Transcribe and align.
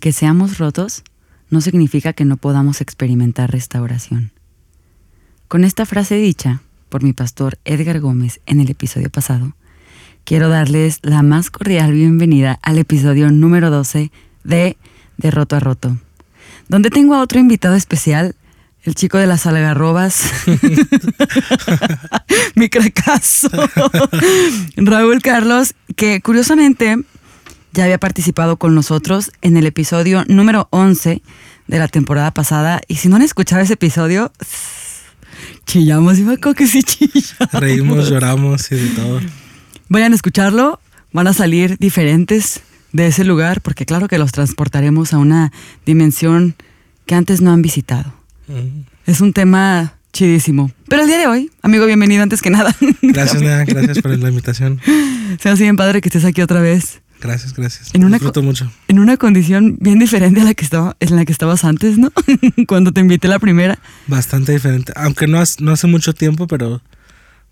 El 0.00 0.02
que 0.02 0.12
seamos 0.12 0.56
rotos 0.56 1.02
no 1.50 1.60
significa 1.60 2.14
que 2.14 2.24
no 2.24 2.38
podamos 2.38 2.80
experimentar 2.80 3.50
restauración. 3.52 4.32
Con 5.46 5.62
esta 5.62 5.84
frase 5.84 6.14
dicha 6.14 6.62
por 6.88 7.02
mi 7.02 7.12
pastor 7.12 7.58
Edgar 7.66 8.00
Gómez 8.00 8.40
en 8.46 8.60
el 8.60 8.70
episodio 8.70 9.10
pasado, 9.10 9.54
quiero 10.24 10.48
darles 10.48 11.00
la 11.02 11.22
más 11.22 11.50
cordial 11.50 11.92
bienvenida 11.92 12.58
al 12.62 12.78
episodio 12.78 13.30
número 13.30 13.68
12 13.68 14.10
de 14.42 14.78
De 15.18 15.30
Roto 15.30 15.56
a 15.56 15.60
Roto, 15.60 15.98
donde 16.66 16.88
tengo 16.88 17.14
a 17.14 17.20
otro 17.20 17.38
invitado 17.38 17.74
especial, 17.74 18.36
el 18.84 18.94
chico 18.94 19.18
de 19.18 19.26
las 19.26 19.44
algarrobas, 19.44 20.24
mi 22.54 22.70
cracazo, 22.70 23.50
Raúl 24.76 25.20
Carlos, 25.20 25.74
que 25.94 26.22
curiosamente 26.22 27.04
ya 27.72 27.84
había 27.84 27.98
participado 27.98 28.56
con 28.56 28.74
nosotros 28.74 29.30
en 29.42 29.56
el 29.56 29.66
episodio 29.66 30.24
número 30.26 30.68
11 30.70 31.22
de 31.66 31.78
la 31.78 31.88
temporada 31.88 32.32
pasada. 32.32 32.80
Y 32.88 32.96
si 32.96 33.08
no 33.08 33.16
han 33.16 33.22
escuchado 33.22 33.62
ese 33.62 33.74
episodio, 33.74 34.32
chillamos 35.66 36.18
y 36.18 36.22
me 36.22 36.38
que 36.38 36.66
sí 36.66 36.82
chillamos. 36.82 37.52
Reímos, 37.52 38.10
lloramos 38.10 38.70
y 38.72 38.76
de 38.76 38.88
todo. 38.88 39.20
Vayan 39.88 40.12
a 40.12 40.16
escucharlo, 40.16 40.80
van 41.12 41.26
a 41.26 41.32
salir 41.32 41.76
diferentes 41.78 42.60
de 42.92 43.06
ese 43.06 43.24
lugar, 43.24 43.60
porque 43.60 43.86
claro 43.86 44.08
que 44.08 44.18
los 44.18 44.32
transportaremos 44.32 45.12
a 45.12 45.18
una 45.18 45.52
dimensión 45.86 46.56
que 47.06 47.14
antes 47.14 47.40
no 47.40 47.52
han 47.52 47.62
visitado. 47.62 48.12
Es 49.06 49.20
un 49.20 49.32
tema 49.32 49.94
chidísimo. 50.12 50.72
Pero 50.88 51.02
el 51.02 51.08
día 51.08 51.18
de 51.18 51.26
hoy, 51.28 51.50
amigo, 51.62 51.86
bienvenido 51.86 52.22
antes 52.22 52.42
que 52.42 52.50
nada. 52.50 52.74
Gracias, 53.02 53.40
Nea, 53.40 53.64
gracias 53.64 54.00
por 54.00 54.16
la 54.16 54.28
invitación. 54.28 54.80
Se 55.40 55.48
hace 55.48 55.62
bien 55.62 55.76
padre 55.76 56.00
que 56.00 56.08
estés 56.08 56.24
aquí 56.24 56.42
otra 56.42 56.60
vez. 56.60 57.00
Gracias, 57.20 57.54
gracias. 57.54 57.94
En 57.94 58.04
una 58.04 58.18
mucho. 58.42 58.70
En 58.88 58.98
una 58.98 59.16
condición 59.18 59.76
bien 59.78 59.98
diferente 59.98 60.40
a 60.40 60.44
la 60.44 60.54
que 60.54 60.64
estaba, 60.64 60.96
en 61.00 61.16
la 61.16 61.24
que 61.24 61.32
estabas 61.32 61.64
antes, 61.64 61.98
¿no? 61.98 62.10
Cuando 62.66 62.92
te 62.92 63.00
invité 63.00 63.28
la 63.28 63.38
primera. 63.38 63.78
Bastante 64.06 64.52
diferente. 64.52 64.92
Aunque 64.96 65.26
no, 65.26 65.42
no 65.58 65.72
hace 65.72 65.86
mucho 65.86 66.14
tiempo, 66.14 66.46
pero 66.46 66.80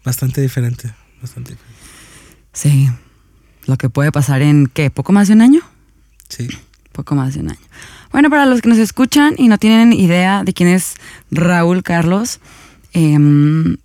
bastante 0.04 0.40
diferente. 0.40 0.94
Bastante 1.20 1.52
diferente. 1.52 1.78
Sí. 2.54 2.88
Lo 3.66 3.76
que 3.76 3.90
puede 3.90 4.10
pasar 4.10 4.40
en, 4.40 4.68
¿qué? 4.68 4.90
¿Poco 4.90 5.12
más 5.12 5.28
de 5.28 5.34
un 5.34 5.42
año? 5.42 5.60
Sí. 6.30 6.48
Poco 6.92 7.14
más 7.14 7.34
de 7.34 7.40
un 7.40 7.50
año. 7.50 7.60
Bueno, 8.10 8.30
para 8.30 8.46
los 8.46 8.62
que 8.62 8.70
nos 8.70 8.78
escuchan 8.78 9.34
y 9.36 9.48
no 9.48 9.58
tienen 9.58 9.92
idea 9.92 10.44
de 10.44 10.54
quién 10.54 10.70
es 10.70 10.94
Raúl 11.30 11.82
Carlos, 11.82 12.40
em, 12.94 13.76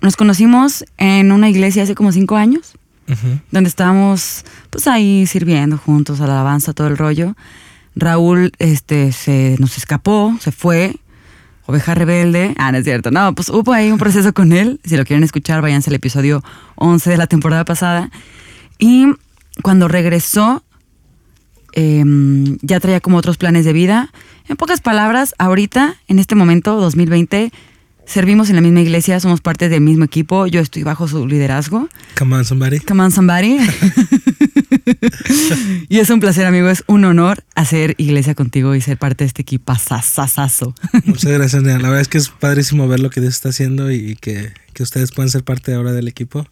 nos 0.00 0.16
conocimos 0.16 0.86
en 0.96 1.30
una 1.30 1.50
iglesia 1.50 1.82
hace 1.82 1.94
como 1.94 2.10
cinco 2.10 2.36
años 2.36 2.74
donde 3.50 3.68
estábamos 3.68 4.44
pues 4.70 4.86
ahí 4.88 5.26
sirviendo 5.26 5.78
juntos 5.78 6.20
a 6.20 6.26
la 6.26 6.34
alabanza, 6.34 6.72
todo 6.72 6.88
el 6.88 6.96
rollo. 6.96 7.36
Raúl 7.94 8.52
este, 8.58 9.12
se 9.12 9.56
nos 9.58 9.78
escapó, 9.78 10.36
se 10.40 10.52
fue, 10.52 10.96
oveja 11.66 11.94
rebelde. 11.94 12.54
Ah, 12.58 12.70
no 12.72 12.78
es 12.78 12.84
cierto. 12.84 13.10
No, 13.10 13.34
pues 13.34 13.48
hubo 13.48 13.72
ahí 13.72 13.90
un 13.90 13.98
proceso 13.98 14.32
con 14.32 14.52
él. 14.52 14.80
Si 14.84 14.96
lo 14.96 15.04
quieren 15.04 15.24
escuchar, 15.24 15.62
váyanse 15.62 15.90
al 15.90 15.96
episodio 15.96 16.42
11 16.76 17.10
de 17.10 17.16
la 17.16 17.26
temporada 17.26 17.64
pasada. 17.64 18.10
Y 18.78 19.06
cuando 19.62 19.88
regresó, 19.88 20.62
em, 21.72 22.58
ya 22.60 22.80
traía 22.80 23.00
como 23.00 23.16
otros 23.16 23.38
planes 23.38 23.64
de 23.64 23.72
vida. 23.72 24.12
En 24.48 24.56
pocas 24.56 24.80
palabras, 24.80 25.34
ahorita, 25.38 25.96
en 26.06 26.18
este 26.18 26.34
momento, 26.34 26.76
2020, 26.76 27.50
servimos 28.06 28.48
en 28.48 28.56
la 28.56 28.62
misma 28.62 28.80
iglesia, 28.80 29.20
somos 29.20 29.40
parte 29.40 29.68
del 29.68 29.80
mismo 29.80 30.04
equipo, 30.04 30.46
yo 30.46 30.60
estoy 30.60 30.82
bajo 30.82 31.08
su 31.08 31.26
liderazgo. 31.26 31.88
Come 32.16 32.36
on, 32.36 32.44
somebody. 32.44 32.80
Come 32.80 33.02
on, 33.02 33.10
somebody. 33.10 33.58
y 35.88 35.98
es 35.98 36.10
un 36.10 36.20
placer, 36.20 36.46
amigo, 36.46 36.68
es 36.68 36.84
un 36.86 37.04
honor 37.04 37.44
hacer 37.54 37.94
iglesia 37.98 38.34
contigo 38.34 38.74
y 38.74 38.80
ser 38.80 38.96
parte 38.96 39.24
de 39.24 39.28
este 39.28 39.42
equipo 39.42 39.74
sasasazo. 39.74 40.74
Muchas 41.04 41.32
gracias, 41.32 41.62
Nea. 41.62 41.78
La 41.78 41.88
verdad 41.88 42.00
es 42.00 42.08
que 42.08 42.18
es 42.18 42.28
padrísimo 42.28 42.88
ver 42.88 43.00
lo 43.00 43.10
que 43.10 43.20
Dios 43.20 43.34
está 43.34 43.50
haciendo 43.50 43.90
y 43.90 44.16
que, 44.16 44.52
que 44.72 44.82
ustedes 44.82 45.12
puedan 45.12 45.30
ser 45.30 45.44
parte 45.44 45.74
ahora 45.74 45.92
del 45.92 46.08
equipo. 46.08 46.46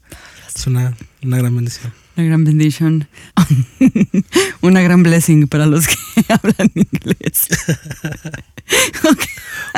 Es 0.54 0.66
una, 0.66 0.96
una 1.22 1.38
gran 1.38 1.54
bendición. 1.54 1.92
Una 2.16 2.26
gran 2.26 2.44
bendición. 2.44 3.08
Una 4.60 4.80
gran 4.82 5.02
blessing 5.02 5.48
para 5.48 5.66
los 5.66 5.86
que 5.88 5.96
hablan 6.28 6.70
inglés. 6.74 7.48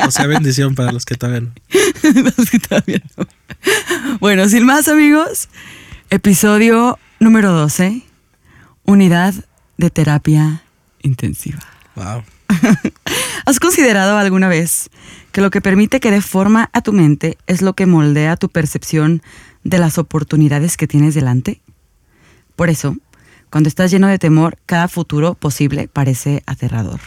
O 0.05 0.11
sea, 0.11 0.27
bendición 0.27 0.75
para 0.75 0.91
los 0.91 1.05
que 1.05 1.15
todavía 1.15 1.41
no. 1.41 1.51
los 2.37 2.49
que 2.49 2.59
todavía 2.59 3.01
no. 3.17 3.27
Bueno, 4.19 4.47
sin 4.47 4.63
más, 4.63 4.87
amigos, 4.87 5.49
episodio 6.09 6.97
número 7.19 7.51
12, 7.51 8.03
unidad 8.85 9.33
de 9.77 9.89
terapia 9.89 10.61
intensiva. 11.01 11.59
Wow. 11.95 12.23
¿Has 13.45 13.59
considerado 13.59 14.17
alguna 14.17 14.47
vez 14.47 14.89
que 15.31 15.41
lo 15.41 15.49
que 15.49 15.61
permite 15.61 15.99
que 15.99 16.11
dé 16.11 16.21
forma 16.21 16.69
a 16.73 16.81
tu 16.81 16.93
mente 16.93 17.37
es 17.47 17.61
lo 17.61 17.73
que 17.73 17.87
moldea 17.87 18.37
tu 18.37 18.49
percepción 18.49 19.21
de 19.63 19.79
las 19.79 19.97
oportunidades 19.97 20.77
que 20.77 20.87
tienes 20.87 21.15
delante? 21.15 21.59
Por 22.57 22.71
eso, 22.71 22.97
cuando 23.51 23.69
estás 23.69 23.91
lleno 23.91 24.07
de 24.07 24.17
temor, 24.17 24.57
cada 24.65 24.87
futuro 24.87 25.35
posible 25.35 25.87
parece 25.87 26.41
aterrador. 26.47 26.99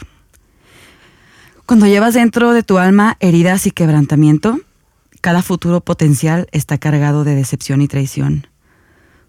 Cuando 1.65 1.87
llevas 1.87 2.13
dentro 2.13 2.53
de 2.53 2.63
tu 2.63 2.77
alma 2.77 3.17
heridas 3.19 3.67
y 3.67 3.71
quebrantamiento, 3.71 4.61
cada 5.19 5.41
futuro 5.41 5.81
potencial 5.81 6.47
está 6.53 6.77
cargado 6.77 7.25
de 7.25 7.35
decepción 7.35 7.81
y 7.81 7.89
traición. 7.89 8.47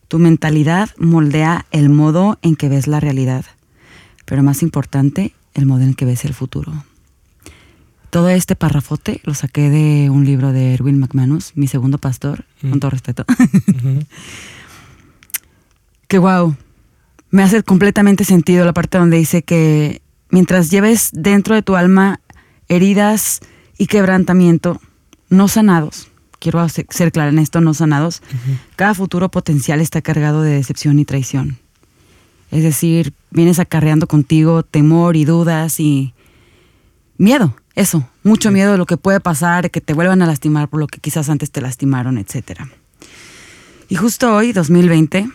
Tu 0.06 0.20
mentalidad 0.20 0.90
moldea 0.96 1.66
el 1.72 1.88
modo 1.88 2.38
en 2.40 2.54
que 2.54 2.68
ves 2.68 2.86
la 2.86 3.00
realidad, 3.00 3.44
pero 4.24 4.44
más 4.44 4.62
importante, 4.62 5.34
el 5.54 5.66
modo 5.66 5.82
en 5.82 5.94
que 5.94 6.04
ves 6.04 6.24
el 6.24 6.34
futuro. 6.34 6.72
Todo 8.10 8.28
este 8.28 8.54
parrafote 8.54 9.20
lo 9.24 9.34
saqué 9.34 9.70
de 9.70 10.08
un 10.08 10.24
libro 10.24 10.52
de 10.52 10.74
Erwin 10.74 11.00
McManus, 11.00 11.52
mi 11.56 11.66
segundo 11.66 11.98
pastor, 11.98 12.44
con 12.60 12.78
todo 12.78 12.90
respeto. 12.90 13.24
que 16.12 16.18
wow, 16.18 16.54
me 17.30 17.42
hace 17.42 17.62
completamente 17.62 18.24
sentido 18.24 18.66
la 18.66 18.74
parte 18.74 18.98
donde 18.98 19.16
dice 19.16 19.42
que 19.42 20.02
mientras 20.28 20.70
lleves 20.70 21.08
dentro 21.14 21.54
de 21.54 21.62
tu 21.62 21.74
alma 21.74 22.20
heridas 22.68 23.40
y 23.78 23.86
quebrantamiento 23.86 24.78
no 25.30 25.48
sanados, 25.48 26.10
quiero 26.38 26.68
ser 26.68 27.12
clara 27.12 27.30
en 27.30 27.38
esto, 27.38 27.62
no 27.62 27.72
sanados, 27.72 28.22
cada 28.76 28.92
futuro 28.92 29.30
potencial 29.30 29.80
está 29.80 30.02
cargado 30.02 30.42
de 30.42 30.52
decepción 30.52 30.98
y 30.98 31.06
traición. 31.06 31.56
Es 32.50 32.62
decir, 32.62 33.14
vienes 33.30 33.58
acarreando 33.58 34.06
contigo 34.06 34.64
temor 34.64 35.16
y 35.16 35.24
dudas 35.24 35.80
y 35.80 36.12
miedo, 37.16 37.56
eso, 37.74 38.06
mucho 38.22 38.50
miedo 38.50 38.72
de 38.72 38.76
lo 38.76 38.84
que 38.84 38.98
puede 38.98 39.20
pasar, 39.20 39.70
que 39.70 39.80
te 39.80 39.94
vuelvan 39.94 40.20
a 40.20 40.26
lastimar 40.26 40.68
por 40.68 40.78
lo 40.78 40.88
que 40.88 41.00
quizás 41.00 41.30
antes 41.30 41.50
te 41.50 41.62
lastimaron, 41.62 42.18
etc. 42.18 42.64
Y 43.88 43.94
justo 43.94 44.36
hoy, 44.36 44.52
2020, 44.52 45.30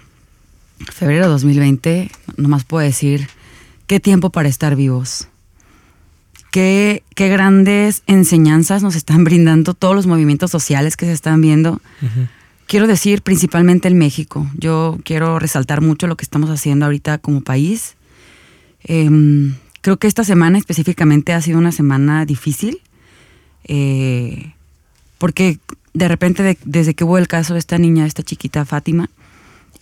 febrero 0.92 1.28
2020, 1.28 2.12
nomás 2.38 2.64
puedo 2.64 2.86
decir, 2.86 3.28
qué 3.88 4.00
tiempo 4.00 4.30
para 4.30 4.50
estar 4.50 4.76
vivos 4.76 5.28
qué, 6.52 7.04
grandes 7.16 8.04
enseñanzas 8.08 8.84
nos 8.84 8.96
están 8.96 9.24
brindando 9.24 9.74
todos 9.74 9.96
los 9.96 10.08
movimientos 10.08 10.52
sociales 10.52 10.98
que 10.98 11.06
se 11.06 11.14
están 11.14 11.42
viendo. 11.42 11.82
Quiero 12.66 12.88
decir 12.88 13.22
principalmente 13.22 13.88
en 13.88 13.98
México. 13.98 14.50
Yo 14.58 14.98
quiero 15.04 15.40
resaltar 15.40 15.82
mucho 15.82 16.08
lo 16.08 16.18
que 16.18 16.24
estamos 16.24 16.50
haciendo 16.50 16.86
ahorita 16.86 17.18
como 17.20 17.42
país. 17.42 17.96
Em, 18.84 19.56
creo 19.82 19.98
que 19.98 20.08
esta 20.08 20.24
semana 20.24 20.58
específicamente 20.58 21.34
ha 21.34 21.42
sido 21.42 21.60
una 21.60 21.72
semana 21.72 22.26
difícil. 22.26 22.82
Eh, 23.66 24.54
porque 25.18 25.60
de 25.94 26.08
repente, 26.08 26.58
desde 26.64 26.94
que 26.94 27.04
hubo 27.04 27.18
el 27.18 27.28
caso 27.28 27.54
de 27.54 27.60
esta 27.60 27.78
niña, 27.78 28.06
esta 28.06 28.24
chiquita 28.24 28.66
Fátima, 28.66 29.10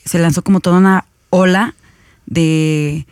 se 0.06 0.20
lanzó 0.20 0.44
como 0.44 0.60
toda 0.60 0.78
una 0.78 1.06
ola 1.30 1.74
de 2.26 3.06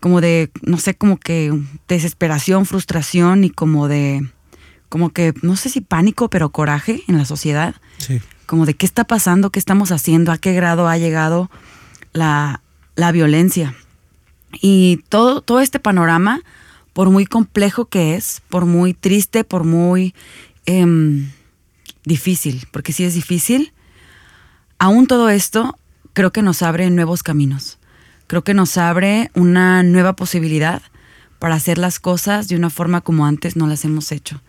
como 0.00 0.22
de, 0.22 0.50
no 0.62 0.78
sé, 0.78 0.94
como 0.94 1.18
que 1.18 1.52
desesperación, 1.86 2.64
frustración 2.64 3.44
y 3.44 3.50
como 3.50 3.86
de, 3.86 4.26
como 4.88 5.10
que, 5.10 5.34
no 5.42 5.56
sé 5.56 5.68
si 5.68 5.82
pánico, 5.82 6.30
pero 6.30 6.48
coraje 6.48 7.02
en 7.06 7.18
la 7.18 7.26
sociedad. 7.26 7.74
Sí. 7.98 8.20
Como 8.46 8.64
de 8.64 8.74
qué 8.74 8.86
está 8.86 9.04
pasando, 9.04 9.50
qué 9.50 9.58
estamos 9.58 9.92
haciendo, 9.92 10.32
a 10.32 10.38
qué 10.38 10.54
grado 10.54 10.88
ha 10.88 10.96
llegado 10.96 11.50
la, 12.12 12.62
violencia. 13.12 13.74
Y 14.60 15.04
todo, 15.08 15.42
todo 15.42 15.60
este 15.60 15.78
panorama, 15.78 16.40
por 16.94 17.10
muy 17.10 17.26
complejo 17.26 17.84
que 17.84 18.16
es, 18.16 18.42
por 18.48 18.64
muy 18.64 18.94
triste, 18.94 19.44
por 19.44 19.64
muy 19.64 20.14
em, 20.64 21.30
difícil, 22.04 22.66
porque 22.72 22.92
sí 22.92 23.04
es 23.04 23.14
difícil, 23.14 23.72
aún 24.78 25.06
todo 25.06 25.28
esto 25.28 25.78
creo 26.12 26.30
que 26.32 26.42
nos 26.42 26.62
abre 26.62 26.90
nuevos 26.90 27.22
caminos 27.22 27.78
creo 28.30 28.44
que 28.44 28.54
nos 28.54 28.78
abre 28.78 29.28
una 29.34 29.82
nueva 29.82 30.12
posibilidad 30.12 30.82
para 31.40 31.56
hacer 31.56 31.78
las 31.78 31.98
cosas 31.98 32.46
de 32.46 32.54
una 32.54 32.70
forma 32.70 33.00
como 33.00 33.26
antes 33.26 33.56
no 33.56 33.66
las 33.66 33.84
hemos 33.84 34.12
hecho. 34.12 34.40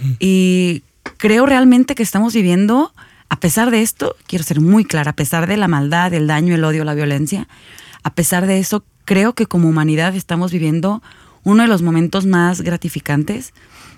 Mm. 0.00 0.12
Y 0.20 0.82
creo 1.18 1.44
realmente 1.44 1.94
que 1.94 2.02
estamos 2.02 2.32
viviendo, 2.32 2.94
a 3.28 3.38
pesar 3.38 3.70
de 3.70 3.82
esto, 3.82 4.16
quiero 4.26 4.42
ser 4.42 4.62
muy 4.62 4.86
clara, 4.86 5.10
a 5.10 5.16
pesar 5.16 5.46
de 5.46 5.58
la 5.58 5.68
maldad, 5.68 6.14
el 6.14 6.28
daño, 6.28 6.54
el 6.54 6.64
odio, 6.64 6.82
la 6.84 6.94
violencia, 6.94 7.46
a 8.02 8.14
pesar 8.14 8.46
de 8.46 8.58
eso, 8.58 8.84
creo 9.04 9.34
que 9.34 9.44
como 9.44 9.68
humanidad 9.68 10.16
estamos 10.16 10.50
viviendo 10.50 11.02
uno 11.44 11.62
de 11.62 11.68
los 11.68 11.82
momentos 11.82 12.24
más 12.24 12.62
gratificantes 12.62 13.52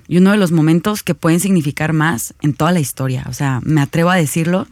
y 0.09 0.19
uno 0.19 0.33
de 0.33 0.37
los 0.37 0.51
momentos 0.51 1.05
que 1.05 1.15
pueden 1.15 1.39
significar 1.39 1.93
más 1.93 2.35
en 2.43 2.55
toda 2.55 2.73
la 2.73 2.81
historia. 2.81 3.25
O 3.29 3.33
sea, 3.33 3.61
me 3.63 3.83
atrevo 3.83 4.11
a 4.11 4.17
decirlo. 4.17 4.67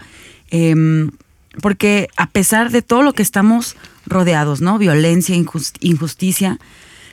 Em, 0.51 1.13
porque 1.61 2.09
a 2.17 2.29
pesar 2.29 2.71
de 2.71 2.83
todo 2.83 3.03
lo 3.03 3.13
que 3.13 3.23
estamos 3.23 3.77
rodeados, 4.07 4.61
¿no? 4.61 4.79
Violencia, 4.79 5.35
injusticia, 5.35 6.59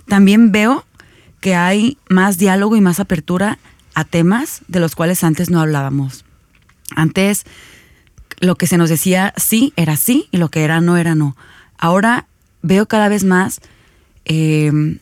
también 0.07 0.51
veo 0.51 0.85
que 1.39 1.55
hay 1.55 1.97
más 2.09 2.37
diálogo 2.37 2.75
y 2.75 2.81
más 2.81 2.99
apertura 2.99 3.59
a 3.95 4.05
temas 4.05 4.61
de 4.67 4.79
los 4.79 4.95
cuales 4.95 5.23
antes 5.23 5.49
no 5.49 5.59
hablábamos. 5.59 6.25
Antes 6.95 7.43
lo 8.39 8.55
que 8.55 8.67
se 8.67 8.77
nos 8.77 8.89
decía 8.89 9.33
sí 9.37 9.73
era 9.75 9.95
sí 9.95 10.27
y 10.31 10.37
lo 10.37 10.49
que 10.49 10.63
era 10.63 10.81
no 10.81 10.97
era 10.97 11.15
no. 11.15 11.35
Ahora 11.77 12.27
veo 12.61 12.87
cada 12.87 13.09
vez 13.09 13.23
más 13.23 13.61
em, 14.25 14.99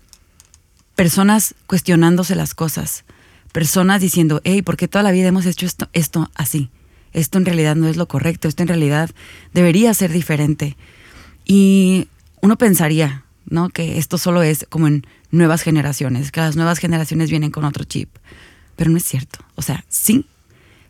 personas 0.95 1.55
cuestionándose 1.67 2.35
las 2.35 2.53
cosas, 2.53 3.03
personas 3.51 4.01
diciendo, 4.01 4.41
hey, 4.44 4.61
¿por 4.61 4.77
qué 4.77 4.87
toda 4.87 5.03
la 5.03 5.11
vida 5.11 5.27
hemos 5.27 5.45
hecho 5.45 5.65
esto, 5.65 5.89
esto 5.94 6.29
así? 6.35 6.69
Esto 7.13 7.37
en 7.37 7.45
realidad 7.45 7.75
no 7.75 7.87
es 7.87 7.97
lo 7.97 8.07
correcto, 8.07 8.47
esto 8.47 8.63
en 8.63 8.69
realidad 8.69 9.09
debería 9.53 9.93
ser 9.93 10.11
diferente. 10.11 10.77
Y 11.45 12.07
uno 12.41 12.57
pensaría, 12.57 13.25
¿no? 13.45 13.69
Que 13.69 13.97
esto 13.97 14.17
solo 14.17 14.43
es 14.43 14.65
como 14.69 14.87
en 14.87 15.05
nuevas 15.31 15.61
generaciones, 15.61 16.31
que 16.31 16.39
las 16.39 16.55
nuevas 16.55 16.79
generaciones 16.79 17.29
vienen 17.29 17.51
con 17.51 17.65
otro 17.65 17.83
chip. 17.83 18.09
Pero 18.75 18.91
no 18.91 18.97
es 18.97 19.03
cierto. 19.03 19.39
O 19.55 19.61
sea, 19.61 19.83
sí, 19.89 20.25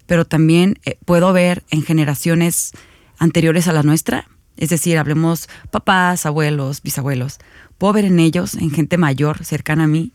pero 0.06 0.26
también 0.26 0.80
eh, 0.86 0.98
puedo 1.06 1.34
ver 1.34 1.64
en 1.70 1.84
generaciones 1.84 2.74
anteriores 3.18 3.68
a 3.68 3.74
la 3.74 3.84
nuestra, 3.84 4.28
es 4.58 4.70
decir, 4.70 4.98
hablemos 4.98 5.48
papás, 5.72 6.26
abuelos, 6.26 6.82
bisabuelos, 6.82 7.40
puedo 7.78 7.94
ver 7.94 8.06
en 8.06 8.20
ellos, 8.20 8.56
en 8.56 8.72
gente 8.72 8.98
mayor, 8.98 9.44
cercana 9.46 9.86
a 9.86 9.88
mí, 9.88 10.12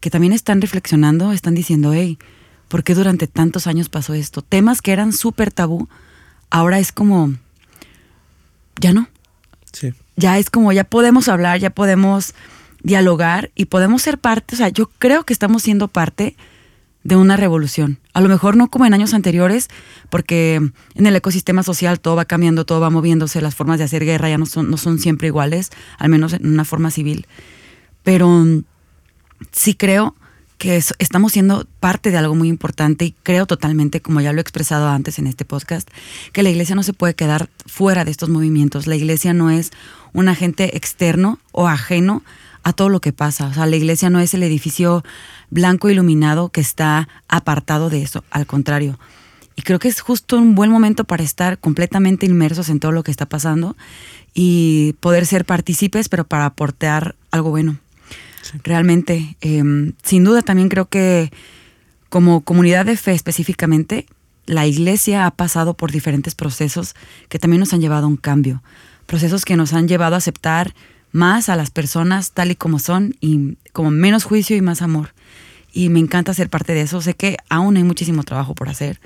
que 0.00 0.10
también 0.10 0.32
están 0.32 0.60
reflexionando, 0.60 1.32
están 1.32 1.54
diciendo, 1.54 1.92
hey, 1.92 2.18
¿por 2.70 2.84
qué 2.84 2.94
durante 2.94 3.26
tantos 3.26 3.66
años 3.66 3.88
pasó 3.88 4.14
esto? 4.14 4.42
Temas 4.42 4.80
que 4.80 4.92
eran 4.92 5.12
súper 5.12 5.50
tabú, 5.50 5.88
ahora 6.50 6.78
es 6.78 6.92
como, 6.92 7.34
ya 8.80 8.94
no. 8.94 9.08
Sí. 9.72 9.92
Ya 10.16 10.38
es 10.38 10.50
como, 10.50 10.72
ya 10.72 10.84
podemos 10.84 11.28
hablar, 11.28 11.58
ya 11.58 11.70
podemos 11.70 12.32
dialogar 12.82 13.50
y 13.56 13.66
podemos 13.66 14.02
ser 14.02 14.18
parte, 14.18 14.54
o 14.54 14.56
sea, 14.56 14.68
yo 14.68 14.88
creo 14.98 15.24
que 15.24 15.32
estamos 15.32 15.64
siendo 15.64 15.88
parte 15.88 16.36
de 17.02 17.16
una 17.16 17.36
revolución. 17.36 17.98
A 18.12 18.20
lo 18.20 18.28
mejor 18.28 18.56
no 18.56 18.68
como 18.70 18.86
en 18.86 18.94
años 18.94 19.14
anteriores, 19.14 19.68
porque 20.08 20.60
en 20.94 21.06
el 21.06 21.16
ecosistema 21.16 21.64
social 21.64 21.98
todo 21.98 22.14
va 22.14 22.24
cambiando, 22.24 22.64
todo 22.64 22.78
va 22.78 22.90
moviéndose, 22.90 23.40
las 23.40 23.56
formas 23.56 23.78
de 23.78 23.84
hacer 23.84 24.04
guerra 24.04 24.28
ya 24.28 24.38
no 24.38 24.46
son, 24.46 24.70
no 24.70 24.76
son 24.76 25.00
siempre 25.00 25.26
iguales, 25.26 25.70
al 25.98 26.08
menos 26.08 26.34
en 26.34 26.46
una 26.46 26.64
forma 26.64 26.92
civil. 26.92 27.26
Pero 28.04 28.44
sí 29.50 29.74
creo 29.74 30.14
que 30.60 30.76
estamos 30.76 31.32
siendo 31.32 31.66
parte 31.80 32.10
de 32.10 32.18
algo 32.18 32.34
muy 32.34 32.48
importante 32.48 33.06
y 33.06 33.14
creo 33.22 33.46
totalmente, 33.46 34.02
como 34.02 34.20
ya 34.20 34.34
lo 34.34 34.40
he 34.40 34.42
expresado 34.42 34.90
antes 34.90 35.18
en 35.18 35.26
este 35.26 35.46
podcast, 35.46 35.88
que 36.34 36.42
la 36.42 36.50
iglesia 36.50 36.74
no 36.74 36.82
se 36.82 36.92
puede 36.92 37.14
quedar 37.14 37.48
fuera 37.64 38.04
de 38.04 38.10
estos 38.10 38.28
movimientos. 38.28 38.86
La 38.86 38.94
iglesia 38.94 39.32
no 39.32 39.50
es 39.50 39.70
un 40.12 40.28
agente 40.28 40.76
externo 40.76 41.38
o 41.52 41.66
ajeno 41.66 42.22
a 42.62 42.74
todo 42.74 42.90
lo 42.90 43.00
que 43.00 43.14
pasa. 43.14 43.46
O 43.46 43.54
sea, 43.54 43.64
la 43.64 43.76
iglesia 43.76 44.10
no 44.10 44.20
es 44.20 44.34
el 44.34 44.42
edificio 44.42 45.02
blanco 45.48 45.88
iluminado 45.88 46.50
que 46.50 46.60
está 46.60 47.08
apartado 47.26 47.88
de 47.88 48.02
eso, 48.02 48.22
al 48.30 48.46
contrario. 48.46 48.98
Y 49.56 49.62
creo 49.62 49.78
que 49.78 49.88
es 49.88 50.02
justo 50.02 50.36
un 50.36 50.54
buen 50.54 50.70
momento 50.70 51.04
para 51.04 51.24
estar 51.24 51.58
completamente 51.58 52.26
inmersos 52.26 52.68
en 52.68 52.80
todo 52.80 52.92
lo 52.92 53.02
que 53.02 53.10
está 53.10 53.24
pasando 53.24 53.78
y 54.34 54.94
poder 55.00 55.24
ser 55.24 55.46
partícipes, 55.46 56.10
pero 56.10 56.26
para 56.26 56.44
aportar 56.44 57.16
algo 57.30 57.48
bueno. 57.48 57.78
Realmente, 58.64 59.36
em, 59.40 59.92
sin 60.02 60.24
duda 60.24 60.42
también 60.42 60.68
creo 60.68 60.86
que 60.86 61.30
como 62.08 62.40
comunidad 62.40 62.86
de 62.86 62.96
fe 62.96 63.12
específicamente, 63.12 64.06
la 64.46 64.66
iglesia 64.66 65.26
ha 65.26 65.30
pasado 65.30 65.74
por 65.74 65.92
diferentes 65.92 66.34
procesos 66.34 66.94
que 67.28 67.38
también 67.38 67.60
nos 67.60 67.72
han 67.72 67.80
llevado 67.80 68.06
a 68.06 68.08
un 68.08 68.16
cambio, 68.16 68.62
procesos 69.06 69.44
que 69.44 69.56
nos 69.56 69.72
han 69.72 69.86
llevado 69.86 70.16
a 70.16 70.18
aceptar 70.18 70.74
más 71.12 71.48
a 71.48 71.56
las 71.56 71.70
personas 71.70 72.32
tal 72.32 72.50
y 72.50 72.56
como 72.56 72.78
son 72.78 73.16
y 73.20 73.56
como 73.72 73.90
menos 73.90 74.24
juicio 74.24 74.56
y 74.56 74.60
más 74.60 74.82
amor. 74.82 75.14
Y 75.72 75.88
me 75.88 76.00
encanta 76.00 76.34
ser 76.34 76.50
parte 76.50 76.74
de 76.74 76.82
eso. 76.82 77.00
Sé 77.00 77.14
que 77.14 77.36
aún 77.48 77.76
hay 77.76 77.84
muchísimo 77.84 78.24
trabajo 78.24 78.54
por 78.54 78.68
hacer, 78.68 79.00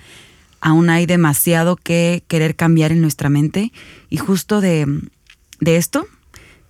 aún 0.60 0.88
hay 0.88 1.04
demasiado 1.04 1.76
que 1.76 2.22
querer 2.26 2.56
cambiar 2.56 2.90
en 2.92 3.02
nuestra 3.02 3.28
mente 3.28 3.70
y 4.08 4.16
justo 4.16 4.62
de, 4.62 4.86
de 5.60 5.76
esto 5.76 6.06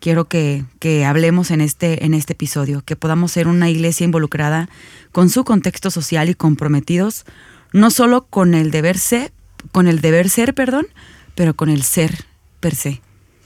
quiero 0.04 0.26
que, 0.26 0.66
hablemos 1.06 1.50
en 1.50 1.62
este, 1.62 2.04
en 2.04 2.12
este 2.12 2.34
episodio, 2.34 2.82
que 2.84 2.94
podamos 2.94 3.32
ser 3.32 3.48
una 3.48 3.70
iglesia 3.70 4.04
involucrada 4.04 4.68
con 5.12 5.30
su 5.30 5.44
contexto 5.44 5.90
social 5.90 6.28
y 6.28 6.34
comprometidos, 6.34 7.24
no 7.72 7.90
solo 7.90 8.26
con 8.26 8.52
el 8.52 8.70
deber 8.70 8.98
ser, 8.98 9.32
con 9.72 9.88
el 9.88 10.02
deber 10.02 10.28
ser, 10.28 10.52
perdón, 10.52 10.88
pero 11.34 11.54
con 11.54 11.70
el 11.70 11.82
ser 11.84 12.26
per 12.60 12.74
se. 12.74 13.00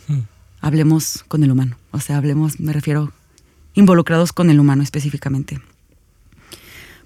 Hmm. 0.09 0.23
Hablemos 0.61 1.25
con 1.29 1.45
el 1.45 1.53
humano, 1.53 1.77
o 1.93 2.01
sea, 2.01 2.17
hablemos, 2.17 2.59
me 2.59 2.73
refiero, 2.73 3.13
involucrados 3.75 4.33
con 4.33 4.51
el 4.51 4.59
humano 4.59 4.83
específicamente. 4.83 5.61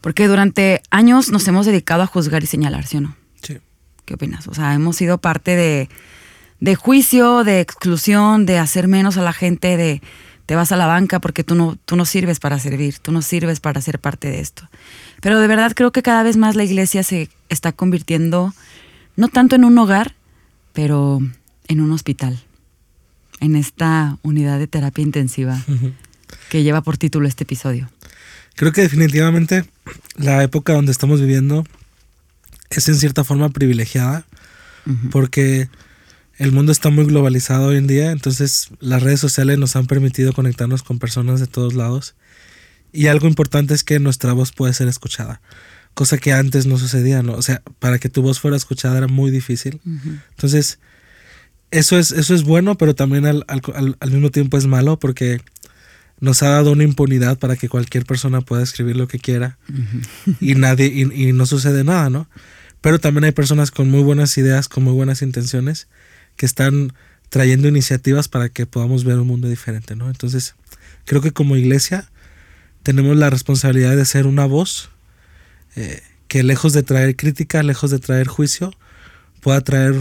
Porque 0.00 0.28
durante 0.28 0.80
años 0.88 1.30
nos 1.30 1.46
hemos 1.46 1.66
dedicado 1.66 2.02
a 2.02 2.06
juzgar 2.06 2.42
y 2.42 2.46
señalar, 2.46 2.86
¿sí 2.86 2.96
o 2.96 3.00
no? 3.02 3.16
Sí. 3.42 3.58
¿Qué 4.06 4.14
opinas? 4.14 4.48
O 4.48 4.54
sea, 4.54 4.72
hemos 4.72 4.96
sido 4.96 5.18
parte 5.18 5.56
de, 5.56 5.90
de 6.62 6.76
juicio, 6.76 7.42
de 7.42 7.60
exclusión, 7.60 8.46
de 8.46 8.56
hacer 8.58 8.86
menos 8.86 9.16
a 9.16 9.22
la 9.22 9.32
gente, 9.32 9.76
de 9.76 10.00
te 10.46 10.54
vas 10.54 10.70
a 10.70 10.76
la 10.76 10.86
banca 10.86 11.18
porque 11.20 11.42
tú 11.42 11.56
no, 11.56 11.76
tú 11.84 11.96
no 11.96 12.04
sirves 12.04 12.38
para 12.38 12.56
servir, 12.60 13.00
tú 13.00 13.10
no 13.10 13.20
sirves 13.20 13.58
para 13.58 13.80
ser 13.80 13.98
parte 13.98 14.30
de 14.30 14.38
esto. 14.38 14.68
Pero 15.20 15.40
de 15.40 15.48
verdad 15.48 15.72
creo 15.74 15.90
que 15.90 16.02
cada 16.02 16.22
vez 16.22 16.36
más 16.36 16.54
la 16.54 16.62
iglesia 16.62 17.02
se 17.02 17.28
está 17.48 17.72
convirtiendo 17.72 18.54
no 19.16 19.26
tanto 19.26 19.56
en 19.56 19.64
un 19.64 19.76
hogar, 19.76 20.14
pero 20.72 21.18
en 21.66 21.80
un 21.80 21.90
hospital, 21.90 22.40
en 23.40 23.56
esta 23.56 24.18
unidad 24.22 24.60
de 24.60 24.68
terapia 24.68 25.02
intensiva 25.02 25.60
que 26.48 26.62
lleva 26.62 26.80
por 26.82 26.96
título 26.96 27.26
este 27.26 27.42
episodio. 27.42 27.90
Creo 28.54 28.70
que 28.70 28.82
definitivamente 28.82 29.64
la 30.14 30.44
época 30.44 30.74
donde 30.74 30.92
estamos 30.92 31.20
viviendo 31.20 31.66
es 32.70 32.86
en 32.86 32.94
cierta 32.94 33.24
forma 33.24 33.48
privilegiada, 33.48 34.24
porque 35.10 35.68
el 36.42 36.50
mundo 36.50 36.72
está 36.72 36.90
muy 36.90 37.04
globalizado 37.04 37.68
hoy 37.68 37.76
en 37.76 37.86
día, 37.86 38.10
entonces 38.10 38.70
las 38.80 39.00
redes 39.00 39.20
sociales 39.20 39.58
nos 39.58 39.76
han 39.76 39.86
permitido 39.86 40.32
conectarnos 40.32 40.82
con 40.82 40.98
personas 40.98 41.38
de 41.38 41.46
todos 41.46 41.74
lados. 41.74 42.16
Y 42.92 43.06
algo 43.06 43.28
importante 43.28 43.74
es 43.74 43.84
que 43.84 44.00
nuestra 44.00 44.32
voz 44.32 44.50
puede 44.50 44.74
ser 44.74 44.88
escuchada, 44.88 45.40
cosa 45.94 46.18
que 46.18 46.32
antes 46.32 46.66
no 46.66 46.78
sucedía, 46.78 47.22
¿no? 47.22 47.34
O 47.34 47.42
sea, 47.42 47.62
para 47.78 48.00
que 48.00 48.08
tu 48.08 48.22
voz 48.22 48.40
fuera 48.40 48.56
escuchada 48.56 48.98
era 48.98 49.06
muy 49.06 49.30
difícil. 49.30 49.80
Entonces, 50.30 50.80
eso 51.70 51.96
es, 51.96 52.10
eso 52.10 52.34
es 52.34 52.42
bueno, 52.42 52.76
pero 52.76 52.96
también 52.96 53.24
al, 53.24 53.46
mismo 54.10 54.30
tiempo 54.30 54.58
es 54.58 54.66
malo 54.66 54.98
porque 54.98 55.40
nos 56.18 56.42
ha 56.42 56.48
dado 56.48 56.72
una 56.72 56.82
impunidad 56.82 57.38
para 57.38 57.54
que 57.54 57.68
cualquier 57.68 58.04
persona 58.04 58.40
pueda 58.40 58.64
escribir 58.64 58.96
lo 58.96 59.06
que 59.06 59.20
quiera 59.20 59.58
y 60.40 60.56
nadie, 60.56 60.86
y, 60.86 61.02
y 61.02 61.32
no 61.32 61.46
sucede 61.46 61.84
nada, 61.84 62.10
¿no? 62.10 62.28
Pero 62.80 62.98
también 62.98 63.22
hay 63.22 63.32
personas 63.32 63.70
con 63.70 63.88
muy 63.88 64.02
buenas 64.02 64.36
ideas, 64.38 64.68
con 64.68 64.82
muy 64.82 64.92
buenas 64.92 65.22
intenciones 65.22 65.86
que 66.36 66.46
están 66.46 66.92
trayendo 67.28 67.68
iniciativas 67.68 68.28
para 68.28 68.48
que 68.48 68.66
podamos 68.66 69.04
ver 69.04 69.18
un 69.18 69.26
mundo 69.26 69.48
diferente, 69.48 69.96
¿no? 69.96 70.08
Entonces, 70.08 70.54
creo 71.04 71.22
que 71.22 71.32
como 71.32 71.56
iglesia 71.56 72.10
tenemos 72.82 73.16
la 73.16 73.30
responsabilidad 73.30 73.96
de 73.96 74.04
ser 74.04 74.26
una 74.26 74.44
voz 74.44 74.90
eh, 75.76 76.02
que 76.28 76.42
lejos 76.42 76.72
de 76.72 76.82
traer 76.82 77.16
crítica, 77.16 77.62
lejos 77.62 77.90
de 77.90 77.98
traer 77.98 78.26
juicio, 78.26 78.72
pueda 79.40 79.60
traer 79.60 79.94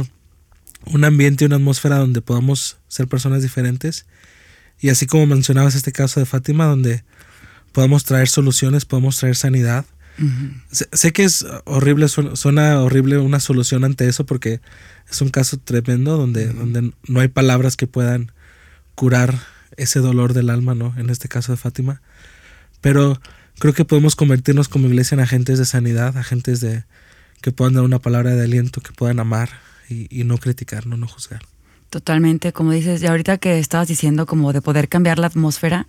un 0.85 1.03
ambiente 1.03 1.43
y 1.43 1.47
una 1.47 1.57
atmósfera 1.57 1.97
donde 1.97 2.21
podamos 2.21 2.77
ser 2.87 3.07
personas 3.07 3.41
diferentes. 3.41 4.05
Y 4.79 4.89
así 4.89 5.05
como 5.05 5.25
mencionabas 5.27 5.75
este 5.75 5.91
caso 5.91 6.19
de 6.19 6.25
Fátima, 6.25 6.65
donde 6.65 7.03
podamos 7.71 8.03
traer 8.03 8.27
soluciones, 8.27 8.85
podemos 8.85 9.17
traer 9.17 9.35
sanidad, 9.35 9.85
sé, 10.71 11.11
que 11.11 11.23
es 11.23 11.45
horrible, 11.65 12.07
suena, 12.07 12.81
horrible 12.81 13.17
una 13.17 13.39
solución 13.39 13.83
ante 13.83 14.07
eso 14.07 14.25
porque 14.25 14.61
es 15.09 15.21
un 15.21 15.29
caso 15.29 15.57
tremendo 15.57 16.17
donde, 16.17 16.47
donde 16.47 16.91
no 17.07 17.19
hay 17.19 17.27
palabras 17.27 17.75
que 17.77 17.87
puedan 17.87 18.31
curar 18.95 19.39
ese 19.77 19.99
dolor 19.99 20.33
del 20.33 20.49
alma, 20.49 20.75
¿no? 20.75 20.93
En 20.97 21.09
este 21.09 21.27
caso 21.27 21.51
de 21.51 21.57
Fátima. 21.57 22.01
Pero 22.81 23.19
creo 23.59 23.73
que 23.73 23.85
podemos 23.85 24.15
convertirnos 24.15 24.67
como 24.67 24.87
iglesia 24.87 25.15
en 25.15 25.21
agentes 25.21 25.59
de 25.59 25.65
sanidad, 25.65 26.17
agentes 26.17 26.61
de 26.61 26.83
que 27.41 27.51
puedan 27.51 27.73
dar 27.73 27.83
una 27.83 27.99
palabra 27.99 28.35
de 28.35 28.43
aliento, 28.43 28.81
que 28.81 28.91
puedan 28.91 29.19
amar 29.19 29.49
y, 29.89 30.23
no 30.23 30.37
criticar, 30.37 30.87
no, 30.87 30.95
no 30.95 31.07
juzgar. 31.07 31.41
Totalmente, 31.89 32.53
como 32.53 32.71
dices, 32.71 33.01
y 33.03 33.07
ahorita 33.07 33.37
que 33.37 33.59
estabas 33.59 33.89
diciendo 33.89 34.25
como 34.25 34.53
de 34.53 34.61
poder 34.61 34.87
cambiar 34.87 35.19
la 35.19 35.27
atmósfera, 35.27 35.87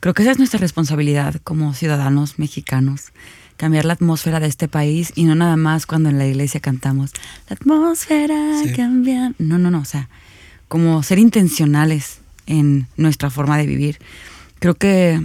creo 0.00 0.12
que 0.12 0.22
esa 0.22 0.32
es 0.32 0.38
nuestra 0.38 0.60
responsabilidad 0.60 1.36
como 1.44 1.72
ciudadanos 1.72 2.38
mexicanos 2.38 3.12
cambiar 3.58 3.84
la 3.84 3.92
atmósfera 3.92 4.40
de 4.40 4.46
este 4.46 4.68
país 4.68 5.12
y 5.14 5.24
no 5.24 5.34
nada 5.34 5.56
más 5.56 5.84
cuando 5.84 6.08
en 6.08 6.16
la 6.16 6.26
iglesia 6.26 6.60
cantamos, 6.60 7.12
la 7.50 7.56
atmósfera 7.56 8.62
cambia. 8.74 9.34
No, 9.38 9.58
no, 9.58 9.70
no, 9.70 9.80
o 9.80 9.84
sea, 9.84 10.08
como 10.68 11.02
ser 11.02 11.18
intencionales 11.18 12.20
en 12.46 12.86
nuestra 12.96 13.28
forma 13.28 13.58
de 13.58 13.66
vivir. 13.66 13.98
Creo 14.60 14.74
que 14.74 15.20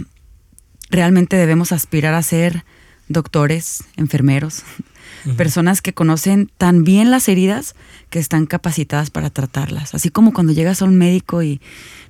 realmente 0.90 1.36
debemos 1.36 1.72
aspirar 1.72 2.12
a 2.12 2.22
ser 2.22 2.64
doctores, 3.08 3.84
enfermeros, 3.96 4.64
personas 5.36 5.80
que 5.80 5.94
conocen 5.94 6.50
tan 6.58 6.84
bien 6.84 7.10
las 7.10 7.28
heridas 7.28 7.74
que 8.10 8.18
están 8.18 8.46
capacitadas 8.46 9.10
para 9.10 9.30
tratarlas. 9.30 9.94
Así 9.94 10.10
como 10.10 10.32
cuando 10.32 10.52
llegas 10.52 10.82
a 10.82 10.84
un 10.84 10.96
médico 10.96 11.42
y, 11.42 11.60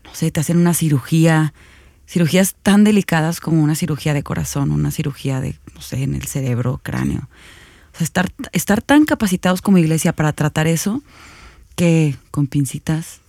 no 0.04 0.14
sé, 0.14 0.31
te 0.31 0.40
hacen 0.40 0.57
una 0.57 0.75
cirugía, 0.75 1.52
cirugías 2.06 2.54
tan 2.62 2.84
delicadas 2.84 3.40
como 3.40 3.62
una 3.62 3.75
cirugía 3.75 4.14
de 4.14 4.23
corazón, 4.23 4.70
una 4.70 4.90
cirugía 4.90 5.40
de, 5.40 5.56
no 5.75 5.80
sé, 5.80 6.02
en 6.02 6.14
el 6.14 6.26
cerebro, 6.26 6.80
cráneo. 6.82 7.28
O 7.94 7.99
sea, 7.99 8.04
estar, 8.04 8.32
estar 8.52 8.82
tan 8.82 9.04
capacitados 9.04 9.62
como 9.62 9.78
iglesia 9.78 10.12
para 10.12 10.32
tratar 10.32 10.66
eso 10.66 11.02
que 11.76 12.16
con 12.30 12.46
pincitas 12.46 13.20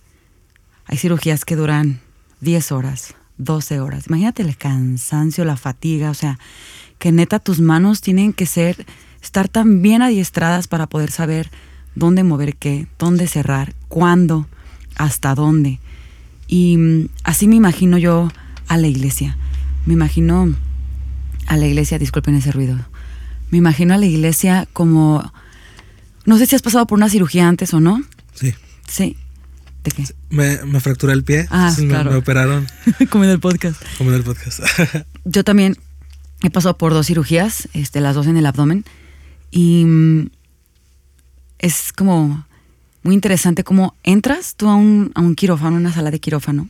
hay 0.86 0.98
cirugías 0.98 1.44
que 1.44 1.56
duran 1.56 2.00
10 2.40 2.72
horas, 2.72 3.14
12 3.38 3.80
horas. 3.80 4.06
Imagínate 4.06 4.42
el 4.42 4.56
cansancio, 4.56 5.44
la 5.44 5.56
fatiga, 5.56 6.10
o 6.10 6.14
sea, 6.14 6.38
que 6.98 7.12
neta 7.12 7.38
tus 7.38 7.60
manos 7.60 8.00
tienen 8.00 8.32
que 8.32 8.46
ser, 8.46 8.86
estar 9.22 9.48
tan 9.48 9.82
bien 9.82 10.02
adiestradas 10.02 10.68
para 10.68 10.86
poder 10.86 11.10
saber 11.10 11.50
dónde 11.94 12.22
mover 12.22 12.56
qué, 12.56 12.86
dónde 12.98 13.26
cerrar, 13.26 13.74
cuándo, 13.88 14.46
hasta 14.96 15.34
dónde. 15.34 15.80
Y 16.46 16.76
mm, 16.76 17.08
así 17.24 17.48
me 17.48 17.56
imagino 17.56 17.98
yo 17.98 18.28
a 18.68 18.76
la 18.76 18.86
iglesia. 18.86 19.36
Me 19.84 19.94
imagino 19.94 20.54
a 21.46 21.56
la 21.56 21.66
iglesia, 21.66 21.98
disculpen 21.98 22.34
ese 22.34 22.52
ruido. 22.52 22.78
Me 23.50 23.58
imagino 23.58 23.94
a 23.94 23.98
la 23.98 24.06
iglesia 24.06 24.66
como, 24.72 25.32
no 26.24 26.38
sé 26.38 26.46
si 26.46 26.56
has 26.56 26.62
pasado 26.62 26.86
por 26.86 26.98
una 26.98 27.08
cirugía 27.08 27.48
antes 27.48 27.72
o 27.74 27.80
no. 27.80 28.02
Sí. 28.34 28.54
Sí. 28.88 29.16
¿De 29.84 29.92
qué? 29.92 30.04
Me, 30.30 30.58
me 30.64 30.80
fracturé 30.80 31.12
el 31.12 31.22
pie. 31.22 31.46
Ah, 31.50 31.72
me- 31.78 31.86
claro. 31.86 32.10
me, 32.10 32.16
operaron 32.16 32.66
como 33.10 33.24
en 33.24 33.30
el 33.30 33.38
podcast. 33.38 33.80
como 33.98 34.10
en 34.10 34.16
el 34.16 34.24
podcast. 34.24 34.60
Yo 35.24 35.44
también 35.44 35.76
he 36.42 36.50
pasado 36.50 36.76
por 36.76 36.92
dos 36.92 37.06
cirugías, 37.06 37.68
este, 37.72 38.00
las 38.00 38.14
dos 38.16 38.26
en 38.26 38.36
el 38.36 38.46
abdomen, 38.46 38.84
y 39.52 39.84
mm, 39.86 40.30
es 41.60 41.92
como 41.92 42.46
muy 43.04 43.14
interesante 43.14 43.62
cómo 43.64 43.94
entras 44.02 44.56
tú 44.56 44.68
a 44.68 44.74
un, 44.74 45.12
a 45.14 45.20
un 45.20 45.34
quirófano, 45.36 45.76
una 45.76 45.92
sala 45.92 46.10
de 46.10 46.18
quirófano, 46.18 46.68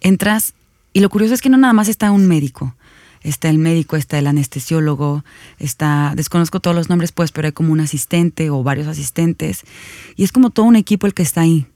entras 0.00 0.54
y 0.92 1.00
lo 1.00 1.08
curioso 1.08 1.34
es 1.34 1.40
que 1.40 1.48
no 1.48 1.58
nada 1.58 1.72
más 1.72 1.88
está 1.88 2.10
un 2.10 2.26
médico, 2.26 2.74
está 3.22 3.48
el 3.48 3.58
médico, 3.58 3.96
está 3.96 4.18
el 4.18 4.26
anestesiólogo, 4.26 5.24
está, 5.58 6.12
desconozco 6.16 6.60
todos 6.60 6.76
los 6.76 6.88
nombres 6.88 7.12
pues, 7.12 7.32
pero 7.32 7.46
hay 7.46 7.52
como 7.52 7.72
un 7.72 7.80
asistente 7.80 8.50
o 8.50 8.62
varios 8.62 8.86
asistentes, 8.86 9.62
y 10.16 10.24
es 10.24 10.32
como 10.32 10.50
todo 10.50 10.66
un 10.66 10.76
equipo 10.76 11.06
el 11.06 11.14
que 11.14 11.22
está 11.22 11.42
ahí 11.42 11.66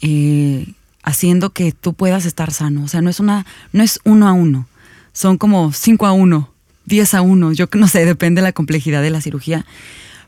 eh, 0.00 0.72
haciendo 1.02 1.50
que 1.50 1.72
tú 1.72 1.94
puedas 1.94 2.26
estar 2.26 2.52
sano. 2.52 2.84
O 2.84 2.88
sea, 2.88 3.00
no 3.02 3.10
es 3.10 3.20
una, 3.20 3.46
no 3.72 3.82
es 3.82 4.00
uno 4.04 4.28
a 4.28 4.32
uno, 4.32 4.66
son 5.12 5.38
como 5.38 5.72
cinco 5.72 6.06
a 6.06 6.12
uno, 6.12 6.52
diez 6.86 7.14
a 7.14 7.22
uno. 7.22 7.52
Yo 7.52 7.66
no 7.74 7.88
sé, 7.88 8.04
depende 8.04 8.40
de 8.40 8.46
la 8.46 8.52
complejidad 8.52 9.02
de 9.02 9.10
la 9.10 9.20
cirugía. 9.20 9.66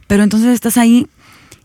Pero 0.06 0.22
entonces 0.22 0.50
estás 0.50 0.76
ahí 0.76 1.06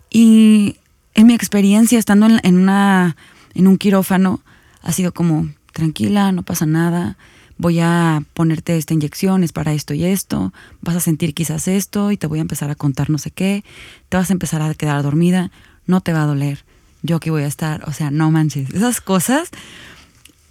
y 0.10 0.78
en 1.14 1.28
mi 1.28 1.34
experiencia 1.34 2.00
estando 2.00 2.26
en, 2.26 2.40
en 2.44 2.58
una, 2.58 3.18
en 3.54 3.68
un 3.68 3.78
quirófano 3.78 4.42
ha 4.82 4.94
sido 4.94 5.14
como 5.14 5.50
tranquila, 5.80 6.32
no 6.32 6.44
pasa 6.44 6.66
nada. 6.66 7.18
Voy 7.58 7.80
a 7.80 8.24
ponerte 8.34 8.78
esta 8.78 8.94
inyección, 8.94 9.44
es 9.44 9.52
para 9.52 9.74
esto 9.74 9.94
y 9.94 10.06
esto. 10.06 10.54
Vas 10.82 10.96
a 10.96 11.00
sentir 11.02 11.34
quizás 11.34 11.68
esto 11.68 12.12
y 12.12 12.18
te 12.18 12.28
voy 12.28 12.40
a 12.40 12.42
empezar 12.42 12.70
a 12.70 12.76
contar 12.76 13.10
no 13.10 13.18
sé 13.18 13.32
qué. 13.32 13.64
Te 14.08 14.18
vas 14.18 14.30
a 14.30 14.34
empezar 14.34 14.62
a 14.62 14.74
quedar 14.76 15.04
dormida, 15.04 15.52
no 15.86 16.02
te 16.02 16.14
va 16.14 16.24
a 16.24 16.26
doler 16.26 16.64
yo 17.02 17.18
aquí 17.18 17.30
voy 17.30 17.44
a 17.44 17.48
estar, 17.48 17.88
o 17.88 17.94
sea, 17.94 18.12
no 18.12 18.32
manches, 18.32 18.70
esas 18.74 19.02
cosas, 19.02 19.50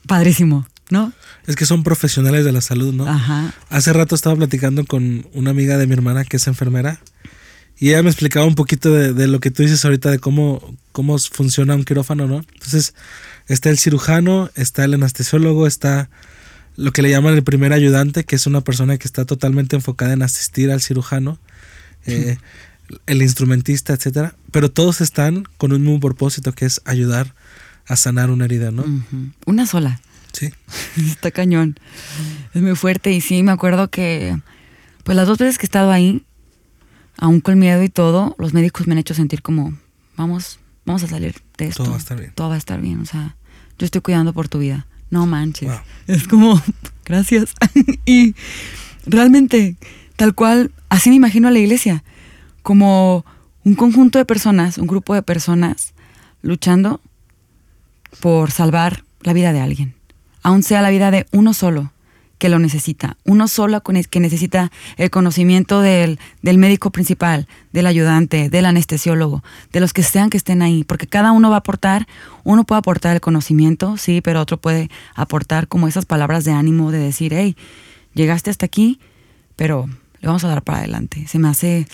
padrísimo, 0.06 0.66
¿no? 0.90 1.12
Es 1.47 1.56
que 1.56 1.66
son 1.66 1.82
profesionales 1.82 2.44
de 2.44 2.52
la 2.52 2.61
salud, 2.61 2.94
¿no? 2.94 3.06
Ajá, 3.06 3.52
Hace 3.68 3.92
rato 3.92 4.14
estaba 4.14 4.37
platicando 4.37 4.85
con 4.85 5.26
una 5.32 5.50
amiga 5.50 5.76
de 5.76 5.87
mi 5.87 5.92
hermana 5.92 6.25
que 6.25 6.38
es 6.38 6.47
enfermera 6.47 7.00
y 7.78 7.90
ella 7.90 8.02
me 8.02 8.11
explicaba 8.11 8.47
un 8.47 8.54
poquito 8.54 8.92
de, 8.92 9.12
de 9.12 9.26
lo 9.28 9.40
que 9.40 9.50
tú 9.50 9.62
dices 9.62 9.85
ahorita 9.85 10.11
de 10.11 10.18
cómo, 10.18 10.76
cómo 10.92 11.18
funciona 11.18 11.75
un 11.75 11.85
quirófano, 11.85 12.26
¿no? 12.26 12.38
Entonces, 12.54 12.94
está 13.49 13.71
el 13.71 13.78
cirujano, 13.78 14.50
está 14.55 14.85
el 14.85 14.95
anestesiólogo, 14.95 15.67
está 15.67 16.09
lo 16.76 16.93
que 16.93 17.02
le 17.02 17.11
llaman 17.11 17.35
el 17.35 17.43
primer 17.43 17.73
ayudante, 17.73 18.25
que 18.25 18.37
es 18.37 18.47
una 18.47 18.61
persona 18.61 18.97
que 18.99 19.09
está 19.09 19.25
totalmente 19.25 19.75
enfocada 19.75 20.12
en 20.12 20.23
asistir 20.23 20.71
al 20.71 20.81
cirujano, 20.81 21.38
eh, 22.07 22.37
el 23.07 23.23
instrumentista, 23.23 23.95
etcétera. 23.95 24.37
Pero 24.52 24.71
todos 24.71 25.00
están 25.00 25.45
con 25.57 25.73
un 25.73 25.83
mismo 25.83 25.99
propósito, 25.99 26.52
que 26.52 26.67
es 26.67 26.81
ayudar 26.85 27.35
a 27.87 27.97
sanar 27.97 28.31
una 28.31 28.45
herida, 28.45 28.71
¿no? 28.71 28.85
una 29.47 29.67
sola, 29.67 30.00
Sí. 30.33 30.50
está 30.97 31.31
cañón, 31.31 31.81
es 32.55 32.62
muy 32.62 32.76
fuerte 32.76 33.11
y 33.12 33.21
sí, 33.21 33.43
me 33.43 33.50
acuerdo 33.50 33.88
que, 33.88 34.38
pues 35.02 35.17
las 35.17 35.26
dos 35.26 35.38
veces 35.38 35.59
que 35.59 35.64
he 35.64 35.69
estado 35.69 35.90
ahí, 35.90 36.23
aún 37.17 37.40
con 37.40 37.59
miedo 37.59 37.83
y 37.83 37.88
todo, 37.88 38.37
los 38.38 38.52
médicos 38.52 38.87
me 38.87 38.93
han 38.93 38.99
hecho 38.99 39.14
sentir 39.14 39.43
como, 39.43 39.76
vamos, 40.17 40.61
vamos 40.85 41.02
a 41.02 41.09
salir 41.09 41.43
de 41.57 41.69
esto. 41.69 41.83
Todo 41.83 41.93
va 41.93 41.97
a 41.97 42.00
estar 42.00 42.19
bien. 42.19 42.33
Todo 42.35 42.49
va 42.50 42.55
a 42.55 42.59
estar 42.59 42.81
bien, 42.81 43.00
o 43.00 43.07
sea, 43.07 43.37
yo 43.78 43.85
estoy 43.85 44.00
cuidando 44.00 44.32
por 44.32 44.49
tu 44.49 44.58
vida, 44.58 44.87
no 45.11 45.26
manches. 45.26 45.68
Wow. 45.68 45.78
Es 46.06 46.28
como, 46.28 46.62
gracias. 47.04 47.52
y 48.04 48.35
realmente, 49.06 49.76
tal 50.16 50.35
cual, 50.35 50.73
así 50.88 51.11
me 51.11 51.16
imagino 51.16 51.49
a 51.49 51.50
la 51.50 51.58
iglesia, 51.58 52.02
como 52.62 53.25
un 53.64 53.75
conjunto 53.75 54.18
de 54.18 54.25
personas, 54.25 54.78
un 54.78 54.87
grupo 54.87 55.14
de 55.14 55.23
personas 55.23 55.94
luchando 56.42 57.00
por 58.20 58.50
salvar 58.50 59.04
la 59.23 59.32
vida 59.32 59.52
de 59.52 59.61
alguien, 59.61 59.94
aun 60.42 60.62
sea 60.62 60.82
la 60.82 60.90
vida 60.90 61.11
de 61.11 61.26
uno 61.32 61.54
solo 61.54 61.92
que 62.38 62.49
lo 62.49 62.59
necesita, 62.59 63.16
uno 63.25 63.49
solo 63.49 63.83
que 63.83 64.21
necesita 64.21 64.71
el 64.97 65.11
conocimiento 65.11 65.80
del, 65.80 66.18
del 66.40 66.59
médico 66.59 66.90
principal, 66.90 67.49
del 67.73 67.87
ayudante, 67.87 68.49
del 68.49 68.66
anestesiólogo, 68.66 69.42
de 69.73 69.80
los 69.80 69.92
que 69.92 70.02
sean 70.02 70.30
que 70.30 70.37
estén 70.37 70.62
ahí, 70.62 70.85
porque 70.85 71.07
cada 71.07 71.33
uno 71.33 71.50
va 71.50 71.57
a 71.57 71.59
aportar, 71.59 72.07
uno 72.45 72.64
puede 72.64 72.78
aportar 72.78 73.14
el 73.14 73.21
conocimiento, 73.21 73.97
sí, 73.97 74.21
pero 74.21 74.40
otro 74.40 74.57
puede 74.57 74.88
aportar 75.14 75.68
como 75.68 75.88
esas 75.88 76.07
palabras 76.07 76.45
de 76.45 76.52
ánimo 76.52 76.92
de 76.92 76.99
decir, 76.99 77.35
hey, 77.35 77.57
llegaste 78.14 78.50
hasta 78.50 78.66
aquí, 78.66 79.00
pero 79.57 79.87
le 80.21 80.26
vamos 80.26 80.45
a 80.45 80.49
dar 80.49 80.62
para 80.62 80.78
adelante. 80.78 81.26
Se 81.26 81.38
me 81.38 81.49
hace, 81.49 81.87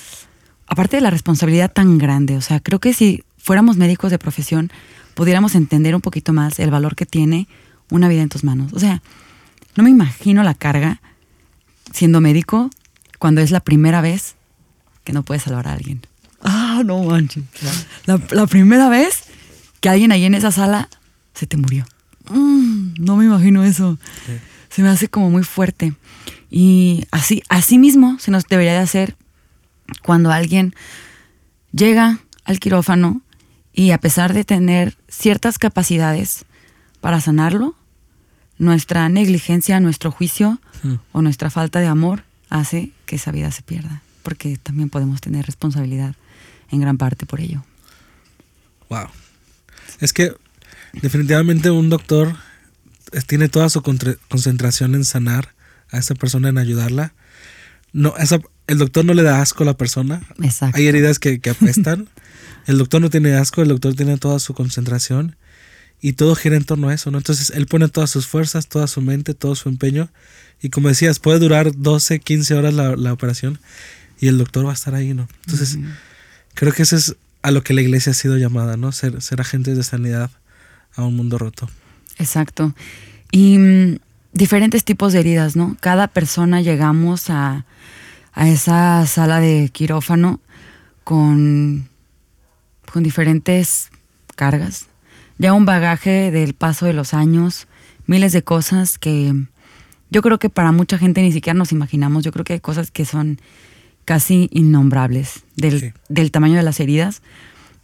aparte 0.66 0.96
de 0.96 1.00
la 1.00 1.10
responsabilidad 1.10 1.72
tan 1.72 1.98
grande, 1.98 2.36
o 2.36 2.40
sea, 2.42 2.60
creo 2.60 2.78
que 2.78 2.92
si 2.92 3.24
fuéramos 3.38 3.76
médicos 3.76 4.10
de 4.10 4.18
profesión, 4.18 4.70
pudiéramos 5.14 5.54
entender 5.54 5.94
un 5.94 6.00
poquito 6.00 6.32
más 6.32 6.58
el 6.58 6.70
valor 6.70 6.96
que 6.96 7.06
tiene 7.06 7.48
una 7.90 8.08
vida 8.08 8.22
en 8.22 8.28
tus 8.28 8.44
manos. 8.44 8.72
O 8.72 8.78
sea, 8.78 9.02
no 9.76 9.84
me 9.84 9.90
imagino 9.90 10.42
la 10.42 10.54
carga 10.54 11.00
siendo 11.92 12.20
médico 12.20 12.70
cuando 13.18 13.40
es 13.40 13.50
la 13.50 13.60
primera 13.60 14.00
vez 14.00 14.36
que 15.04 15.12
no 15.12 15.22
puedes 15.22 15.44
salvar 15.44 15.68
a 15.68 15.72
alguien. 15.72 16.00
Ah, 16.42 16.82
no 16.84 17.02
manches. 17.02 17.44
La, 18.06 18.20
la 18.30 18.46
primera 18.46 18.88
vez 18.88 19.24
que 19.80 19.88
alguien 19.88 20.12
ahí 20.12 20.24
en 20.24 20.34
esa 20.34 20.50
sala 20.50 20.88
se 21.34 21.46
te 21.46 21.56
murió. 21.56 21.84
Mm, 22.30 22.94
no 22.98 23.16
me 23.16 23.24
imagino 23.24 23.64
eso. 23.64 23.98
Se 24.68 24.82
me 24.82 24.88
hace 24.88 25.08
como 25.08 25.30
muy 25.30 25.44
fuerte. 25.44 25.94
Y 26.50 27.04
así, 27.10 27.42
así 27.48 27.78
mismo 27.78 28.18
se 28.18 28.30
nos 28.30 28.44
debería 28.44 28.72
de 28.72 28.78
hacer 28.78 29.16
cuando 30.02 30.32
alguien 30.32 30.74
llega 31.72 32.18
al 32.44 32.60
quirófano 32.60 33.22
y 33.72 33.90
a 33.90 33.98
pesar 33.98 34.32
de 34.32 34.44
tener 34.44 34.96
ciertas 35.08 35.58
capacidades 35.58 36.44
para 37.00 37.20
sanarlo, 37.20 37.74
nuestra 38.58 39.08
negligencia, 39.08 39.80
nuestro 39.80 40.10
juicio 40.10 40.60
Mm. 40.84 40.94
o 41.12 41.22
nuestra 41.22 41.50
falta 41.50 41.80
de 41.80 41.86
amor 41.86 42.24
hace 42.50 42.90
que 43.06 43.16
esa 43.16 43.32
vida 43.32 43.50
se 43.50 43.62
pierda, 43.62 44.02
porque 44.22 44.58
también 44.58 44.90
podemos 44.90 45.20
tener 45.20 45.46
responsabilidad 45.46 46.14
en 46.70 46.80
gran 46.80 46.98
parte 46.98 47.26
por 47.26 47.40
ello. 47.40 47.64
Wow. 48.90 49.08
Es 50.00 50.12
que 50.12 50.34
definitivamente 50.92 51.70
un 51.70 51.88
doctor 51.88 52.36
tiene 53.26 53.48
toda 53.48 53.70
su 53.70 53.82
concentración 53.82 54.94
en 54.94 55.04
sanar 55.04 55.54
a 55.90 55.98
esa 55.98 56.14
persona, 56.14 56.50
en 56.50 56.58
ayudarla. 56.58 57.14
No, 57.92 58.14
esa, 58.18 58.40
el 58.66 58.78
doctor 58.78 59.04
no 59.04 59.14
le 59.14 59.22
da 59.22 59.40
asco 59.40 59.62
a 59.62 59.66
la 59.66 59.76
persona. 59.76 60.22
Exacto. 60.42 60.76
Hay 60.76 60.86
heridas 60.86 61.18
que, 61.18 61.40
que 61.40 61.50
apestan. 61.50 62.08
el 62.66 62.76
doctor 62.78 63.00
no 63.00 63.08
tiene 63.08 63.34
asco, 63.34 63.62
el 63.62 63.68
doctor 63.68 63.94
tiene 63.94 64.18
toda 64.18 64.38
su 64.38 64.52
concentración 64.52 65.36
y 66.04 66.12
todo 66.12 66.34
gira 66.34 66.56
en 66.56 66.64
torno 66.64 66.90
a 66.90 66.94
eso, 66.94 67.10
¿no? 67.10 67.16
Entonces 67.16 67.48
él 67.48 67.66
pone 67.66 67.88
todas 67.88 68.10
sus 68.10 68.26
fuerzas, 68.26 68.66
toda 68.66 68.86
su 68.88 69.00
mente, 69.00 69.32
todo 69.32 69.54
su 69.54 69.70
empeño 69.70 70.10
y 70.60 70.68
como 70.68 70.88
decías, 70.88 71.18
puede 71.18 71.38
durar 71.38 71.74
12, 71.74 72.20
15 72.20 72.54
horas 72.56 72.74
la, 72.74 72.94
la 72.94 73.10
operación 73.10 73.58
y 74.20 74.28
el 74.28 74.36
doctor 74.36 74.66
va 74.66 74.72
a 74.72 74.74
estar 74.74 74.94
ahí, 74.94 75.14
¿no? 75.14 75.26
Entonces 75.46 75.78
creo 76.52 76.74
que 76.74 76.82
eso 76.82 76.94
es 76.94 77.16
a 77.40 77.50
lo 77.50 77.64
que 77.64 77.72
la 77.72 77.80
iglesia 77.80 78.12
ha 78.12 78.14
sido 78.14 78.36
llamada, 78.36 78.76
¿no? 78.76 78.92
Ser, 78.92 79.22
ser 79.22 79.40
agentes 79.40 79.78
de 79.78 79.82
sanidad 79.82 80.30
a 80.94 81.04
un 81.04 81.16
mundo 81.16 81.38
roto. 81.38 81.70
Exacto. 82.18 82.74
Y 83.30 83.56
mm, 83.56 83.98
diferentes 84.34 84.84
tipos 84.84 85.14
de 85.14 85.20
heridas, 85.20 85.56
¿no? 85.56 85.74
Cada 85.80 86.08
persona 86.08 86.60
llegamos 86.60 87.30
a, 87.30 87.64
a 88.34 88.48
esa 88.50 89.06
sala 89.06 89.40
de 89.40 89.70
quirófano 89.72 90.38
con, 91.02 91.88
con 92.92 93.02
diferentes 93.02 93.88
cargas. 94.36 94.88
Ya 95.38 95.52
un 95.52 95.64
bagaje 95.64 96.30
del 96.30 96.54
paso 96.54 96.86
de 96.86 96.92
los 96.92 97.12
años, 97.12 97.66
miles 98.06 98.32
de 98.32 98.42
cosas 98.42 98.98
que 98.98 99.34
yo 100.10 100.22
creo 100.22 100.38
que 100.38 100.48
para 100.48 100.70
mucha 100.70 100.96
gente 100.96 101.22
ni 101.22 101.32
siquiera 101.32 101.58
nos 101.58 101.72
imaginamos, 101.72 102.22
yo 102.22 102.30
creo 102.30 102.44
que 102.44 102.52
hay 102.52 102.60
cosas 102.60 102.90
que 102.90 103.04
son 103.04 103.40
casi 104.04 104.48
innombrables 104.52 105.44
del, 105.56 105.92
del 106.08 106.30
tamaño 106.30 106.54
de 106.54 106.62
las 106.62 106.78
heridas, 106.78 107.22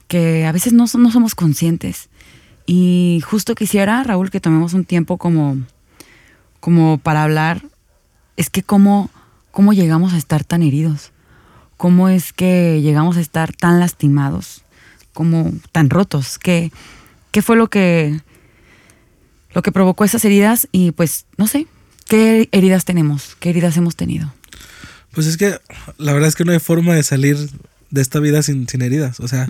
que 0.07 0.47
a 0.47 0.53
veces 0.53 0.73
no, 0.73 0.85
no 0.97 1.11
somos 1.11 1.35
conscientes. 1.35 2.09
Y 2.67 3.21
justo 3.25 3.55
quisiera, 3.55 4.03
Raúl, 4.05 4.31
que 4.31 4.41
tomemos 4.41 4.75
un 4.75 4.85
tiempo 4.85 5.19
como, 5.19 5.59
como 6.61 6.99
para 6.99 7.25
hablar, 7.25 7.63
es 8.37 8.49
que 8.49 8.63
cómo, 8.63 9.11
cómo 9.51 9.73
llegamos 9.73 10.13
a 10.13 10.19
estar 10.19 10.45
tan 10.45 10.63
heridos, 10.63 11.13
cómo 11.77 12.09
es 12.09 12.33
que 12.33 12.81
llegamos 12.81 13.17
a 13.17 13.21
estar 13.21 13.53
tan 13.53 13.81
lastimados, 13.81 14.65
como 15.13 15.53
tan 15.73 15.91
rotos, 15.91 16.39
qué, 16.39 16.71
qué 17.31 17.43
fue 17.43 17.57
lo 17.57 17.69
que, 17.69 18.21
lo 19.55 19.63
que 19.63 19.73
provocó 19.73 20.05
esas 20.05 20.25
heridas 20.25 20.69
y 20.73 20.93
pues 20.93 21.27
no 21.37 21.47
sé, 21.47 21.67
¿qué 22.09 22.49
heridas 22.53 22.85
tenemos? 22.85 23.37
¿Qué 23.41 23.51
heridas 23.51 23.77
hemos 23.77 23.97
tenido? 23.97 24.33
Pues 25.13 25.27
es 25.27 25.37
que 25.37 25.59
la 25.99 26.13
verdad 26.13 26.29
es 26.29 26.37
que 26.37 26.45
no 26.45 26.53
hay 26.53 26.61
forma 26.61 26.95
de 26.95 27.03
salir 27.03 27.37
de 27.91 28.01
esta 28.01 28.21
vida 28.21 28.43
sin, 28.43 28.69
sin 28.69 28.83
heridas. 28.83 29.21
O 29.21 29.29
sea, 29.29 29.49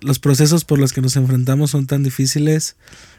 los 0.00 0.18
procesos 0.18 0.64
por 0.64 0.78
los 0.78 0.92
que 0.92 1.00
nos 1.00 1.16
enfrentamos 1.16 1.70
son 1.70 1.86
tan 1.86 2.02
difíciles, 2.02 2.76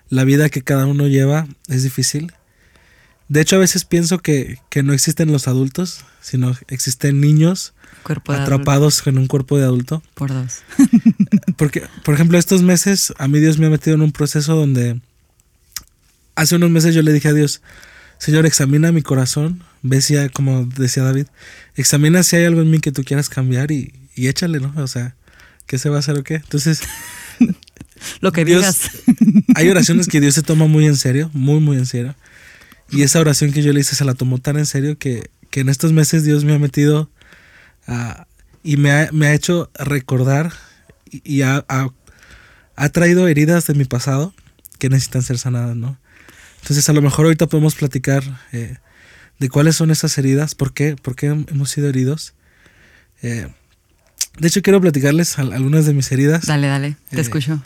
la 0.09 0.23
vida 0.23 0.49
que 0.49 0.61
cada 0.61 0.85
uno 0.85 1.07
lleva 1.07 1.47
es 1.67 1.83
difícil. 1.83 2.31
De 3.29 3.41
hecho, 3.41 3.57
a 3.57 3.59
veces 3.59 3.83
pienso 3.83 4.19
que, 4.19 4.59
no 4.83 4.93
existen 4.93 5.31
los 5.31 5.47
adultos, 5.47 6.05
sino 6.21 6.55
existen 6.69 7.19
niños 7.19 7.73
atrapados 8.09 9.05
en 9.07 9.17
un 9.17 9.27
cuerpo 9.27 9.57
de 9.57 9.63
adulto. 9.63 10.01
Por 10.13 10.33
dos. 10.33 10.61
Porque, 11.57 11.83
por 12.03 12.13
ejemplo, 12.13 12.37
estos 12.37 12.61
meses 12.61 13.13
a 13.17 13.27
mí 13.27 13.39
Dios 13.39 13.57
me 13.57 13.67
ha 13.67 13.69
metido 13.69 13.95
en 13.95 14.01
un 14.01 14.11
proceso 14.11 14.55
donde 14.55 14.99
hace 16.35 16.55
unos 16.55 16.69
meses 16.69 16.93
yo 16.93 17.01
le 17.01 17.13
dije 17.13 17.27
a 17.29 17.33
Dios, 17.33 17.61
Señor, 18.17 18.45
examina 18.45 18.91
mi 18.91 19.01
corazón, 19.01 19.63
ve 19.81 20.01
si 20.01 20.17
hay, 20.17 20.29
como 20.29 20.65
decía 20.65 21.03
David, 21.03 21.27
examina 21.75 22.23
si 22.23 22.35
hay 22.35 22.45
algo 22.45 22.61
en 22.61 22.71
mí 22.71 22.79
que 22.79 22.91
tú 22.91 23.03
quieras 23.03 23.29
cambiar 23.29 23.71
y, 23.71 23.93
y 24.15 24.27
échale, 24.27 24.59
¿no? 24.59 24.73
O 24.77 24.87
sea, 24.87 25.15
¿qué 25.65 25.77
se 25.77 25.89
va 25.89 25.97
a 25.97 25.99
hacer 25.99 26.17
o 26.17 26.23
qué? 26.23 26.35
Entonces, 26.35 26.81
lo 28.21 28.31
que 28.31 28.45
digas. 28.45 28.89
hay 29.55 29.69
oraciones 29.69 30.07
que 30.07 30.19
Dios 30.19 30.35
se 30.35 30.41
toma 30.41 30.65
muy 30.65 30.85
en 30.85 30.95
serio, 30.95 31.29
muy, 31.33 31.59
muy 31.59 31.77
en 31.77 31.85
serio. 31.85 32.15
Y 32.89 33.01
esa 33.01 33.19
oración 33.19 33.51
que 33.51 33.63
yo 33.63 33.73
le 33.73 33.81
hice 33.81 33.95
se 33.95 34.05
la 34.05 34.13
tomó 34.13 34.37
tan 34.37 34.57
en 34.57 34.65
serio 34.65 34.97
que, 34.97 35.29
en 35.53 35.69
estos 35.69 35.91
meses 35.91 36.23
Dios 36.23 36.43
me 36.45 36.53
ha 36.53 36.59
metido 36.59 37.09
y 38.63 38.77
me 38.77 38.91
ha, 38.91 39.09
me 39.11 39.27
ha, 39.27 39.33
hecho 39.33 39.69
recordar 39.75 40.51
y, 41.09 41.41
ha, 41.41 41.65
ha, 41.67 42.89
traído 42.89 43.27
heridas 43.27 43.65
de 43.67 43.73
mi 43.73 43.85
pasado 43.85 44.33
que 44.79 44.89
necesitan 44.89 45.23
ser 45.23 45.37
sanadas, 45.37 45.75
¿no? 45.75 45.97
Entonces 46.61 46.87
a 46.89 46.93
lo 46.93 47.01
mejor 47.01 47.25
ahorita 47.25 47.47
podemos 47.47 47.75
platicar 47.75 48.23
eh, 48.51 48.77
de 49.39 49.49
cuáles 49.49 49.75
son 49.75 49.91
esas 49.91 50.17
heridas, 50.17 50.55
por 50.55 50.73
qué, 50.73 50.95
por 50.95 51.15
qué 51.15 51.27
hemos 51.27 51.69
sido 51.69 51.87
heridos. 51.87 52.33
Eh, 53.21 53.47
de 54.37 54.47
hecho, 54.47 54.61
quiero 54.61 54.79
platicarles 54.79 55.39
algunas 55.39 55.85
de 55.85 55.93
mis 55.93 56.11
heridas. 56.11 56.45
Dale, 56.45 56.67
dale, 56.67 56.97
te 57.09 57.17
eh, 57.17 57.21
escucho. 57.21 57.61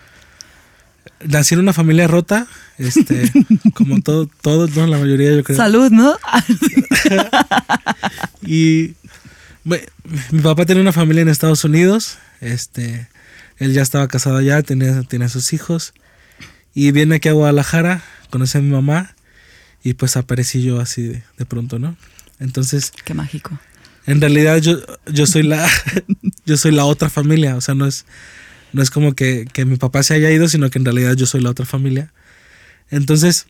Nací 1.26 1.56
en 1.56 1.62
una 1.62 1.74
familia 1.74 2.08
rota, 2.08 2.48
este, 2.78 3.32
como 3.74 4.02
todo, 4.02 4.30
todos, 4.42 4.76
¿no? 4.76 4.88
La 4.88 4.98
mayoría, 4.98 5.36
yo 5.36 5.44
creo. 5.44 5.58
Salud, 5.58 5.92
¿no? 5.92 6.16
y 8.46 8.96
mi 9.64 10.42
papá 10.42 10.66
tenía 10.66 10.82
una 10.82 10.92
familia 10.92 11.22
en 11.22 11.30
Estados 11.30 11.64
Unidos, 11.64 12.18
este, 12.40 13.08
él 13.58 13.74
ya 13.74 13.82
estaba 13.82 14.08
casado 14.08 14.38
allá, 14.38 14.62
tenía, 14.64 15.04
tenía 15.04 15.30
sus 15.30 15.54
hijos, 15.54 15.94
y 16.74 16.92
viene 16.92 17.16
aquí 17.16 17.30
a 17.30 17.34
Guadalajara, 17.34 18.04
conoce 18.30 18.58
a 18.58 18.62
mi 18.62 18.70
mamá, 18.70 19.16
y 19.84 19.94
pues 19.94 20.18
aparecí 20.18 20.64
yo 20.64 20.80
así 20.80 21.04
de, 21.04 21.24
de 21.38 21.46
pronto, 21.46 21.80
¿no? 21.80 21.96
Entonces... 22.40 22.92
Qué 23.04 23.14
mágico. 23.14 23.60
En 24.08 24.20
realidad 24.20 24.58
yo, 24.58 24.80
yo 25.12 25.28
soy 25.28 25.44
la 25.44 25.70
yo 26.46 26.58
soy 26.58 26.72
la 26.72 26.86
otra 26.86 27.10
familia, 27.10 27.56
o 27.56 27.62
sea, 27.62 27.76
no 27.76 27.86
es 27.86 28.06
no 28.74 28.82
es 28.82 28.90
como 28.90 29.14
que, 29.14 29.48
mi 29.66 29.76
papá 29.76 30.04
se 30.04 30.14
haya 30.14 30.32
ido, 30.32 30.48
sino 30.48 30.70
que 30.70 30.80
en 30.80 30.86
realidad 30.86 31.16
yo 31.16 31.26
soy 31.26 31.42
la 31.42 31.50
otra 31.50 31.66
familia. 31.66 32.14
Entonces, 32.90 33.48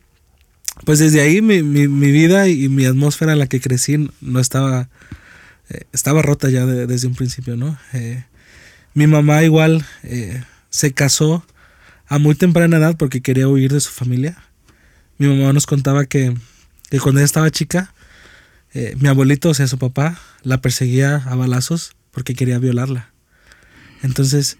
pues 0.85 0.99
desde 0.99 1.21
ahí 1.21 1.41
mi, 1.41 1.61
vida 1.61 2.47
y, 2.47 2.69
mi 2.69 2.85
atmósfera 2.85 3.33
en 3.33 3.39
la 3.39 3.47
que 3.47 3.61
crecí 3.61 4.09
no 4.21 4.39
estaba 4.39 4.89
eh, 5.71 5.85
estaba 5.93 6.21
rota 6.21 6.49
ya 6.49 6.65
desde 6.65 7.07
un 7.07 7.15
principio, 7.15 7.55
¿no? 7.55 7.77
Eh, 7.93 8.25
mi 8.93 9.07
mamá 9.07 9.43
igual 9.43 9.85
eh, 10.03 10.43
se 10.69 10.91
casó 10.93 11.45
a 12.07 12.19
muy 12.19 12.35
temprana 12.35 12.77
edad 12.77 12.97
porque 12.97 13.21
quería 13.21 13.47
huir 13.47 13.71
de 13.71 13.79
su 13.79 13.91
familia. 13.91 14.37
Mi 15.17 15.27
mamá 15.27 15.53
nos 15.53 15.65
contaba 15.65 16.05
que, 16.05 16.35
que 16.89 16.99
cuando 16.99 17.19
ella 17.19 17.25
estaba 17.25 17.49
chica, 17.51 17.93
mi 18.97 19.09
abuelito, 19.09 19.49
o 19.49 19.53
sea, 19.53 19.67
su 19.67 19.77
papá, 19.77 20.17
la 20.43 20.61
perseguía 20.61 21.17
a 21.17 21.35
balazos 21.35 21.95
porque 22.11 22.35
quería 22.35 22.57
violarla. 22.57 23.11
Entonces, 24.01 24.57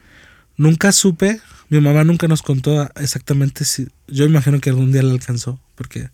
nunca 0.57 0.91
supe, 0.91 1.41
mi 1.69 1.79
mamá 1.79 2.03
nunca 2.03 2.27
nos 2.27 2.41
contó 2.41 2.89
exactamente 2.95 3.65
si, 3.65 3.87
yo 4.07 4.25
imagino 4.25 4.59
que 4.59 4.69
algún 4.69 4.91
día 4.91 5.03
la 5.03 5.13
alcanzó, 5.13 5.59
porque 5.75 6.09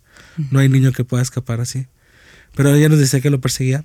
no 0.50 0.60
hay 0.60 0.68
niño 0.68 0.92
que 0.92 1.04
pueda 1.04 1.22
escapar 1.22 1.60
así. 1.60 1.86
Pero 2.54 2.74
ella 2.74 2.88
nos 2.88 2.98
decía 2.98 3.20
que 3.20 3.30
lo 3.30 3.40
perseguía. 3.40 3.84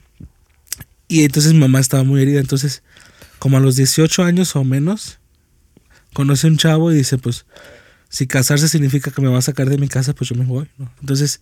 Y 1.13 1.25
entonces 1.25 1.53
mi 1.53 1.59
mamá 1.59 1.79
estaba 1.79 2.03
muy 2.03 2.23
herida. 2.23 2.39
Entonces, 2.39 2.81
como 3.37 3.57
a 3.57 3.59
los 3.59 3.75
18 3.75 4.23
años 4.23 4.55
o 4.55 4.63
menos, 4.63 5.19
conoce 6.11 6.47
a 6.47 6.49
un 6.49 6.57
chavo 6.57 6.91
y 6.91 6.95
dice, 6.95 7.19
pues, 7.19 7.45
si 8.09 8.25
casarse 8.25 8.67
significa 8.67 9.11
que 9.11 9.21
me 9.21 9.27
va 9.27 9.37
a 9.37 9.43
sacar 9.43 9.69
de 9.69 9.77
mi 9.77 9.87
casa, 9.87 10.15
pues 10.15 10.31
yo 10.31 10.35
me 10.35 10.43
voy. 10.43 10.67
Entonces, 11.01 11.39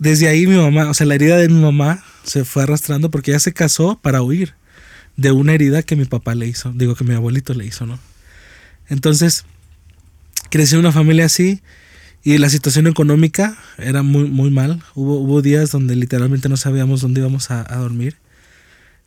desde 0.00 0.26
ahí 0.26 0.48
mi 0.48 0.56
mamá, 0.56 0.90
o 0.90 0.94
sea, 0.94 1.06
la 1.06 1.14
herida 1.14 1.36
de 1.36 1.48
mi 1.48 1.62
mamá 1.62 2.02
se 2.24 2.44
fue 2.44 2.64
arrastrando 2.64 3.08
porque 3.08 3.30
ella 3.30 3.38
se 3.38 3.52
casó 3.52 4.00
para 4.02 4.22
huir 4.22 4.54
de 5.16 5.30
una 5.30 5.52
herida 5.52 5.84
que 5.84 5.94
mi 5.94 6.04
papá 6.04 6.34
le 6.34 6.48
hizo, 6.48 6.72
digo 6.74 6.96
que 6.96 7.04
mi 7.04 7.14
abuelito 7.14 7.54
le 7.54 7.66
hizo, 7.66 7.86
¿no? 7.86 8.00
Entonces, 8.88 9.44
crecí 10.50 10.74
en 10.74 10.80
una 10.80 10.90
familia 10.90 11.26
así 11.26 11.62
y 12.24 12.38
la 12.38 12.50
situación 12.50 12.88
económica 12.88 13.56
era 13.78 14.02
muy, 14.02 14.24
muy 14.24 14.50
mal. 14.50 14.82
Hubo, 14.96 15.20
hubo 15.20 15.40
días 15.40 15.70
donde 15.70 15.94
literalmente 15.94 16.48
no 16.48 16.56
sabíamos 16.56 17.00
dónde 17.00 17.20
íbamos 17.20 17.52
a, 17.52 17.62
dormir. 17.76 18.16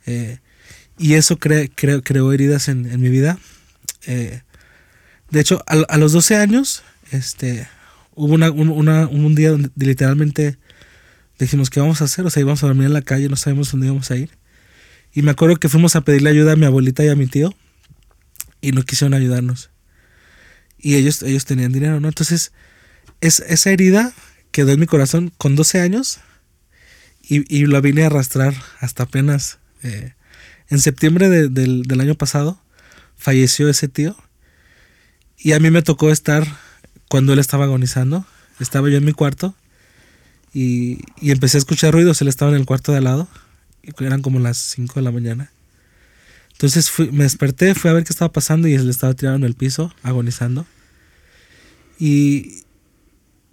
Eh, 0.06 0.40
y 0.98 1.14
eso 1.14 1.38
creó 1.38 2.34
heridas 2.34 2.68
en, 2.68 3.00
mi 3.00 3.10
vida. 3.10 3.40
Eh, 4.06 4.42
de 5.32 5.40
hecho, 5.40 5.64
a, 5.66 5.98
los 5.98 6.12
12 6.12 6.36
años, 6.36 6.84
este, 7.12 7.68
hubo 8.16 8.34
un 8.34 9.36
día 9.36 9.52
donde 9.52 9.70
literalmente 9.76 10.58
dijimos, 11.40 11.70
¿qué 11.70 11.80
vamos 11.80 12.02
a 12.02 12.06
hacer? 12.06 12.26
O 12.26 12.30
sea, 12.30 12.42
íbamos 12.42 12.64
a 12.64 12.68
dormir 12.68 12.88
en 12.88 12.94
la 12.94 13.02
calle, 13.02 13.30
no 13.30 13.38
sabemos 13.38 13.72
dónde 13.72 13.88
íbamos 13.88 14.12
a 14.12 14.18
ir. 14.18 14.30
Y 15.14 15.22
me 15.22 15.32
acuerdo 15.32 15.56
que 15.56 15.70
fuimos 15.70 15.96
a 15.96 16.02
pedirle 16.02 16.30
ayuda 16.30 16.52
a 16.52 16.56
mi 16.56 16.66
abuelita 16.66 17.04
y 17.04 17.08
a 17.08 17.16
mi 17.16 17.28
tío 17.28 17.56
y 18.62 18.74
no 18.74 18.84
quisieron 18.84 19.14
ayudarnos. 19.14 19.70
Y 20.78 20.96
ellos, 20.96 21.20
tenían 21.46 21.72
dinero, 21.72 22.00
¿no? 22.00 22.08
Entonces, 22.08 22.52
es, 23.22 23.40
esa 23.40 23.72
herida 23.72 24.14
quedó 24.52 24.72
en 24.72 24.80
mi 24.80 24.86
corazón 24.86 25.32
con 25.38 25.56
12 25.56 25.80
años 25.80 26.20
y, 27.22 27.54
y 27.54 27.66
la 27.66 27.82
vine 27.82 28.04
a 28.04 28.08
arrastrar 28.08 28.54
hasta 28.80 29.04
apenas 29.04 29.59
eh, 29.84 30.14
en 30.70 30.80
septiembre 30.80 31.30
del, 31.30 31.84
del 31.84 32.02
año 32.02 32.16
pasado. 32.16 32.62
Falleció 33.18 33.70
ese 33.70 33.88
tío 33.88 34.16
y 35.38 35.54
a 35.54 35.60
mí 35.60 35.72
me 35.72 35.82
tocó 35.82 36.12
estar 36.12 36.46
cuando 37.10 37.34
él 37.34 37.40
estaba 37.40 37.66
agonizando. 37.66 38.26
Estaba 38.60 38.90
yo 38.90 38.98
en 38.98 39.06
mi 39.06 39.14
cuarto 39.14 39.56
y, 40.54 41.00
empecé 41.22 41.58
a 41.58 41.60
escuchar 41.60 41.94
ruidos. 41.94 42.22
Él 42.22 42.28
estaba 42.28 42.52
en 42.52 42.58
el 42.58 42.66
cuarto 42.66 42.92
de 42.92 43.00
al 43.00 43.06
lado. 43.06 43.28
Y 43.84 43.92
eran 44.04 44.22
como 44.22 44.40
las 44.40 44.58
5 44.58 44.96
de 44.96 45.02
la 45.02 45.12
mañana. 45.12 45.52
Entonces 46.52 46.92
me 47.12 47.24
desperté, 47.24 47.74
fui 47.74 47.90
a 47.90 47.94
ver 47.94 48.04
qué 48.04 48.12
estaba 48.12 48.32
pasando 48.32 48.68
y 48.68 48.74
él 48.74 48.90
estaba 48.90 49.14
tirado 49.14 49.38
en 49.38 49.46
el 49.46 49.56
piso, 49.56 49.94
agonizando. 50.04 50.66
Y, 51.98 52.64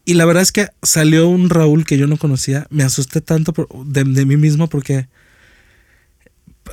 y 0.05 0.15
la 0.15 0.25
verdad 0.25 0.43
es 0.43 0.51
que 0.51 0.69
salió 0.83 1.29
un 1.29 1.49
Raúl 1.49 1.85
que 1.85 1.99
yo 1.99 2.09
no 2.09 2.17
conocía. 2.17 2.67
Me 2.71 2.83
asusté 2.83 3.21
tanto 3.21 3.55
de, 3.85 4.05
mí 4.05 4.37
mismo 4.37 4.69
porque 4.69 5.09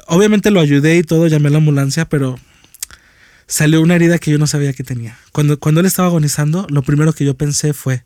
obviamente 0.08 0.52
lo 0.52 0.60
ayudé 0.60 0.98
y 0.98 1.04
todo, 1.04 1.28
llamé 1.28 1.48
a 1.48 1.52
la 1.52 1.58
ambulancia, 1.58 2.06
pero 2.06 2.40
salió 3.48 3.82
una 3.82 3.96
herida 3.96 4.18
que 4.18 4.32
yo 4.32 4.38
no 4.38 4.48
sabía 4.48 4.74
que 4.74 4.84
tenía. 4.84 5.18
Cuando, 5.32 5.60
cuando 5.60 5.82
él 5.82 5.88
estaba 5.88 6.08
agonizando, 6.08 6.68
lo 6.70 6.82
primero 6.82 7.14
que 7.14 7.26
yo 7.26 7.36
pensé 7.36 7.74
fue, 7.74 8.06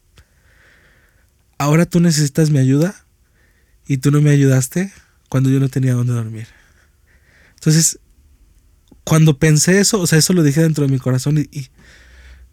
ahora 1.57 1.85
tú 1.85 1.99
necesitas 1.99 2.49
mi 2.49 2.59
ayuda 2.59 3.05
y 3.87 3.97
tú 3.97 4.11
no 4.11 4.21
me 4.21 4.31
ayudaste 4.31 4.91
cuando 5.29 5.49
yo 5.49 5.59
no 5.59 5.69
tenía 5.69 5.93
dónde 5.93 6.13
dormir. 6.13 6.47
Entonces, 7.55 7.99
cuando 9.03 9.37
pensé 9.37 9.79
eso, 9.79 9.99
o 9.99 10.07
sea, 10.07 10.19
eso 10.19 10.33
lo 10.33 10.43
dije 10.43 10.61
dentro 10.61 10.85
de 10.85 10.91
mi 10.91 10.99
corazón 10.99 11.37
y, 11.37 11.69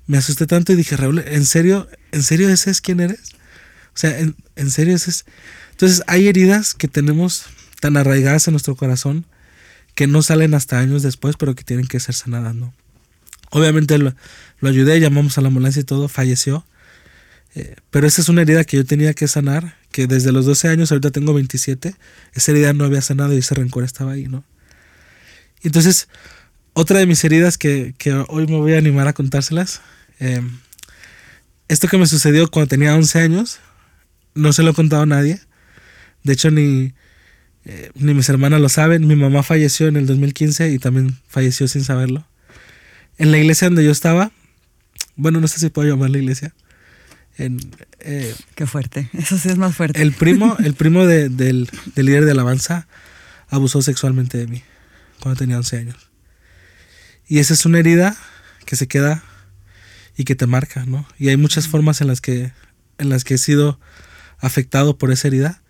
me 0.06 0.18
asusté 0.18 0.46
tanto 0.46 0.72
y 0.72 0.76
dije, 0.76 0.98
Raúl, 0.98 1.20
¿en 1.20 1.46
serio? 1.46 1.88
¿En 2.12 2.22
serio 2.22 2.50
ese 2.50 2.70
es 2.70 2.82
quién 2.82 3.00
eres? 3.00 3.32
O 3.94 3.98
sea, 3.98 4.18
¿en, 4.18 4.36
en 4.54 4.70
serio 4.70 4.94
ese 4.94 5.10
es? 5.10 5.24
Entonces, 5.70 6.02
hay 6.06 6.28
heridas 6.28 6.74
que 6.74 6.88
tenemos 6.88 7.46
tan 7.84 7.98
arraigadas 7.98 8.48
en 8.48 8.52
nuestro 8.52 8.76
corazón 8.76 9.26
que 9.94 10.06
no 10.06 10.22
salen 10.22 10.54
hasta 10.54 10.78
años 10.78 11.02
después, 11.02 11.36
pero 11.36 11.54
que 11.54 11.64
tienen 11.64 11.86
que 11.86 12.00
ser 12.00 12.14
sanadas, 12.14 12.54
¿no? 12.54 12.72
Obviamente 13.50 13.98
lo, 13.98 14.14
lo 14.60 14.68
ayudé, 14.70 15.00
llamamos 15.00 15.36
a 15.36 15.42
la 15.42 15.48
ambulancia 15.48 15.80
y 15.80 15.84
todo, 15.84 16.08
falleció. 16.08 16.64
Eh, 17.54 17.76
pero 17.90 18.06
esa 18.06 18.22
es 18.22 18.30
una 18.30 18.40
herida 18.40 18.64
que 18.64 18.78
yo 18.78 18.86
tenía 18.86 19.12
que 19.12 19.28
sanar, 19.28 19.76
que 19.92 20.06
desde 20.06 20.32
los 20.32 20.46
12 20.46 20.68
años, 20.68 20.92
ahorita 20.92 21.10
tengo 21.10 21.34
27, 21.34 21.94
esa 22.32 22.52
herida 22.52 22.72
no 22.72 22.86
había 22.86 23.02
sanado 23.02 23.34
y 23.34 23.40
ese 23.40 23.54
rencor 23.54 23.84
estaba 23.84 24.12
ahí, 24.12 24.28
¿no? 24.28 24.44
Entonces, 25.62 26.08
otra 26.72 27.00
de 27.00 27.06
mis 27.06 27.22
heridas 27.22 27.58
que, 27.58 27.94
hoy 28.28 28.46
me 28.46 28.56
voy 28.56 28.72
a 28.72 28.78
animar 28.78 29.08
a 29.08 29.12
contárselas, 29.12 29.82
eh, 30.20 30.40
esto 31.68 31.86
que 31.86 31.98
me 31.98 32.06
sucedió 32.06 32.50
cuando 32.50 32.68
tenía 32.68 32.94
11 32.94 33.20
años, 33.20 33.58
no 34.34 34.54
se 34.54 34.62
lo 34.62 34.70
he 34.70 34.74
contado 34.74 35.02
a 35.02 35.06
nadie, 35.06 35.38
de 36.22 36.32
hecho 36.32 36.50
ni, 36.50 36.94
eh, 37.66 37.90
ni 37.94 38.14
mis 38.14 38.28
hermanas 38.28 38.60
lo 38.60 38.68
saben, 38.68 39.06
mi 39.06 39.16
mamá 39.16 39.42
falleció 39.42 39.88
en 39.88 39.96
el 39.96 40.06
2015 40.06 40.70
y 40.70 40.78
también 40.78 41.18
falleció 41.28 41.66
sin 41.68 41.84
saberlo. 41.84 42.26
En 43.16 43.30
la 43.30 43.38
iglesia 43.38 43.68
donde 43.68 43.84
yo 43.84 43.90
estaba, 43.90 44.32
bueno, 45.16 45.40
no 45.40 45.48
sé 45.48 45.60
si 45.60 45.70
puedo 45.70 45.88
llamar 45.88 46.10
la 46.10 46.18
iglesia, 46.18 46.52
en, 47.36 47.58
eh, 47.98 48.32
Qué 48.54 48.66
fuerte, 48.66 49.10
eso 49.12 49.38
sí 49.38 49.48
es 49.48 49.56
más 49.56 49.74
fuerte. 49.74 50.00
El 50.00 50.12
primo, 50.12 50.56
el 50.64 50.74
primo 50.74 51.06
del, 51.06 51.36
del, 51.36 51.68
líder 51.96 52.24
de 52.24 52.30
alabanza 52.30 52.86
abusó 53.48 53.82
sexualmente 53.82 54.38
de 54.38 54.46
mí 54.46 54.62
cuando 55.20 55.38
tenía 55.38 55.56
11 55.56 55.78
años. 55.78 56.10
Y 57.26 57.38
esa 57.38 57.54
es 57.54 57.64
una 57.66 57.78
herida 57.78 58.16
que 58.66 58.76
se 58.76 58.86
queda 58.86 59.24
y 60.16 60.24
que 60.24 60.36
te 60.36 60.46
marca, 60.46 60.84
¿no? 60.86 61.08
Y 61.18 61.28
hay 61.28 61.36
muchas 61.36 61.66
formas 61.66 62.00
en 62.00 62.06
las 62.06 62.20
que, 62.20 62.52
en 62.98 63.08
las 63.08 63.24
que 63.24 63.34
he 63.34 63.38
sido 63.38 63.80
afectado 64.38 64.96
por 64.98 65.10
esa 65.10 65.28
herida, 65.28 65.62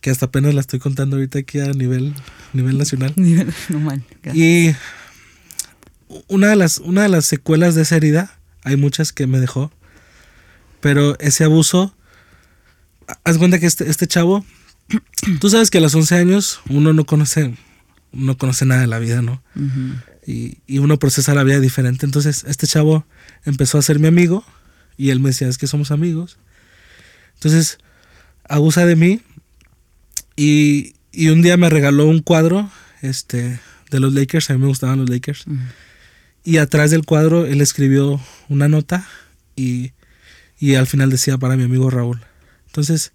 que 0.00 0.10
hasta 0.10 0.26
apenas 0.26 0.54
la 0.54 0.60
estoy 0.60 0.78
contando 0.78 1.16
ahorita 1.16 1.40
aquí 1.40 1.60
a 1.60 1.72
nivel, 1.72 2.14
nivel 2.52 2.78
nacional. 2.78 3.12
y 4.34 4.74
una 6.28 6.48
de, 6.48 6.56
las, 6.56 6.78
una 6.78 7.02
de 7.02 7.08
las 7.08 7.26
secuelas 7.26 7.74
de 7.74 7.82
esa 7.82 7.96
herida, 7.96 8.38
hay 8.62 8.76
muchas 8.76 9.12
que 9.12 9.26
me 9.26 9.40
dejó, 9.40 9.70
pero 10.80 11.18
ese 11.20 11.44
abuso, 11.44 11.94
haz 13.24 13.38
cuenta 13.38 13.58
que 13.58 13.66
este, 13.66 13.88
este 13.90 14.06
chavo, 14.06 14.44
tú 15.40 15.50
sabes 15.50 15.70
que 15.70 15.78
a 15.78 15.82
los 15.82 15.94
11 15.94 16.16
años 16.16 16.60
uno 16.68 16.92
no 16.92 17.04
conoce, 17.04 17.54
no 18.12 18.38
conoce 18.38 18.64
nada 18.64 18.80
de 18.80 18.86
la 18.86 18.98
vida, 18.98 19.22
¿no? 19.22 19.42
y, 20.26 20.58
y, 20.66 20.78
uno 20.78 20.98
procesa 20.98 21.34
la 21.34 21.44
vida 21.44 21.60
diferente. 21.60 22.06
Entonces 22.06 22.44
este 22.46 22.66
chavo 22.66 23.04
empezó 23.44 23.78
a 23.78 23.82
ser 23.82 23.98
mi 23.98 24.08
amigo 24.08 24.44
y 24.96 25.10
él 25.10 25.20
me 25.20 25.30
decía, 25.30 25.48
es 25.48 25.58
que 25.58 25.66
somos 25.66 25.90
amigos. 25.90 26.38
Entonces 27.34 27.78
abusa 28.48 28.84
de 28.84 28.96
mí 28.96 29.22
y, 30.40 30.94
y 31.12 31.28
un 31.28 31.42
día 31.42 31.56
me 31.56 31.70
regaló 31.70 32.06
un 32.06 32.20
cuadro 32.20 32.70
este, 33.02 33.60
de 33.90 34.00
los 34.00 34.14
Lakers, 34.14 34.50
a 34.50 34.54
mí 34.54 34.60
me 34.60 34.66
gustaban 34.66 34.98
los 34.98 35.10
Lakers. 35.10 35.44
Y 36.44 36.56
atrás 36.56 36.90
del 36.90 37.04
cuadro 37.04 37.46
él 37.46 37.60
escribió 37.60 38.20
una 38.48 38.68
nota 38.68 39.06
y 39.56 39.92
y 40.60 40.74
al 40.74 40.86
final 40.86 41.10
decía 41.10 41.38
para 41.38 41.56
mi 41.56 41.64
amigo 41.64 41.90
Raúl. 41.90 42.20
Entonces, 42.66 43.12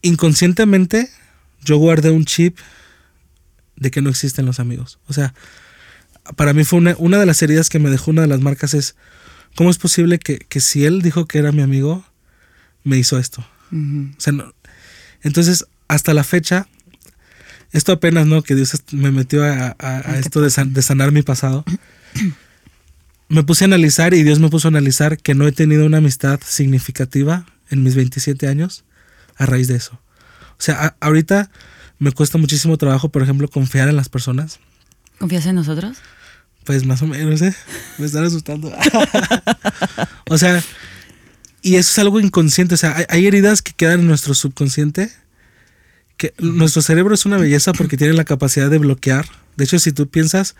inconscientemente 0.00 1.10
yo 1.62 1.76
guardé 1.76 2.10
un 2.10 2.24
chip 2.24 2.56
de 3.74 3.90
que 3.90 4.00
no 4.00 4.08
existen 4.08 4.46
los 4.46 4.60
amigos. 4.60 5.00
O 5.08 5.12
sea, 5.12 5.34
para 6.36 6.54
mí 6.54 6.64
fue 6.64 6.78
una, 6.78 7.18
de 7.18 7.26
las 7.26 7.42
heridas 7.42 7.68
que 7.68 7.80
me 7.80 7.90
dejó 7.90 8.12
una 8.12 8.22
de 8.22 8.28
las 8.28 8.40
marcas 8.40 8.72
es, 8.74 8.94
¿cómo 9.56 9.68
es 9.68 9.78
posible 9.78 10.20
que, 10.20 10.60
si 10.60 10.84
él 10.84 11.02
dijo 11.02 11.26
que 11.26 11.38
era 11.38 11.50
mi 11.50 11.62
amigo, 11.62 12.04
me 12.84 12.96
hizo 12.96 13.18
esto? 13.18 13.44
O 13.72 14.20
sea, 14.20 14.32
entonces, 15.22 15.66
hasta 15.88 16.14
la 16.14 16.24
fecha, 16.24 16.66
esto 17.72 17.92
apenas, 17.92 18.26
¿no? 18.26 18.42
Que 18.42 18.54
Dios 18.54 18.72
me 18.92 19.10
metió 19.10 19.44
a, 19.44 19.76
esto 20.18 20.40
de, 20.40 20.50
de 20.66 20.82
sanar 20.82 21.12
mi 21.12 21.22
pasado 21.22 21.64
me 23.28 23.42
puse 23.42 23.64
a 23.64 23.66
analizar 23.66 24.14
y 24.14 24.22
Dios 24.22 24.38
me 24.38 24.48
puso 24.48 24.68
a 24.68 24.70
analizar 24.70 25.18
que 25.18 25.34
no 25.34 25.46
he 25.46 25.52
tenido 25.52 25.84
una 25.86 25.98
amistad 25.98 26.40
significativa 26.44 27.46
en 27.70 27.82
mis 27.82 27.94
27 27.94 28.46
años 28.46 28.84
a 29.36 29.46
raíz 29.46 29.68
de 29.68 29.76
eso. 29.76 30.00
O 30.58 30.62
sea, 30.62 30.96
ahorita 31.00 31.50
me 31.98 32.12
cuesta 32.12 32.38
muchísimo 32.38 32.76
trabajo, 32.76 33.08
por 33.08 33.22
ejemplo, 33.22 33.48
confiar 33.48 33.88
en 33.88 33.96
las 33.96 34.08
personas. 34.08 34.60
¿Confías 35.18 35.46
en 35.46 35.56
nosotros? 35.56 35.98
Pues 36.64 36.84
más 36.84 37.02
o 37.02 37.06
menos, 37.06 37.42
¿eh? 37.42 37.54
Me 37.98 38.06
están 38.06 38.24
asustando. 38.24 38.72
o 40.28 40.38
sea, 40.38 40.62
y 41.66 41.74
eso 41.74 41.90
es 41.90 41.98
algo 41.98 42.20
inconsciente. 42.20 42.74
O 42.74 42.78
sea, 42.78 42.96
hay, 42.96 43.04
hay, 43.08 43.26
heridas 43.26 43.60
que 43.60 43.72
quedan 43.72 44.00
en 44.00 44.06
nuestro 44.06 44.34
subconsciente. 44.34 45.10
Que 46.16 46.32
nuestro 46.38 46.80
cerebro 46.80 47.12
es 47.12 47.26
una 47.26 47.38
belleza 47.38 47.72
porque 47.72 47.96
tiene 47.96 48.12
la 48.12 48.24
capacidad 48.24 48.70
de 48.70 48.78
bloquear. 48.78 49.26
De 49.56 49.64
hecho, 49.64 49.80
si 49.80 49.90
tú 49.90 50.06
piensas, 50.08 50.54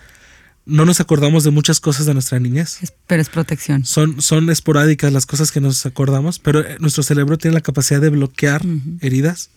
no 0.64 0.84
nos 0.84 0.98
acordamos 0.98 1.44
de 1.44 1.52
muchas 1.52 1.78
cosas 1.78 2.06
de 2.06 2.12
nuestra 2.14 2.40
niñez. 2.40 2.78
pero 3.06 3.22
es 3.22 3.28
protección. 3.28 3.84
Son, 3.84 4.20
son 4.20 4.50
esporádicas 4.50 5.12
las 5.12 5.26
cosas 5.26 5.52
que 5.52 5.60
nos 5.60 5.86
acordamos, 5.86 6.40
pero 6.40 6.60
eh, 6.60 6.76
nuestro 6.80 7.04
cerebro 7.04 7.38
tiene 7.38 7.54
la 7.54 7.60
capacidad 7.60 8.00
de 8.00 8.10
bloquear 8.10 8.62
heridas. 9.00 9.50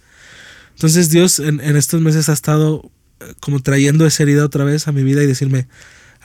Entonces 0.76 1.10
Dios 1.10 1.40
en, 1.40 1.62
estos 1.62 2.00
meses 2.00 2.30
ha 2.30 2.34
estado 2.34 2.92
eh, 3.22 3.34
como 3.40 3.60
trayendo 3.60 4.06
esa 4.06 4.22
herida 4.22 4.46
otra 4.46 4.66
vez 4.66 4.88
a 4.88 4.92
mi 4.92 5.02
vida 5.02 5.24
y 5.24 5.26
decirme, 5.26 5.68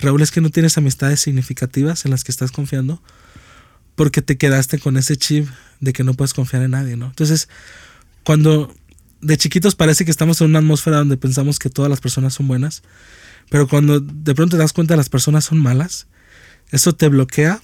Raúl, 0.01 0.21
es 0.21 0.31
que 0.31 0.43
no 0.43 0.51
tienes 0.51 0.77
amistades 0.77 1.21
significativas 1.21 2.05
en 2.05 2.11
las 2.11 2.25
que 2.25 2.31
estás 2.31 2.53
confiando 2.53 3.03
porque 3.95 4.23
te 4.23 4.37
quedaste 4.37 4.79
con 4.79 4.97
ese 4.97 5.17
chip 5.17 5.49
de 5.81 5.93
que 5.93 6.05
no 6.05 6.15
puedes 6.15 6.35
confiar 6.35 6.63
en 6.63 6.73
nadie, 6.73 6.97
¿no? 6.97 7.07
Entonces, 7.07 7.49
cuando 8.25 8.75
de 9.21 9.37
chiquitos 9.37 9.75
parece 9.75 10.05
que 10.05 10.11
estamos 10.11 10.41
en 10.41 10.51
una 10.51 10.59
atmósfera 10.59 10.99
donde 10.99 11.17
pensamos 11.17 11.59
que 11.59 11.71
todas 11.71 11.91
las 11.91 12.01
personas 12.01 12.35
son 12.35 12.49
buenas, 12.49 12.83
pero 13.51 13.69
cuando 13.69 14.01
de 14.01 14.35
pronto 14.35 14.57
te 14.57 14.63
das 14.63 14.73
cuenta 14.73 14.97
las 14.97 15.09
personas 15.09 15.45
son 15.45 15.59
malas, 15.59 16.07
eso 16.71 16.95
te 16.95 17.09
bloquea 17.09 17.61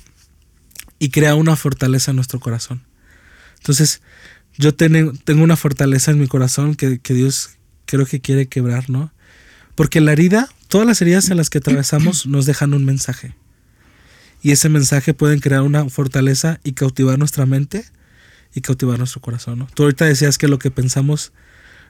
y 0.98 1.10
crea 1.10 1.34
una 1.34 1.56
fortaleza 1.56 2.12
en 2.12 2.16
nuestro 2.16 2.40
corazón. 2.40 2.82
Entonces, 3.58 4.00
yo 4.56 4.74
tengo 4.74 5.42
una 5.42 5.56
fortaleza 5.56 6.10
en 6.10 6.18
mi 6.18 6.28
corazón 6.28 6.74
que, 6.74 6.98
que 6.98 7.14
Dios 7.14 7.50
creo 7.86 8.06
que 8.06 8.20
quiere 8.20 8.46
quebrar, 8.46 8.88
¿no? 8.90 9.12
Porque 9.74 10.00
la 10.00 10.12
herida, 10.12 10.48
todas 10.68 10.86
las 10.86 11.00
heridas 11.00 11.30
en 11.30 11.36
las 11.36 11.50
que 11.50 11.58
atravesamos 11.58 12.26
nos 12.26 12.46
dejan 12.46 12.74
un 12.74 12.84
mensaje. 12.84 13.34
Y 14.42 14.52
ese 14.52 14.68
mensaje 14.68 15.14
puede 15.14 15.38
crear 15.40 15.62
una 15.62 15.88
fortaleza 15.88 16.60
y 16.64 16.72
cautivar 16.72 17.18
nuestra 17.18 17.46
mente 17.46 17.84
y 18.54 18.60
cautivar 18.60 18.98
nuestro 18.98 19.20
corazón. 19.20 19.60
¿no? 19.60 19.68
Tú 19.74 19.84
ahorita 19.84 20.04
decías 20.06 20.38
que 20.38 20.48
lo 20.48 20.58
que 20.58 20.70
pensamos 20.70 21.32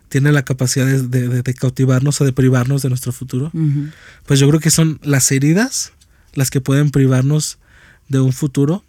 tiene 0.08 0.32
la 0.32 0.44
capacidad 0.44 0.86
de, 0.86 1.54
cautivarnos 1.54 2.20
o 2.20 2.24
de 2.24 2.32
privarnos 2.32 2.82
de 2.82 2.88
nuestro 2.88 3.12
futuro, 3.12 3.52
pues 4.26 4.40
yo 4.40 4.48
creo 4.48 4.60
que 4.60 4.70
son 4.70 4.98
las 5.02 5.30
heridas 5.30 5.92
las 6.34 6.50
que 6.50 6.60
pueden 6.60 6.90
privarnos 6.90 7.58
de 8.08 8.20
un 8.20 8.32
futuro, 8.32 8.84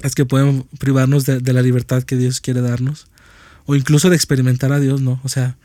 las 0.00 0.14
que 0.14 0.24
pueden 0.24 0.64
privarnos 0.78 1.24
de, 1.26 1.52
la 1.52 1.62
libertad 1.62 2.02
que 2.02 2.16
Dios 2.16 2.40
quiere 2.40 2.60
darnos, 2.60 3.06
o 3.66 3.76
incluso 3.76 4.10
de 4.10 4.16
experimentar 4.16 4.72
a 4.72 4.80
Dios, 4.80 5.00
¿no? 5.00 5.20
O 5.22 5.28
sea, 5.28 5.56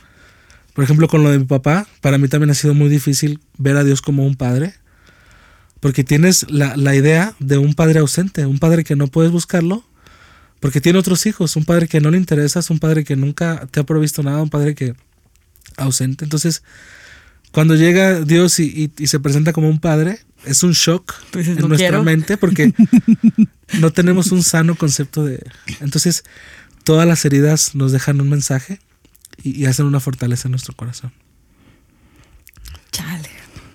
por 0.76 0.84
ejemplo, 0.84 1.08
con 1.08 1.24
lo 1.24 1.32
de 1.32 1.40
mi 1.40 1.46
papá, 1.46 1.88
para 2.02 2.20
mí 2.20 2.28
también 2.28 2.52
ha 2.52 2.54
sido 2.54 2.76
muy 2.76 2.90
difícil 2.90 3.40
ver 3.58 3.78
a 3.78 3.84
Dios 3.84 4.04
como 4.04 4.26
un 4.26 4.36
padre, 4.36 4.76
porque 5.80 6.04
tienes 6.04 6.50
la, 6.50 6.76
la 6.76 6.96
idea 6.96 7.36
de 7.40 7.58
un 7.58 7.74
padre 7.74 8.00
ausente, 8.00 8.46
un 8.46 8.60
padre 8.60 8.84
que 8.84 8.96
no 8.96 9.08
puedes 9.08 9.32
buscarlo, 9.32 9.84
porque 10.60 10.82
tiene 10.82 11.00
otros 11.00 11.26
hijos, 11.26 11.56
un 11.56 11.66
padre 11.66 11.88
que 11.88 12.02
no 12.02 12.10
le 12.10 12.18
interesa, 12.18 12.62
un 12.70 12.80
padre 12.80 13.04
que 13.04 13.16
nunca 13.16 13.68
te 13.72 13.80
ha 13.80 13.84
provisto 13.84 14.24
nada, 14.24 14.42
un 14.42 14.50
padre 14.50 14.76
que 14.76 14.96
ausente. 15.78 16.26
Entonces, 16.26 16.64
cuando 17.52 17.76
llega 17.76 18.22
Dios 18.22 18.60
y, 18.60 18.92
se 19.06 19.20
presenta 19.20 19.54
como 19.54 19.70
un 19.70 19.80
padre, 19.80 20.20
es 20.46 20.64
un 20.64 20.74
shock 20.74 21.14
en 21.34 21.68
nuestra 21.68 22.02
mente 22.02 22.38
porque 22.38 22.74
no 23.80 23.92
tenemos 23.92 24.32
un 24.32 24.44
sano 24.44 24.76
concepto 24.76 25.24
de... 25.26 25.46
Entonces, 25.80 26.24
todas 26.84 27.08
las 27.08 27.24
heridas 27.26 27.76
nos 27.76 27.92
dejan 27.92 28.22
un 28.22 28.30
mensaje 28.30 28.80
y, 29.42 29.66
hacen 29.66 29.86
una 29.86 30.00
fortaleza 30.00 30.48
en 30.48 30.52
nuestro 30.52 30.76
corazón. 30.76 31.14
Chale. 32.92 33.30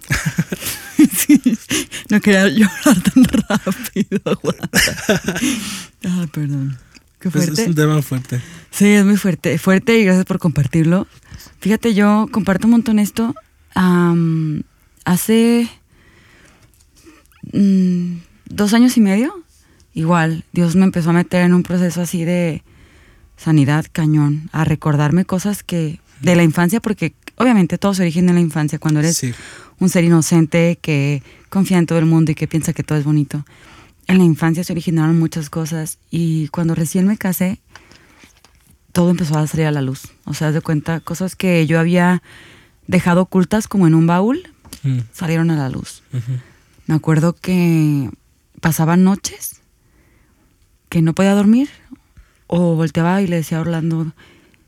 no 2.11 2.21
quería 2.21 2.49
llorar 2.49 3.03
tan 3.03 3.25
rápido. 3.25 4.21
ah, 6.07 6.27
perdón. 6.33 6.79
Qué 7.19 7.31
pues 7.31 7.45
fuerte. 7.45 7.63
es 7.63 7.69
un 7.69 7.75
tema 7.75 8.03
fuerte. 8.03 8.41
Sí, 8.71 8.89
es 8.89 9.05
muy 9.05 9.17
fuerte. 9.17 9.57
Fuerte 9.59 9.99
y 9.99 10.05
gracias 10.05 10.25
por 10.25 10.39
compartirlo. 10.39 11.07
Fíjate, 11.61 11.95
yo 11.95 12.29
comparto 12.33 12.67
un 12.67 12.73
montón 12.73 12.99
esto. 12.99 13.35
hace 15.05 15.69
mm, 17.53 18.17
dos 18.47 18.75
años 18.75 18.97
y 18.97 19.01
medio, 19.01 19.45
igual, 19.95 20.45
Dios 20.53 20.75
me 20.75 20.85
empezó 20.85 21.11
a 21.11 21.15
meter 21.15 21.43
en 21.43 21.55
un 21.55 21.63
proceso 21.63 22.01
así 22.01 22.25
de 22.25 22.65
sanidad 23.37 23.87
cañón, 23.93 24.49
a 24.53 24.65
recordarme 24.65 25.25
cosas 25.25 25.63
que 25.63 26.01
de 26.23 26.37
la 26.37 26.43
infancia, 26.43 26.81
porque 26.81 27.15
obviamente 27.37 27.79
todo 27.79 27.95
se 27.95 28.03
origina 28.03 28.31
en 28.31 28.37
la 28.37 28.41
infancia, 28.41 28.79
cuando 28.79 29.01
eres 29.01 29.23
un 29.79 29.89
ser 29.89 30.05
inocente 30.05 30.79
que 30.81 31.23
confía 31.49 31.79
en 31.79 31.87
todo 31.87 31.99
el 31.99 32.07
mundo 32.07 32.33
y 32.33 32.35
que 32.35 32.49
piensa 32.49 32.73
que 32.73 32.83
todo 32.83 32.99
es 32.99 33.05
bonito. 33.05 33.45
En 34.07 34.19
la 34.19 34.25
infancia 34.25 34.65
se 34.65 34.73
originaron 34.73 35.19
muchas 35.19 35.51
cosas 35.51 35.99
y 36.11 36.49
cuando 36.49 36.75
recién 36.75 37.07
me 37.07 37.19
casé, 37.19 37.61
todo 38.93 39.11
empezó 39.11 39.39
a 39.39 39.47
salir 39.47 39.67
a 39.67 39.71
la 39.71 39.83
luz. 39.83 40.03
O 40.25 40.35
sea, 40.35 40.53
de 40.53 40.61
cuenta, 40.61 41.01
cosas 41.01 41.35
que 41.35 41.67
yo 41.67 41.81
había 41.81 42.23
dejado 42.87 43.23
ocultas 43.23 43.69
como 43.69 43.87
en 43.87 43.95
un 43.95 44.07
baúl, 44.07 44.49
mm. 44.83 44.99
salieron 45.13 45.51
a 45.51 45.57
la 45.57 45.69
luz. 45.69 46.03
Me 46.87 46.95
acuerdo 46.95 47.35
que 47.35 48.11
pasaban 48.61 49.03
noches 49.03 49.61
que 50.89 51.01
no 51.01 51.15
podía 51.15 51.35
dormir 51.35 51.71
o 52.47 52.75
volteaba 52.75 53.23
y 53.23 53.27
le 53.27 53.37
decía 53.37 53.59
a 53.59 53.63
Orlando, 53.63 54.13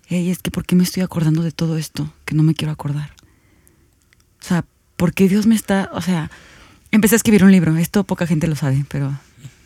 hey, 0.08 0.30
es 0.30 0.38
que 0.38 0.50
¿por 0.50 0.64
qué 0.64 0.74
me 0.76 0.84
estoy 0.84 1.02
acordando 1.02 1.42
de 1.42 1.52
todo 1.52 1.76
esto 1.78 2.12
que 2.24 2.34
no 2.34 2.42
me 2.42 2.54
quiero 2.54 2.72
acordar? 2.72 3.12
O 4.40 4.46
sea, 4.46 4.64
¿por 4.96 5.14
qué 5.14 5.28
Dios 5.28 5.46
me 5.46 5.54
está, 5.54 5.90
o 5.92 6.00
sea, 6.00 6.30
empecé 6.90 7.14
a 7.14 7.16
escribir 7.16 7.44
un 7.44 7.52
libro, 7.52 7.76
esto 7.76 8.04
poca 8.04 8.26
gente 8.26 8.46
lo 8.46 8.56
sabe, 8.56 8.84
pero 8.88 9.12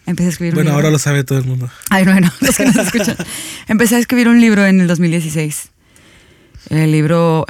empecé 0.06 0.28
a 0.28 0.30
escribir 0.30 0.54
bueno, 0.54 0.70
un 0.70 0.76
libro. 0.76 0.76
ahora 0.86 0.90
lo 0.90 0.98
sabe 0.98 1.24
todo 1.24 1.38
el 1.38 1.44
mundo. 1.44 1.68
Ay, 1.90 2.04
bueno, 2.04 2.30
los 2.40 2.56
que 2.56 2.64
nos 2.64 2.76
escuchan. 2.76 3.16
Empecé 3.66 3.96
a 3.96 3.98
escribir 3.98 4.28
un 4.28 4.40
libro 4.40 4.64
en 4.66 4.80
el 4.80 4.86
2016. 4.86 5.70
El 6.70 6.92
libro 6.92 7.44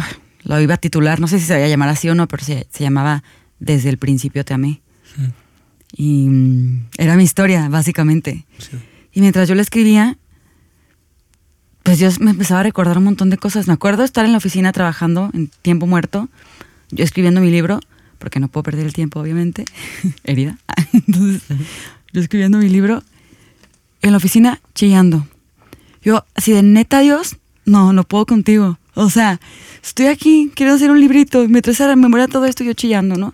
lo 0.45 0.61
iba 0.61 0.75
a 0.75 0.79
titular, 0.79 1.21
no 1.21 1.29
sé 1.29 1.39
si 1.39 1.47
se 1.47 1.57
iba 1.57 1.65
a 1.67 1.69
llamar 1.69 1.89
así 1.91 2.09
o 2.09 2.15
no, 2.15 2.27
pero 2.29 2.45
se, 2.45 2.67
se 2.71 2.83
llamaba 2.85 3.23
Desde 3.59 3.89
el 3.91 3.99
principio 3.99 4.45
te 4.45 4.55
amé. 4.55 4.81
Mm, 5.17 5.25
Y 5.97 6.29
mm, 6.29 6.87
era 6.99 7.17
mi 7.17 7.25
historia, 7.25 7.69
básicamente. 7.69 8.47
sí. 8.59 8.79
Y 9.13 9.21
mientras 9.21 9.49
yo 9.49 9.55
la 9.55 9.63
escribía, 9.63 10.17
pues 11.89 11.99
yo 11.99 12.11
me 12.21 12.33
empezaba 12.33 12.61
a 12.61 12.65
recordar 12.65 12.99
un 12.99 13.05
montón 13.05 13.31
de 13.31 13.39
cosas. 13.39 13.67
Me 13.67 13.73
acuerdo 13.73 14.05
estar 14.05 14.27
en 14.27 14.33
la 14.33 14.37
oficina 14.37 14.73
trabajando 14.73 15.31
en 15.33 15.49
tiempo 15.63 15.87
muerto, 15.87 16.29
yo 16.91 17.03
escribiendo 17.03 17.41
mi 17.41 17.51
libro, 17.51 17.81
porque 18.19 18.41
no 18.41 18.49
puedo 18.49 18.63
perder 18.63 18.85
el 18.85 18.93
tiempo, 18.93 19.21
obviamente, 19.21 19.65
herida. 20.25 20.59
Entonces, 20.93 21.41
yo 22.13 22.21
escribiendo 22.21 22.59
mi 22.59 22.69
libro, 22.69 23.03
en 24.03 24.11
la 24.11 24.19
oficina 24.19 24.61
chillando. 24.75 25.27
Yo, 26.03 26.27
así 26.35 26.53
de 26.53 26.63
neta, 26.63 27.01
Dios, 27.01 27.37
no, 27.65 27.95
no 27.95 28.05
puedo 28.05 28.27
contigo. 28.27 28.79
O 28.93 29.09
sea, 29.09 29.41
estoy 29.83 30.09
aquí, 30.09 30.53
quiero 30.55 30.75
hacer 30.75 30.91
un 30.91 31.01
librito, 31.01 31.49
me 31.49 31.63
traes 31.63 31.81
a 31.81 31.89
la 31.89 31.97
memoria 31.97 32.29
todo 32.29 32.45
esto, 32.45 32.65
yo 32.65 32.75
chillando, 32.75 33.17
¿no? 33.17 33.33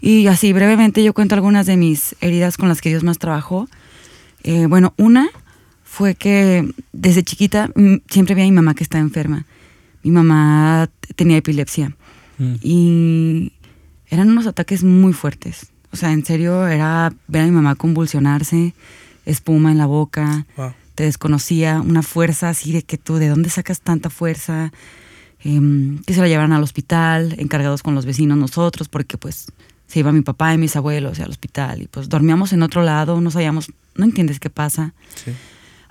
Y 0.00 0.28
así, 0.28 0.52
brevemente, 0.52 1.02
yo 1.02 1.14
cuento 1.14 1.34
algunas 1.34 1.66
de 1.66 1.76
mis 1.76 2.14
heridas 2.20 2.56
con 2.56 2.68
las 2.68 2.80
que 2.80 2.90
Dios 2.90 3.02
más 3.02 3.18
trabajó. 3.18 3.68
Eh, 4.44 4.66
bueno, 4.66 4.94
una 4.98 5.30
fue 5.92 6.14
que 6.14 6.72
desde 6.92 7.22
chiquita 7.22 7.70
mm, 7.74 7.96
siempre 8.08 8.34
vi 8.34 8.42
a 8.42 8.44
mi 8.44 8.52
mamá 8.52 8.74
que 8.74 8.82
estaba 8.82 9.02
enferma. 9.02 9.44
Mi 10.02 10.10
mamá 10.10 10.88
tenía 11.16 11.36
epilepsia 11.36 11.94
Mm, 12.38 12.54
y 12.62 13.52
eran 14.08 14.30
unos 14.30 14.46
ataques 14.46 14.82
muy 14.82 15.12
fuertes. 15.12 15.72
O 15.92 15.96
sea, 15.96 16.12
en 16.12 16.24
serio, 16.24 16.66
era 16.66 17.12
ver 17.28 17.42
a 17.42 17.44
mi 17.44 17.50
mamá 17.50 17.74
convulsionarse, 17.74 18.74
espuma 19.26 19.70
en 19.70 19.78
la 19.78 19.86
boca, 19.86 20.46
wow. 20.56 20.72
te 20.94 21.04
desconocía, 21.04 21.80
una 21.80 22.02
fuerza 22.02 22.48
así 22.48 22.72
de 22.72 22.82
que 22.82 22.98
tú, 22.98 23.16
¿de 23.16 23.28
dónde 23.28 23.50
sacas 23.50 23.80
tanta 23.80 24.10
fuerza? 24.10 24.72
Em, 25.44 25.98
que 26.04 26.14
se 26.14 26.20
la 26.20 26.28
llevaran 26.28 26.52
al 26.52 26.62
hospital, 26.62 27.34
encargados 27.38 27.82
con 27.82 27.94
los 27.94 28.06
vecinos 28.06 28.38
nosotros, 28.38 28.88
porque 28.88 29.18
pues 29.18 29.46
se 29.86 29.98
iba 29.98 30.12
mi 30.12 30.22
papá 30.22 30.54
y 30.54 30.58
mis 30.58 30.76
abuelos 30.76 31.20
al 31.20 31.30
hospital 31.30 31.82
y 31.82 31.86
pues 31.86 32.08
dormíamos 32.08 32.52
en 32.52 32.62
otro 32.62 32.82
lado, 32.82 33.20
no 33.20 33.30
sabíamos, 33.30 33.70
no 33.94 34.04
entiendes 34.04 34.40
qué 34.40 34.48
pasa. 34.48 34.94
Sí. 35.22 35.32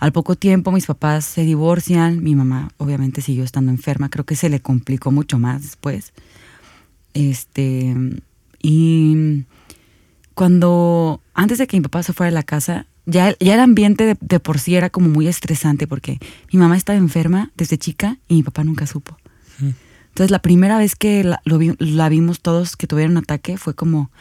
Al 0.02 0.12
poco 0.12 0.36
tiempo 0.36 0.72
mis 0.72 0.88
papás 0.88 1.24
se 1.26 1.44
divorcian, 1.44 2.22
mi 2.24 2.36
mamá 2.36 2.72
obviamente 2.78 3.22
siguió 3.22 3.44
estando 3.44 3.72
enferma, 3.72 4.10
creo 4.10 4.26
que 4.26 4.36
se 4.36 4.50
le 4.50 4.60
complicó 4.60 5.12
mucho 5.12 5.38
más 5.40 5.62
después. 5.62 6.12
Este, 7.14 7.96
y 8.62 9.46
cuando, 10.34 11.22
antes 11.34 11.58
de 11.58 11.68
que 11.68 11.78
mi 11.78 11.82
papá 11.84 12.04
se 12.04 12.14
fuera 12.14 12.30
de 12.32 12.36
la 12.36 12.44
casa, 12.44 12.88
ya, 13.06 13.36
ya 13.40 13.54
el 13.56 13.60
ambiente 13.60 14.06
de, 14.06 14.18
de 14.20 14.40
por 14.40 14.60
sí 14.60 14.76
era 14.76 14.90
como 14.90 15.10
muy 15.10 15.28
estresante 15.28 15.88
porque 15.88 16.20
mi 16.52 16.60
mamá 16.60 16.78
estaba 16.78 16.98
enferma 16.98 17.52
desde 17.56 17.78
chica 17.78 18.18
y 18.28 18.36
mi 18.36 18.44
papá 18.44 18.64
nunca 18.64 18.88
supo. 18.88 19.18
Entonces 20.10 20.32
la 20.32 20.42
primera 20.42 20.78
vez 20.78 20.96
que 20.96 21.24
la, 21.24 21.42
lo 21.46 21.58
vi- 21.58 21.76
la 21.80 22.10
vimos 22.10 22.42
todos 22.42 22.76
que 22.76 22.88
tuvieron 22.88 23.12
un 23.14 23.18
ataque 23.24 23.58
fue 23.58 23.76
como, 23.76 24.12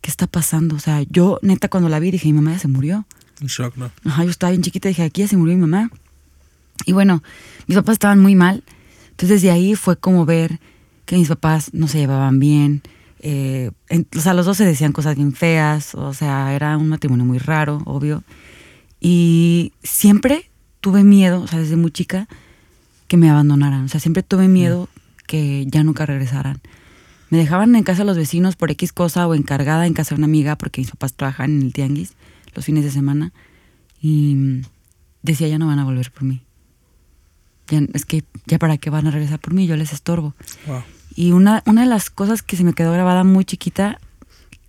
¿qué 0.00 0.10
está 0.10 0.26
pasando? 0.26 0.76
O 0.76 0.78
sea, 0.78 1.02
yo 1.10 1.38
neta 1.42 1.68
cuando 1.68 1.88
la 1.88 1.98
vi 1.98 2.10
dije, 2.10 2.28
mi 2.28 2.34
mamá 2.34 2.52
ya 2.52 2.58
se 2.60 2.68
murió. 2.68 3.04
Un 3.42 3.48
shock, 3.48 3.76
¿no? 3.76 3.90
Ajá, 4.04 4.24
yo 4.24 4.30
estaba 4.30 4.50
bien 4.52 4.62
chiquita 4.62 4.88
y 4.88 4.92
dije, 4.92 5.02
aquí 5.02 5.20
ya 5.22 5.28
se 5.28 5.36
murió 5.36 5.54
mi 5.56 5.60
mamá. 5.62 5.90
Y 6.86 6.92
bueno, 6.92 7.22
mis 7.66 7.76
papás 7.76 7.94
estaban 7.94 8.20
muy 8.20 8.34
mal. 8.34 8.62
Entonces 9.10 9.42
de 9.42 9.50
ahí 9.50 9.74
fue 9.74 9.96
como 9.96 10.24
ver 10.24 10.58
que 11.04 11.16
mis 11.16 11.28
papás 11.28 11.74
no 11.74 11.88
se 11.88 11.98
llevaban 11.98 12.38
bien. 12.38 12.82
eh, 13.24 13.70
en- 13.88 14.06
o 14.16 14.20
sea, 14.20 14.34
los 14.34 14.46
dos 14.46 14.56
se 14.56 14.64
decían 14.64 14.90
cosas 14.92 15.14
bien 15.16 15.32
feas. 15.32 15.94
O 15.94 16.12
sea, 16.14 16.54
era 16.54 16.76
un 16.76 16.88
matrimonio 16.88 17.24
muy 17.24 17.38
raro, 17.38 17.80
obvio. 17.84 18.24
Y 19.00 19.72
siempre 19.82 20.50
tuve 20.80 21.04
miedo, 21.04 21.40
o 21.42 21.46
sea, 21.46 21.60
desde 21.60 21.76
muy 21.76 21.90
chica, 21.92 22.26
que 23.08 23.16
me 23.16 23.30
abandonaran. 23.30 23.84
O 23.84 23.88
sea, 23.88 24.00
siempre 24.00 24.22
tuve 24.24 24.48
miedo 24.48 24.88
que 25.28 25.66
ya 25.68 25.84
nunca 25.84 26.04
regresaran. 26.06 26.60
Me 27.30 27.38
dejaban 27.38 27.74
en 27.76 27.84
casa 27.84 28.00
de 28.00 28.06
los 28.06 28.16
vecinos 28.16 28.56
por 28.56 28.70
X 28.72 28.92
cosa 28.92 29.26
o 29.28 29.34
encargada 29.34 29.86
en 29.86 29.94
casa 29.94 30.14
de 30.14 30.18
una 30.20 30.26
amiga 30.26 30.56
porque 30.56 30.80
mis 30.80 30.90
papás 30.90 31.12
trabajan 31.14 31.50
en 31.52 31.62
el 31.62 31.72
tianguis 31.72 32.14
los 32.54 32.64
fines 32.64 32.84
de 32.84 32.90
semana 32.90 33.32
y 34.00 34.34
mm, 34.34 34.62
decía 35.22 35.48
ya 35.48 35.58
no 35.58 35.66
van 35.66 35.78
a 35.78 35.84
volver 35.84 36.10
por 36.10 36.24
mí. 36.24 36.42
Ya, 37.68 37.80
es 37.94 38.04
que 38.04 38.24
ya 38.46 38.58
para 38.58 38.76
qué 38.78 38.90
van 38.90 39.06
a 39.06 39.10
regresar 39.10 39.38
por 39.38 39.54
mí, 39.54 39.66
yo 39.66 39.76
les 39.76 39.92
estorbo. 39.92 40.34
Wow. 40.66 40.82
Y 41.14 41.32
una, 41.32 41.62
una 41.66 41.82
de 41.82 41.86
las 41.86 42.10
cosas 42.10 42.42
que 42.42 42.56
se 42.56 42.64
me 42.64 42.72
quedó 42.72 42.92
grabada 42.92 43.24
muy 43.24 43.44
chiquita, 43.44 43.98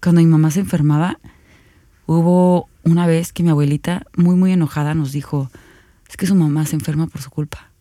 cuando 0.02 0.22
mi 0.22 0.28
mamá 0.28 0.52
se 0.52 0.60
enfermaba, 0.60 1.20
hubo 2.06 2.70
una 2.84 3.08
vez 3.08 3.32
que 3.32 3.44
mi 3.44 3.50
abuelita, 3.50 4.06
muy, 4.16 4.36
muy 4.36 4.52
enojada, 4.52 4.94
nos 4.94 5.12
dijo, 5.12 5.50
es 6.10 6.18
que 6.18 6.28
su 6.28 6.36
mamá 6.36 6.66
se 6.66 6.76
enferma 6.76 7.08
por 7.08 7.22
su 7.22 7.30
culpa. 7.30 7.72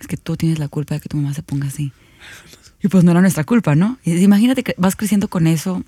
Es 0.00 0.06
que 0.06 0.16
tú 0.16 0.36
tienes 0.36 0.58
la 0.58 0.68
culpa 0.68 0.94
de 0.94 1.00
que 1.00 1.08
tu 1.08 1.16
mamá 1.16 1.34
se 1.34 1.42
ponga 1.42 1.68
así. 1.68 1.92
Y 2.82 2.88
pues 2.88 3.04
no 3.04 3.10
era 3.10 3.20
nuestra 3.20 3.44
culpa, 3.44 3.74
¿no? 3.74 3.98
Imagínate 4.04 4.62
que 4.62 4.74
vas 4.78 4.96
creciendo 4.96 5.28
con 5.28 5.46
eso. 5.46 5.82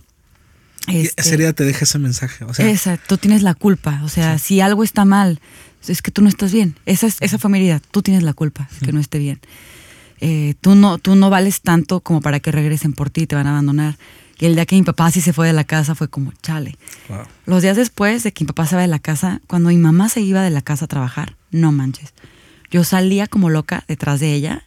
Este, 0.86 1.52
te 1.52 1.64
deja 1.64 1.84
ese 1.84 1.98
mensaje. 1.98 2.44
O 2.44 2.54
sea, 2.54 2.68
esa, 2.68 2.96
tú 2.96 3.16
tienes 3.18 3.42
la 3.42 3.54
culpa. 3.54 4.00
O 4.04 4.08
sea, 4.08 4.38
si 4.38 4.60
algo 4.60 4.82
está 4.82 5.04
mal, 5.04 5.40
es 5.86 6.02
que 6.02 6.10
tú 6.10 6.22
no 6.22 6.28
estás 6.28 6.52
bien. 6.52 6.76
Esa, 6.86 7.06
es, 7.06 7.16
esa 7.20 7.38
fue 7.38 7.50
mi 7.50 7.58
herida. 7.58 7.80
Tú 7.90 8.02
tienes 8.02 8.22
la 8.22 8.32
culpa 8.32 8.68
de 8.80 8.86
que 8.86 8.92
no 8.92 9.00
esté 9.00 9.18
bien. 9.18 9.40
Eh, 10.20 10.54
tú, 10.60 10.74
no, 10.74 10.98
tú 10.98 11.16
no 11.16 11.30
vales 11.30 11.62
tanto 11.62 12.00
como 12.00 12.20
para 12.20 12.40
que 12.40 12.52
regresen 12.52 12.92
por 12.92 13.10
ti 13.10 13.22
y 13.22 13.26
te 13.26 13.36
van 13.36 13.46
a 13.46 13.50
abandonar. 13.50 13.96
Y 14.38 14.46
el 14.46 14.54
día 14.54 14.64
que 14.64 14.76
mi 14.76 14.82
papá 14.82 15.10
sí 15.10 15.20
se 15.20 15.32
fue 15.32 15.46
de 15.46 15.52
la 15.52 15.64
casa 15.64 15.94
fue 15.94 16.08
como, 16.08 16.32
chale. 16.42 16.76
wow. 17.08 17.24
Los 17.44 17.62
días 17.62 17.76
después 17.76 18.22
de 18.22 18.32
que 18.32 18.44
mi 18.44 18.48
papá 18.48 18.66
se 18.66 18.74
va 18.74 18.82
de 18.82 18.88
la 18.88 18.98
casa, 18.98 19.40
cuando 19.46 19.68
mi 19.68 19.76
mamá 19.76 20.08
se 20.08 20.22
iba 20.22 20.42
de 20.42 20.50
la 20.50 20.62
casa 20.62 20.86
a 20.86 20.88
trabajar, 20.88 21.36
no 21.50 21.72
manches. 21.72 22.14
Yo 22.70 22.84
salía 22.84 23.26
como 23.26 23.50
loca 23.50 23.84
detrás 23.86 24.20
de 24.20 24.32
ella, 24.32 24.64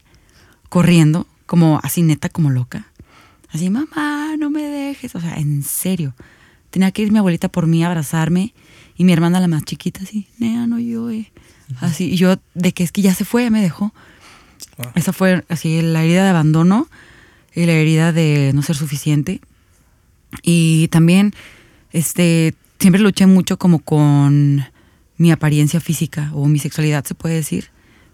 corriendo, 0.69 1.27
como 1.47 1.79
así 1.81 2.03
neta, 2.03 2.29
como 2.29 2.51
loca. 2.51 2.87
Así, 3.53 3.69
mamá, 3.69 4.35
no 4.37 4.49
me 4.49 4.63
dejes. 4.63 5.15
O 5.15 5.21
sea, 5.21 5.35
en 5.35 5.63
serio. 5.63 6.13
Tenía 6.71 6.91
que 6.91 7.03
ir 7.03 7.11
mi 7.11 7.19
abuelita 7.19 7.49
por 7.49 7.67
mí 7.67 7.83
a 7.83 7.87
abrazarme 7.87 8.53
y 8.97 9.03
mi 9.03 9.13
hermana 9.13 9.39
la 9.39 9.47
más 9.47 9.63
chiquita 9.63 10.01
así, 10.01 10.27
nea, 10.39 10.65
no 10.65 10.79
llore. 10.79 11.31
Así, 11.79 12.11
y 12.11 12.15
yo 12.15 12.35
de 12.55 12.71
que 12.73 12.83
es 12.83 12.91
que 12.91 13.03
ya 13.03 13.13
se 13.13 13.25
fue, 13.25 13.43
ya 13.43 13.51
me 13.51 13.61
dejó. 13.61 13.93
Wow. 14.77 14.91
Esa 14.95 15.13
fue 15.13 15.45
así 15.49 15.81
la 15.83 16.03
herida 16.03 16.23
de 16.23 16.29
abandono 16.29 16.87
y 17.53 17.65
la 17.65 17.73
herida 17.73 18.11
de 18.11 18.51
no 18.55 18.63
ser 18.63 18.75
suficiente. 18.75 19.39
Y 20.41 20.87
también, 20.87 21.33
este, 21.91 22.55
siempre 22.79 23.01
luché 23.01 23.27
mucho 23.27 23.57
como 23.59 23.79
con 23.79 24.65
mi 25.17 25.31
apariencia 25.31 25.79
física 25.79 26.31
o 26.33 26.47
mi 26.47 26.57
sexualidad, 26.57 27.05
se 27.05 27.13
puede 27.13 27.35
decir. 27.35 27.69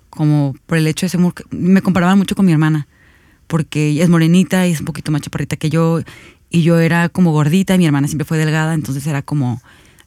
Como 0.10 0.56
por 0.65 0.78
el 0.78 0.88
hecho 0.88 1.06
de 1.06 1.10
ser, 1.12 1.21
me 1.52 1.82
comparaban 1.82 2.17
mucho 2.17 2.36
con 2.36 2.45
mi 2.45 2.52
hermana, 2.52 2.88
porque 3.49 3.89
ella 3.89 4.03
es 4.03 4.09
morenita 4.09 4.67
y 4.67 4.71
es 4.71 4.79
un 4.79 4.85
poquito 4.85 5.12
más 5.12 5.21
chaparrita 5.21 5.57
que 5.57 5.71
yo, 5.71 6.01
y 6.51 6.62
yo 6.62 6.79
era 6.79 7.09
como 7.09 7.31
gordita 7.31 7.73
y 7.75 7.79
mi 7.79 7.85
hermana 7.88 8.07
siempre 8.07 8.25
fue 8.25 8.38
delgada, 8.38 8.75
entonces 8.75 9.05
era 9.07 9.23
como, 9.23 9.62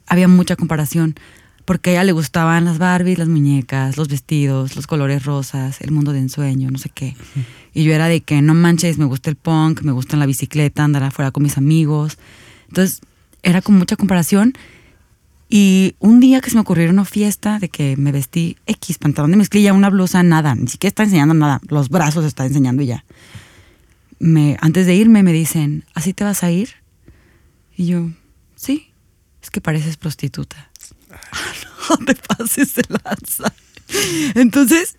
había 0.07 0.29
mucha 0.29 0.55
comparación, 0.55 1.15
porque 1.65 1.89
a 1.89 1.93
ella 1.93 2.03
le 2.05 2.13
gustaban 2.13 2.63
las 2.63 2.77
Barbies, 2.77 3.17
las 3.17 3.27
muñecas, 3.27 3.97
los 3.97 4.07
vestidos, 4.07 4.77
los 4.77 4.87
colores 4.87 5.25
rosas, 5.25 5.81
el 5.81 5.91
mundo 5.91 6.13
de 6.13 6.19
ensueño, 6.19 6.71
no 6.71 6.77
sé 6.77 6.89
qué. 6.89 7.15
Y 7.73 7.83
yo 7.83 7.93
era 7.93 8.07
de 8.07 8.21
que 8.21 8.41
no 8.41 8.53
manches, 8.53 8.97
me 8.97 9.05
gusta 9.05 9.29
el 9.29 9.35
punk, 9.35 9.81
me 9.81 9.91
gusta 9.91 10.15
la 10.17 10.25
bicicleta, 10.25 10.83
andar 10.83 11.03
afuera 11.03 11.31
con 11.31 11.43
mis 11.43 11.57
amigos. 11.57 12.17
Entonces 12.67 13.01
era 13.43 13.61
con 13.61 13.75
mucha 13.75 13.95
comparación. 13.95 14.53
Y 15.49 15.95
un 15.99 16.19
día 16.19 16.41
que 16.41 16.49
se 16.49 16.55
me 16.55 16.61
ocurrió 16.61 16.89
una 16.89 17.05
fiesta 17.05 17.59
de 17.59 17.69
que 17.69 17.95
me 17.97 18.11
vestí 18.11 18.57
X, 18.65 18.97
pantalón 18.97 19.31
de 19.31 19.37
mezclilla, 19.37 19.73
una 19.73 19.89
blusa, 19.89 20.23
nada, 20.23 20.55
ni 20.55 20.67
siquiera 20.67 20.89
está 20.89 21.03
enseñando 21.03 21.33
nada, 21.33 21.61
los 21.67 21.89
brazos 21.89 22.25
está 22.25 22.45
enseñando 22.45 22.81
y 22.81 22.87
ya. 22.87 23.05
Me, 24.19 24.57
antes 24.61 24.85
de 24.85 24.95
irme 24.95 25.21
me 25.21 25.33
dicen, 25.33 25.85
¿así 25.93 26.13
te 26.13 26.23
vas 26.23 26.43
a 26.43 26.51
ir? 26.51 26.69
Y 27.75 27.87
yo, 27.87 28.09
sí, 28.55 28.91
es 29.41 29.51
que 29.51 29.61
pareces 29.61 29.97
prostituta. 29.97 30.69
no 31.89 31.97
te 32.05 32.15
pases 32.15 32.75
de 32.75 32.83
lanza. 32.89 33.53
Entonces, 34.35 34.95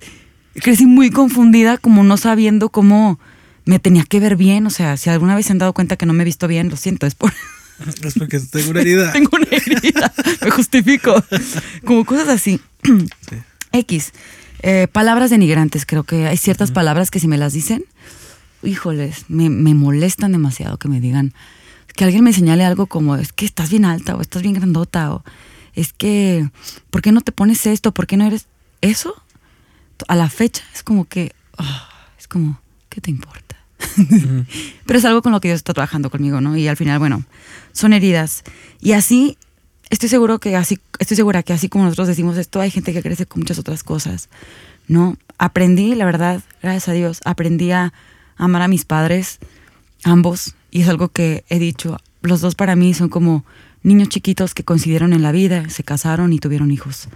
crecí 0.55 0.87
muy 0.87 1.11
confundida, 1.11 1.79
como 1.79 2.05
no 2.05 2.17
sabiendo 2.17 2.69
cómo 2.69 3.19
me 3.65 3.79
tenía 3.79 4.05
que 4.05 4.21
ver 4.21 4.37
bien. 4.37 4.67
O 4.67 4.71
sea, 4.71 4.97
si 4.97 5.11
alguna 5.11 5.35
vez 5.35 5.47
se 5.47 5.53
han 5.53 5.59
dado 5.59 5.73
cuenta 5.73 5.97
que 5.97 6.07
no 6.07 6.13
me 6.13 6.23
he 6.23 6.27
visto 6.27 6.49
bien, 6.49 6.69
lo 6.69 6.77
siento, 6.77 7.07
es 7.07 7.15
por... 7.15 7.33
Es 8.03 8.15
porque 8.15 8.39
tengo 8.41 8.71
una 8.71 8.81
herida. 8.81 9.13
Tengo 9.13 9.31
una 9.33 9.47
herida, 9.51 10.13
me 10.43 10.51
justifico. 10.51 11.15
Como 11.85 12.05
cosas 12.05 12.29
así. 12.29 12.61
Sí. 12.83 13.37
X. 13.73 14.13
Eh, 14.63 14.89
palabras 14.91 15.31
denigrantes, 15.31 15.85
creo 15.85 16.05
que 16.05 16.27
hay 16.27 16.37
ciertas 16.37 16.71
palabras 16.71 17.11
que 17.11 17.21
si 17.21 17.29
me 17.29 17.37
las 17.37 17.53
dicen, 17.53 17.85
híjoles, 18.63 19.27
me, 19.29 19.51
me 19.51 19.75
molestan 19.75 20.33
demasiado 20.33 20.79
que 20.79 20.89
me 20.89 21.01
digan, 21.01 21.35
que 21.95 22.05
alguien 22.05 22.25
me 22.25 22.33
señale 22.33 22.65
algo 22.65 22.87
como, 22.87 23.17
es 23.17 23.33
que 23.33 23.45
estás 23.45 23.71
bien 23.71 23.85
alta 23.85 24.17
o 24.17 24.23
estás 24.23 24.43
bien 24.43 24.55
grandota 24.55 25.13
o 25.13 25.25
es 25.75 25.93
que, 25.93 26.49
¿por 26.91 27.03
qué 27.03 27.13
no 27.13 27.21
te 27.21 27.33
pones 27.33 27.67
esto? 27.67 27.93
¿Por 27.93 28.07
qué 28.07 28.17
no 28.17 28.27
eres? 28.27 28.47
eso, 28.91 29.15
a 30.09 30.15
la 30.15 30.29
fecha, 30.29 30.63
es 30.75 30.83
como 30.83 31.07
que, 31.07 31.33
ah, 31.57 31.89
es 32.19 32.29
como, 32.29 32.61
¿qué 32.91 33.01
te 33.01 33.11
importa? 33.11 33.44
Pero 34.87 34.99
es 34.99 35.05
algo 35.05 35.23
con 35.23 35.33
lo 35.33 35.41
que 35.41 35.49
Dios 35.49 35.59
está 35.59 35.75
trabajando 35.75 36.11
conmigo, 36.11 36.41
¿no? 36.41 36.57
Y 36.57 36.69
al 36.69 36.77
final, 36.77 36.99
bueno, 36.99 37.25
son 37.73 37.93
heridas. 37.93 38.43
Y 38.81 38.93
así, 38.93 39.37
estoy 39.91 40.09
seguro 40.09 40.39
que 40.39 40.57
así, 40.57 40.79
estoy 40.99 41.17
segura 41.17 41.43
que 41.43 41.53
así 41.53 41.69
como 41.69 41.85
nosotros 41.85 42.09
decimos 42.09 42.37
esto, 42.37 42.61
hay 42.61 42.71
gente 42.71 42.93
que 42.93 43.03
crece 43.03 43.27
con 43.27 43.41
muchas 43.41 43.59
otras 43.59 43.83
cosas, 43.83 44.29
¿no? 44.89 45.17
Aprendí, 45.39 45.95
la 45.95 46.05
verdad, 46.05 46.43
gracias 46.63 46.89
a 46.89 46.93
Dios, 46.93 47.21
aprendí 47.25 47.71
a 47.71 47.93
amar 48.37 48.63
a 48.63 48.69
mis 48.69 48.85
padres, 48.85 49.39
ambos, 50.03 50.55
y 50.71 50.83
es 50.83 50.89
algo 50.89 51.09
que 51.09 51.45
he 51.49 51.59
dicho, 51.59 51.99
los 52.23 52.41
dos 52.41 52.55
para 52.55 52.77
mí 52.77 52.95
son 52.95 53.09
como 53.09 53.45
niños 53.83 54.09
chiquitos 54.09 54.55
que 54.55 54.65
coincidieron 54.65 55.13
en 55.13 55.23
la 55.23 55.33
vida, 55.33 55.69
se 55.69 55.85
casaron 55.85 56.33
y 56.33 56.39
tuvieron 56.39 56.71
hijos, 56.71 57.09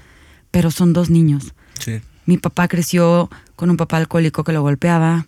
pero 0.50 0.70
son 0.70 0.92
dos 0.92 1.10
niños. 1.10 1.54
Sí. 1.80 2.00
Mi 2.26 2.36
papá 2.36 2.68
creció 2.68 3.30
con 3.56 3.70
un 3.70 3.76
papá 3.76 3.96
alcohólico 3.96 4.44
que 4.44 4.52
lo 4.52 4.62
golpeaba, 4.62 5.26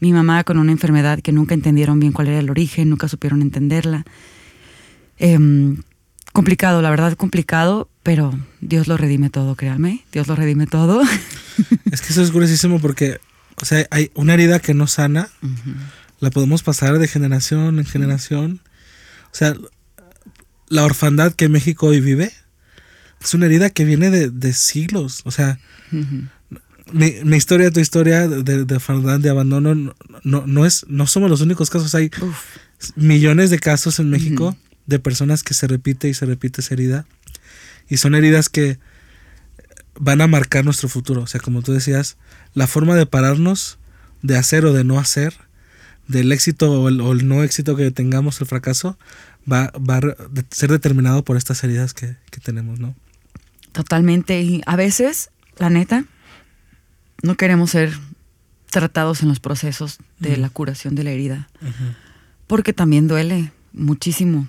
mi 0.00 0.12
mamá 0.12 0.44
con 0.44 0.58
una 0.58 0.72
enfermedad 0.72 1.20
que 1.20 1.32
nunca 1.32 1.54
entendieron 1.54 2.00
bien 2.00 2.12
cuál 2.12 2.28
era 2.28 2.38
el 2.38 2.50
origen, 2.50 2.90
nunca 2.90 3.08
supieron 3.08 3.42
entenderla. 3.42 4.04
Em, 5.18 5.82
complicado, 6.32 6.82
la 6.82 6.90
verdad 6.90 7.14
complicado, 7.14 7.88
pero 8.02 8.38
Dios 8.60 8.88
lo 8.88 8.96
redime 8.96 9.30
todo, 9.30 9.54
créanme, 9.54 10.04
Dios 10.12 10.28
lo 10.28 10.36
redime 10.36 10.66
todo. 10.66 11.02
Es 11.90 12.00
que 12.00 12.12
eso 12.12 12.22
es 12.22 12.32
gruesísimo 12.32 12.80
porque, 12.80 13.20
o 13.60 13.64
sea, 13.64 13.86
hay 13.90 14.10
una 14.14 14.34
herida 14.34 14.58
que 14.58 14.74
no 14.74 14.86
sana, 14.86 15.28
la 16.20 16.30
podemos 16.30 16.62
pasar 16.62 16.98
de 16.98 17.08
generación 17.08 17.78
en 17.78 17.84
generación. 17.84 18.60
O 19.26 19.34
sea, 19.34 19.54
la 20.68 20.84
orfandad 20.84 21.32
que 21.32 21.48
México 21.48 21.86
hoy 21.88 22.00
vive 22.00 22.32
es 23.20 23.34
una 23.34 23.46
herida 23.46 23.70
que 23.70 23.84
viene 23.84 24.10
de, 24.10 24.52
siglos. 24.52 25.22
O 25.24 25.30
sea, 25.30 25.58
mi, 26.92 27.36
historia, 27.36 27.70
tu 27.70 27.80
historia 27.80 28.28
de, 28.28 28.42
de 28.42 28.64
de 28.64 29.30
abandono, 29.30 29.74
no, 30.24 30.46
no, 30.46 30.66
es, 30.66 30.86
no 30.88 31.06
somos 31.06 31.30
los 31.30 31.40
únicos 31.40 31.70
casos. 31.70 31.94
Hay 31.94 32.10
millones 32.96 33.50
de 33.50 33.58
casos 33.58 33.98
en 33.98 34.10
México 34.10 34.56
de 34.86 34.98
personas 34.98 35.42
que 35.42 35.54
se 35.54 35.66
repite 35.66 36.08
y 36.08 36.14
se 36.14 36.26
repite 36.26 36.60
esa 36.60 36.74
herida. 36.74 37.06
Y 37.88 37.96
son 37.98 38.14
heridas 38.14 38.48
que 38.48 38.78
van 39.98 40.20
a 40.20 40.26
marcar 40.26 40.64
nuestro 40.64 40.88
futuro. 40.88 41.22
O 41.22 41.26
sea, 41.26 41.40
como 41.40 41.62
tú 41.62 41.72
decías, 41.72 42.16
la 42.54 42.66
forma 42.66 42.94
de 42.94 43.06
pararnos, 43.06 43.78
de 44.22 44.36
hacer 44.36 44.64
o 44.64 44.72
de 44.72 44.84
no 44.84 44.98
hacer, 44.98 45.34
del 46.08 46.32
éxito 46.32 46.70
o 46.70 46.88
el, 46.88 47.28
no 47.28 47.42
éxito 47.42 47.76
que 47.76 47.90
tengamos, 47.90 48.40
el 48.40 48.46
fracaso, 48.46 48.98
va, 49.50 49.72
va, 49.78 49.98
a 49.98 50.16
ser 50.50 50.70
determinado 50.70 51.24
por 51.24 51.36
estas 51.36 51.62
heridas 51.64 51.94
que, 51.94 52.16
tenemos, 52.42 52.80
¿no? 52.80 52.94
Totalmente. 53.72 54.40
Y 54.42 54.62
a 54.66 54.76
veces, 54.76 55.30
la 55.58 55.70
neta, 55.70 56.04
no 57.22 57.36
queremos 57.36 57.70
ser 57.70 57.92
tratados 58.70 59.22
en 59.22 59.28
los 59.28 59.38
procesos 59.38 59.98
de 60.18 60.36
la 60.36 60.50
curación 60.50 60.94
de 60.94 61.04
la 61.04 61.10
herida. 61.10 61.48
Porque 62.46 62.72
también 62.72 63.08
duele 63.08 63.52
muchísimo. 63.72 64.48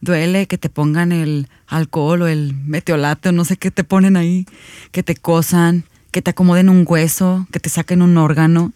Duele 0.00 0.46
que 0.46 0.58
te 0.58 0.68
pongan 0.68 1.12
el 1.12 1.48
alcohol 1.66 2.22
o 2.22 2.26
el 2.26 2.54
meteolato, 2.54 3.32
no 3.32 3.44
sé 3.44 3.56
qué 3.56 3.70
te 3.70 3.84
ponen 3.84 4.16
ahí, 4.16 4.46
que 4.92 5.02
te 5.02 5.16
cosan, 5.16 5.84
que 6.10 6.22
te 6.22 6.30
acomoden 6.30 6.68
un 6.68 6.84
hueso, 6.86 7.46
que 7.50 7.60
te 7.60 7.68
saquen 7.68 8.02
un 8.02 8.16
órgano. 8.16 8.72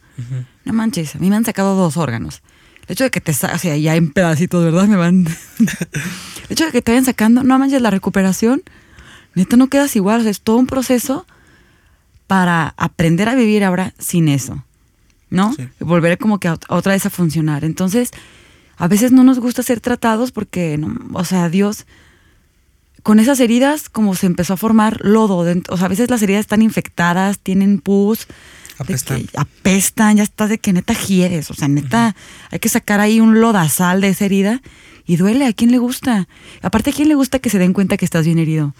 No 0.64 0.72
manches, 0.72 1.14
a 1.16 1.18
mí 1.18 1.30
me 1.30 1.36
han 1.36 1.44
sacado 1.44 1.74
dos 1.76 1.96
órganos. 1.96 2.42
El 2.86 2.94
hecho 2.94 3.04
de 3.04 3.10
que 3.10 3.20
te 3.20 3.30
o 3.30 3.34
sea, 3.34 3.76
ya 3.76 3.94
en 3.94 4.10
pedacitos, 4.10 4.64
¿verdad? 4.64 4.88
Me 4.88 4.96
van. 4.96 5.26
el 5.58 6.50
hecho 6.50 6.66
de 6.66 6.72
que 6.72 6.82
te 6.82 6.92
vayan 6.92 7.04
sacando, 7.04 7.42
no 7.44 7.58
manches, 7.58 7.80
la 7.80 7.90
recuperación, 7.90 8.62
neta 9.34 9.56
no 9.56 9.68
quedas 9.68 9.94
igual. 9.94 10.20
O 10.20 10.22
sea, 10.22 10.30
es 10.30 10.40
todo 10.40 10.56
un 10.56 10.66
proceso 10.66 11.26
para 12.30 12.74
aprender 12.76 13.28
a 13.28 13.34
vivir 13.34 13.64
ahora 13.64 13.92
sin 13.98 14.28
eso, 14.28 14.64
¿no? 15.30 15.52
Volver 15.80 16.16
como 16.16 16.38
que 16.38 16.46
a 16.46 16.56
otra 16.68 16.92
vez 16.92 17.04
a 17.04 17.10
funcionar. 17.10 17.64
Entonces, 17.64 18.12
a 18.76 18.86
veces 18.86 19.10
no 19.10 19.24
nos 19.24 19.40
gusta 19.40 19.64
ser 19.64 19.80
tratados 19.80 20.30
porque, 20.30 20.78
no, 20.78 20.96
o 21.12 21.24
sea, 21.24 21.48
Dios, 21.48 21.86
con 23.02 23.18
esas 23.18 23.40
heridas, 23.40 23.88
como 23.88 24.14
se 24.14 24.26
empezó 24.26 24.52
a 24.52 24.56
formar 24.56 25.04
lodo, 25.04 25.38
o 25.38 25.76
sea, 25.76 25.86
a 25.86 25.88
veces 25.88 26.08
las 26.08 26.22
heridas 26.22 26.42
están 26.42 26.62
infectadas, 26.62 27.40
tienen 27.40 27.80
pus, 27.80 28.28
Apestan. 28.78 29.26
apestan, 29.36 30.18
ya 30.18 30.22
estás 30.22 30.50
de 30.50 30.58
que 30.58 30.72
neta 30.72 30.94
quieres, 30.94 31.50
o 31.50 31.54
sea, 31.54 31.66
neta, 31.66 32.14
hay 32.52 32.60
que 32.60 32.68
sacar 32.68 33.00
ahí 33.00 33.18
un 33.18 33.40
lodazal 33.40 34.00
de 34.00 34.10
esa 34.10 34.26
herida 34.26 34.62
y 35.04 35.16
duele, 35.16 35.46
¿a 35.46 35.52
quién 35.52 35.72
le 35.72 35.78
gusta? 35.78 36.28
Aparte, 36.62 36.90
¿a 36.90 36.92
quién 36.92 37.08
le 37.08 37.16
gusta 37.16 37.40
que 37.40 37.50
se 37.50 37.58
den 37.58 37.72
cuenta 37.72 37.96
que 37.96 38.04
estás 38.04 38.24
bien 38.24 38.38
herido? 38.38 38.72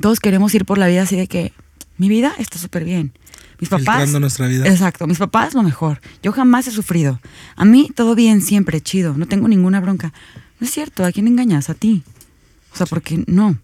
Todos 0.00 0.18
queremos 0.18 0.52
ir 0.56 0.64
por 0.64 0.76
la 0.76 0.88
vida 0.88 1.02
así 1.02 1.14
de 1.14 1.28
que 1.28 1.52
mi 2.00 2.08
vida 2.08 2.32
está 2.38 2.58
súper 2.58 2.84
bien. 2.84 3.12
Mis 3.58 3.68
papás. 3.68 4.10
nuestra 4.12 4.46
vida. 4.46 4.66
Exacto, 4.66 5.06
mis 5.06 5.18
papás 5.18 5.52
lo 5.52 5.62
mejor. 5.62 6.00
Yo 6.22 6.32
jamás 6.32 6.66
he 6.66 6.70
sufrido. 6.70 7.20
A 7.56 7.66
mí 7.66 7.90
todo 7.94 8.14
bien, 8.14 8.40
siempre, 8.40 8.80
chido, 8.80 9.12
no 9.18 9.26
tengo 9.26 9.48
ninguna 9.48 9.80
bronca. 9.80 10.14
No 10.58 10.66
es 10.66 10.72
cierto, 10.72 11.04
¿a 11.04 11.12
quién 11.12 11.28
engañas? 11.28 11.68
A 11.68 11.74
ti. 11.74 12.02
O 12.72 12.76
sea, 12.78 12.86
porque 12.86 13.22
no. 13.26 13.58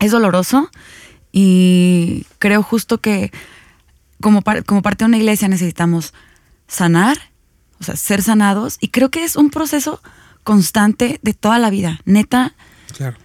Es 0.00 0.10
doloroso 0.10 0.70
y 1.32 2.26
creo 2.38 2.62
justo 2.62 2.98
que 2.98 3.32
como, 4.20 4.42
como 4.66 4.82
parte 4.82 5.04
de 5.04 5.08
una 5.08 5.16
iglesia 5.16 5.48
necesitamos 5.48 6.12
sanar, 6.68 7.16
o 7.80 7.84
sea, 7.84 7.96
ser 7.96 8.22
sanados, 8.22 8.76
y 8.82 8.88
creo 8.88 9.10
que 9.10 9.24
es 9.24 9.34
un 9.34 9.48
proceso 9.48 10.02
constante 10.44 11.20
de 11.22 11.32
toda 11.32 11.58
la 11.58 11.70
vida. 11.70 12.00
Neta, 12.04 12.54
claro. 12.94 13.16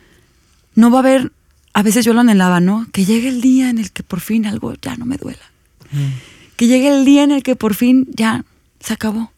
no 0.73 0.89
va 0.89 0.99
a 0.99 1.01
haber, 1.01 1.33
a 1.73 1.83
veces 1.83 2.05
yo 2.05 2.13
lo 2.13 2.21
anhelaba, 2.21 2.59
¿no? 2.59 2.87
Que 2.91 3.05
llegue 3.05 3.29
el 3.29 3.41
día 3.41 3.69
en 3.69 3.77
el 3.77 3.91
que 3.91 4.03
por 4.03 4.19
fin 4.19 4.45
algo 4.45 4.73
ya 4.81 4.95
no 4.97 5.05
me 5.05 5.17
duela. 5.17 5.51
Mm. 5.91 6.55
Que 6.55 6.67
llegue 6.67 6.89
el 6.89 7.05
día 7.05 7.23
en 7.23 7.31
el 7.31 7.43
que 7.43 7.55
por 7.55 7.75
fin 7.75 8.07
ya 8.13 8.43
se 8.79 8.93
acabó. 8.93 9.31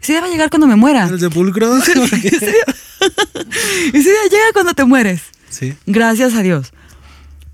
Ese 0.00 0.12
día 0.12 0.20
va 0.20 0.28
a 0.28 0.30
llegar 0.30 0.50
cuando 0.50 0.66
me 0.66 0.76
muera. 0.76 1.06
¿El 1.08 1.20
sepulcro? 1.20 1.76
ese, 1.76 1.94
día, 1.94 2.64
ese 3.92 4.10
día 4.10 4.24
llega 4.30 4.52
cuando 4.52 4.74
te 4.74 4.84
mueres. 4.84 5.22
Sí. 5.50 5.74
Gracias 5.86 6.34
a 6.34 6.42
Dios. 6.42 6.72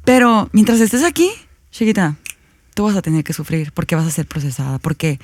Pero 0.04 0.48
mientras 0.52 0.80
estés 0.80 1.02
aquí, 1.02 1.30
chiquita, 1.72 2.16
tú 2.74 2.84
vas 2.84 2.96
a 2.96 3.02
tener 3.02 3.24
que 3.24 3.32
sufrir 3.32 3.72
porque 3.72 3.96
vas 3.96 4.06
a 4.06 4.10
ser 4.10 4.26
procesada, 4.26 4.78
porque... 4.78 5.18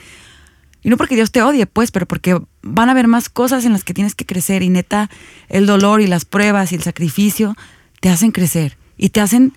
Y 0.83 0.89
no 0.89 0.97
porque 0.97 1.15
Dios 1.15 1.31
te 1.31 1.43
odie, 1.43 1.67
pues, 1.67 1.91
pero 1.91 2.07
porque 2.07 2.41
van 2.63 2.89
a 2.89 2.93
haber 2.93 3.07
más 3.07 3.29
cosas 3.29 3.67
en 3.67 3.73
las 3.73 3.85
que 3.85 3.93
tienes 3.93 4.15
que 4.15 4.25
crecer 4.25 4.63
y 4.63 4.71
neta, 4.71 5.11
el 5.51 5.67
dolor 5.67 6.01
y 6.01 6.07
las 6.07 6.25
pruebas 6.25 6.73
y 6.73 6.75
el 6.75 6.83
sacrificio 6.83 7.55
te 8.01 8.09
hacen 8.09 8.33
crecer 8.33 8.79
y 9.01 9.11
te 9.11 9.21
hacen... 9.21 9.53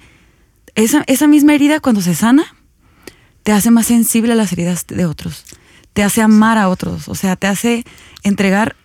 Esa, 0.76 1.04
esa 1.06 1.28
misma 1.28 1.54
herida 1.54 1.80
cuando 1.80 2.02
se 2.02 2.16
sana, 2.16 2.46
te 3.44 3.52
hace 3.52 3.70
más 3.70 3.86
sensible 3.86 4.34
a 4.34 4.36
las 4.36 4.52
heridas 4.54 4.88
de 4.88 5.06
otros, 5.06 5.46
te 5.94 6.02
hace 6.02 6.24
amar 6.24 6.58
a 6.58 6.68
otros, 6.68 7.08
o 7.10 7.14
sea, 7.14 7.36
te 7.36 7.46
hace 7.46 7.86
entregar 8.24 8.76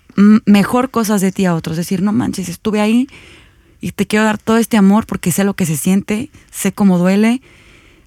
mejor 0.45 0.91
cosas 0.91 1.23
de 1.23 1.33
ti 1.33 1.47
a 1.47 1.55
otros, 1.55 1.79
decir, 1.79 2.03
no 2.03 2.13
manches, 2.13 2.51
estuve 2.51 2.83
ahí 2.83 3.09
y 3.81 3.93
te 3.93 4.07
quiero 4.07 4.27
dar 4.27 4.37
todo 4.37 4.59
este 4.59 4.77
amor 4.77 5.07
porque 5.07 5.33
sé 5.33 5.45
lo 5.45 5.55
que 5.55 5.65
se 5.65 5.79
siente, 5.79 6.29
sé 6.51 6.73
cómo 6.73 6.99
duele 6.99 7.41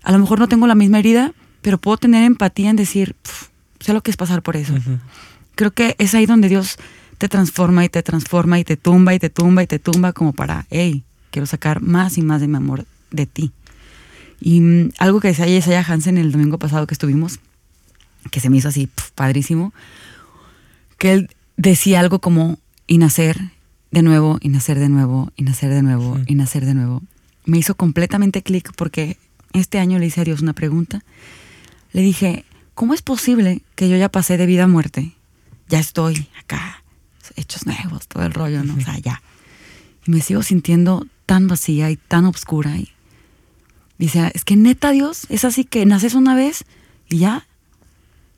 a 0.03 0.11
lo 0.11 0.19
mejor 0.19 0.39
no 0.39 0.47
tengo 0.47 0.67
la 0.67 0.75
misma 0.75 0.99
herida, 0.99 1.33
pero 1.61 1.77
puedo 1.77 1.97
tener 1.97 2.23
empatía 2.23 2.69
en 2.69 2.75
decir, 2.75 3.15
sé 3.79 3.93
lo 3.93 4.01
que 4.01 4.11
es 4.11 4.17
pasar 4.17 4.41
por 4.41 4.55
eso. 4.55 4.73
Creo 5.55 5.71
que 5.71 5.95
es 5.99 6.15
ahí 6.15 6.25
donde 6.25 6.49
Dios 6.49 6.77
te 7.17 7.29
transforma 7.29 7.85
y 7.85 7.89
te 7.89 8.01
transforma 8.01 8.59
y 8.59 8.63
te 8.63 8.77
tumba 8.77 9.13
y 9.13 9.19
te 9.19 9.29
tumba 9.29 9.63
y 9.63 9.67
te 9.67 9.79
tumba 9.79 10.13
como 10.13 10.33
para, 10.33 10.65
hey, 10.71 11.03
quiero 11.31 11.47
sacar 11.47 11.81
más 11.81 12.17
y 12.17 12.21
más 12.21 12.41
de 12.41 12.47
mi 12.47 12.57
amor 12.57 12.85
de 13.09 13.25
ti. 13.25 13.51
Y 14.39 14.61
mm, 14.61 14.91
algo 14.97 15.19
que 15.19 15.29
decía 15.29 15.47
Isaiah 15.47 15.85
Hansen 15.87 16.17
el 16.17 16.31
domingo 16.31 16.59
pasado 16.59 16.87
que 16.87 16.93
estuvimos, 16.93 17.39
que 18.29 18.39
se 18.39 18.49
me 18.49 18.57
hizo 18.57 18.67
así 18.67 18.89
padrísimo, 19.15 19.73
que 20.97 21.13
él 21.13 21.29
decía 21.57 21.99
algo 21.99 22.19
como, 22.19 22.59
y 22.87 22.97
nacer 22.97 23.39
de 23.91 24.01
nuevo, 24.01 24.37
y 24.41 24.49
nacer 24.49 24.79
de 24.79 24.89
nuevo, 24.89 25.31
y 25.35 25.43
nacer 25.43 25.71
de 25.71 25.81
nuevo, 25.81 26.19
y 26.27 26.35
nacer 26.35 26.65
de 26.65 26.73
nuevo. 26.73 27.01
Me 27.45 27.57
hizo 27.57 27.75
completamente 27.75 28.41
clic 28.43 28.71
porque 28.75 29.17
este 29.53 29.79
año 29.79 29.99
le 29.99 30.05
hice 30.05 30.21
a 30.21 30.23
Dios 30.23 30.41
una 30.41 30.53
pregunta. 30.53 31.03
Le 31.91 32.01
dije, 32.01 32.45
¿cómo 32.73 32.93
es 32.93 33.01
posible 33.01 33.61
que 33.75 33.89
yo 33.89 33.97
ya 33.97 34.09
pasé 34.09 34.37
de 34.37 34.45
vida 34.45 34.63
a 34.63 34.67
muerte? 34.67 35.13
Ya 35.67 35.79
estoy 35.79 36.27
acá, 36.39 36.83
hechos 37.35 37.65
nuevos, 37.65 38.07
todo 38.07 38.23
el 38.23 38.33
rollo, 38.33 38.63
¿no? 38.63 38.75
O 38.75 38.81
sea, 38.81 38.97
ya. 38.99 39.21
Y 40.05 40.11
me 40.11 40.21
sigo 40.21 40.41
sintiendo 40.43 41.05
tan 41.31 41.47
vacía 41.47 41.89
y 41.89 41.95
tan 41.95 42.25
oscura. 42.25 42.75
Y 42.75 42.91
dice, 43.97 44.33
es 44.33 44.43
que 44.43 44.57
neta 44.57 44.91
Dios, 44.91 45.27
es 45.29 45.45
así 45.45 45.63
que 45.63 45.85
naces 45.85 46.13
una 46.13 46.35
vez 46.35 46.65
y 47.07 47.19
ya. 47.19 47.47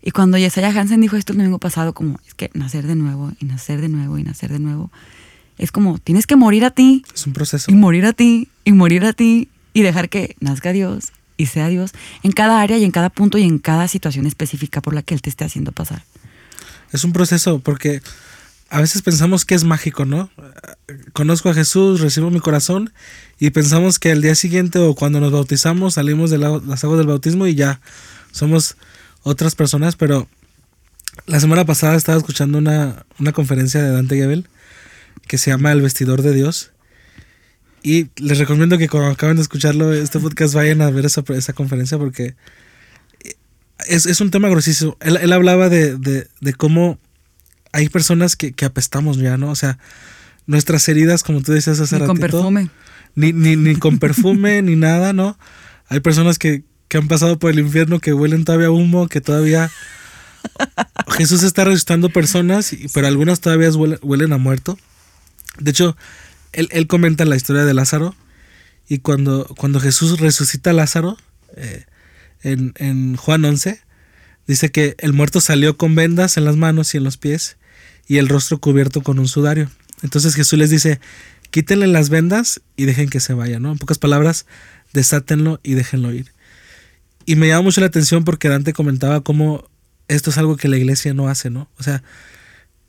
Y 0.03 0.11
cuando 0.11 0.37
Yesaya 0.37 0.69
Hansen 0.69 1.01
dijo 1.01 1.15
esto 1.15 1.33
el 1.33 1.39
domingo 1.39 1.57
pasado, 1.57 1.93
como, 1.93 2.19
es 2.27 2.35
que 2.35 2.51
nacer 2.53 2.85
de 2.85 2.93
nuevo 2.93 3.31
y 3.39 3.45
nacer 3.45 3.81
de 3.81 3.89
nuevo 3.89 4.19
y 4.19 4.23
nacer 4.23 4.51
de 4.51 4.59
nuevo, 4.59 4.91
es 5.57 5.71
como, 5.71 5.97
tienes 5.97 6.27
que 6.27 6.35
morir 6.35 6.65
a 6.65 6.69
ti. 6.69 7.03
Es 7.15 7.25
un 7.25 7.33
proceso. 7.33 7.71
Y 7.71 7.73
morir 7.73 8.05
a 8.05 8.13
ti, 8.13 8.49
y 8.63 8.73
morir 8.73 9.05
a 9.05 9.13
ti, 9.13 9.49
y 9.73 9.81
dejar 9.81 10.07
que 10.07 10.35
nazca 10.39 10.71
Dios 10.71 11.13
y 11.35 11.47
sea 11.47 11.69
Dios 11.69 11.93
en 12.21 12.31
cada 12.31 12.61
área 12.61 12.77
y 12.77 12.83
en 12.83 12.91
cada 12.91 13.09
punto 13.09 13.39
y 13.39 13.43
en 13.43 13.57
cada 13.57 13.87
situación 13.87 14.27
específica 14.27 14.81
por 14.81 14.93
la 14.93 15.01
que 15.01 15.15
Él 15.15 15.23
te 15.23 15.31
esté 15.31 15.45
haciendo 15.45 15.71
pasar. 15.71 16.03
Es 16.91 17.03
un 17.03 17.11
proceso 17.11 17.57
porque 17.57 18.03
a 18.73 18.81
veces 18.81 19.03
pensamos 19.03 19.45
que 19.45 19.53
es 19.53 19.63
mágico, 19.65 20.03
¿no? 20.03 20.31
Conozco 21.13 21.47
a 21.47 21.53
Jesús, 21.53 22.01
recibo 22.01 22.31
mi 22.31 22.39
corazón 22.39 22.91
y 23.39 23.51
pensamos 23.51 23.99
que 23.99 24.11
al 24.11 24.23
día 24.23 24.33
siguiente 24.33 24.79
o 24.79 24.95
cuando 24.95 25.19
nos 25.19 25.31
bautizamos 25.31 25.93
salimos 25.93 26.31
de 26.31 26.39
las 26.39 26.83
aguas 26.83 26.97
del 26.97 27.05
bautismo 27.05 27.45
y 27.45 27.53
ya 27.53 27.81
somos 28.31 28.75
otras 29.21 29.53
personas, 29.53 29.95
pero 29.95 30.27
la 31.27 31.39
semana 31.39 31.65
pasada 31.65 31.95
estaba 31.95 32.17
escuchando 32.17 32.57
una, 32.57 33.05
conferencia 33.33 33.79
de 33.79 33.91
Dante 33.91 34.15
Gebel 34.15 34.47
que 35.27 35.37
se 35.37 35.51
llama 35.51 35.71
El 35.71 35.81
vestidor 35.81 36.23
de 36.23 36.33
Dios. 36.33 36.71
Y 37.83 38.07
les 38.15 38.39
recomiendo 38.39 38.79
que 38.79 38.89
cuando 38.89 39.11
acaben 39.11 39.35
de 39.35 39.43
escucharlo, 39.43 39.93
este 39.93 40.19
podcast, 40.19 40.55
vayan 40.55 40.81
a 40.81 40.89
ver 40.89 41.05
esa, 41.05 41.23
esa 41.27 41.53
conferencia 41.53 41.99
porque 41.99 42.33
es, 43.87 44.19
un 44.19 44.31
tema 44.31 44.49
grosísimo. 44.49 44.97
Él, 44.99 45.31
hablaba 45.31 45.69
de, 45.69 46.27
cómo 46.57 46.97
hay 47.73 47.89
personas 47.89 48.35
que, 48.35 48.53
apestamos 48.65 49.17
ya, 49.17 49.37
¿no? 49.37 49.49
O 49.49 49.55
sea, 49.55 49.77
nuestras 50.45 50.87
heridas, 50.87 51.23
como 51.23 51.41
tú 51.41 51.51
decías 51.51 51.79
hace 51.79 51.99
ni 51.99 52.05
Con 52.05 52.17
perfume. 52.17 52.69
Ni, 53.15 53.33
ni, 53.33 53.55
ni 53.55 53.75
con 53.75 53.99
perfume, 53.99 54.61
ni 54.63 54.75
nada, 54.75 55.11
¿no? 55.11 55.37
Hay 55.89 55.99
personas 55.99 56.39
que, 56.39 56.63
que 56.87 56.97
han 56.97 57.07
pasado 57.07 57.37
por 57.37 57.51
el 57.51 57.59
infierno 57.59 57.99
que 57.99 58.13
huelen 58.13 58.45
todavía 58.45 58.71
humo, 58.71 59.07
que 59.07 59.19
todavía 59.19 59.69
Jesús 61.17 61.43
está 61.43 61.63
resucitando 61.63 62.09
personas, 62.09 62.75
pero 62.93 63.07
algunas 63.07 63.39
todavía 63.39 63.69
huelen, 63.71 64.33
a 64.33 64.37
muerto. 64.37 64.77
De 65.59 65.71
hecho, 65.71 65.95
él, 66.51 66.87
comenta 66.87 67.25
la 67.25 67.35
historia 67.35 67.65
de 67.65 67.73
Lázaro 67.73 68.15
y 68.87 68.99
cuando, 68.99 69.45
cuando 69.57 69.79
Jesús 69.79 70.19
resucita 70.19 70.71
a 70.71 70.73
Lázaro, 70.73 71.17
eh, 71.55 71.85
en, 72.43 73.15
Juan 73.15 73.45
11, 73.45 73.81
dice 74.47 74.71
que 74.71 74.95
el 74.99 75.13
muerto 75.13 75.41
salió 75.41 75.77
con 75.77 75.95
vendas 75.95 76.37
en 76.37 76.45
las 76.45 76.57
manos 76.57 76.93
y 76.93 76.97
en 76.97 77.03
los 77.03 77.17
pies 77.17 77.57
y 78.07 78.17
el 78.17 78.29
rostro 78.29 78.59
cubierto 78.59 79.01
con 79.01 79.19
un 79.19 79.27
sudario. 79.27 79.69
Entonces 80.01 80.35
Jesús 80.35 80.59
les 80.59 80.69
dice, 80.69 80.99
quítenle 81.51 81.87
las 81.87 82.09
vendas 82.09 82.61
y 82.75 82.85
dejen 82.85 83.09
que 83.09 83.19
se 83.19 83.33
vaya, 83.33 83.59
¿no? 83.59 83.71
En 83.71 83.77
pocas 83.77 83.97
palabras, 83.97 84.45
desátenlo 84.91 85.59
y 85.63 85.73
déjenlo 85.73 86.11
ir. 86.11 86.31
Y 87.25 87.35
me 87.35 87.47
llama 87.47 87.63
mucho 87.63 87.81
la 87.81 87.87
atención 87.87 88.23
porque 88.25 88.49
Dante 88.49 88.73
comentaba 88.73 89.21
cómo 89.21 89.69
esto 90.07 90.29
es 90.29 90.37
algo 90.37 90.57
que 90.57 90.67
la 90.67 90.77
iglesia 90.77 91.13
no 91.13 91.29
hace, 91.29 91.49
¿no? 91.49 91.69
O 91.77 91.83
sea, 91.83 92.03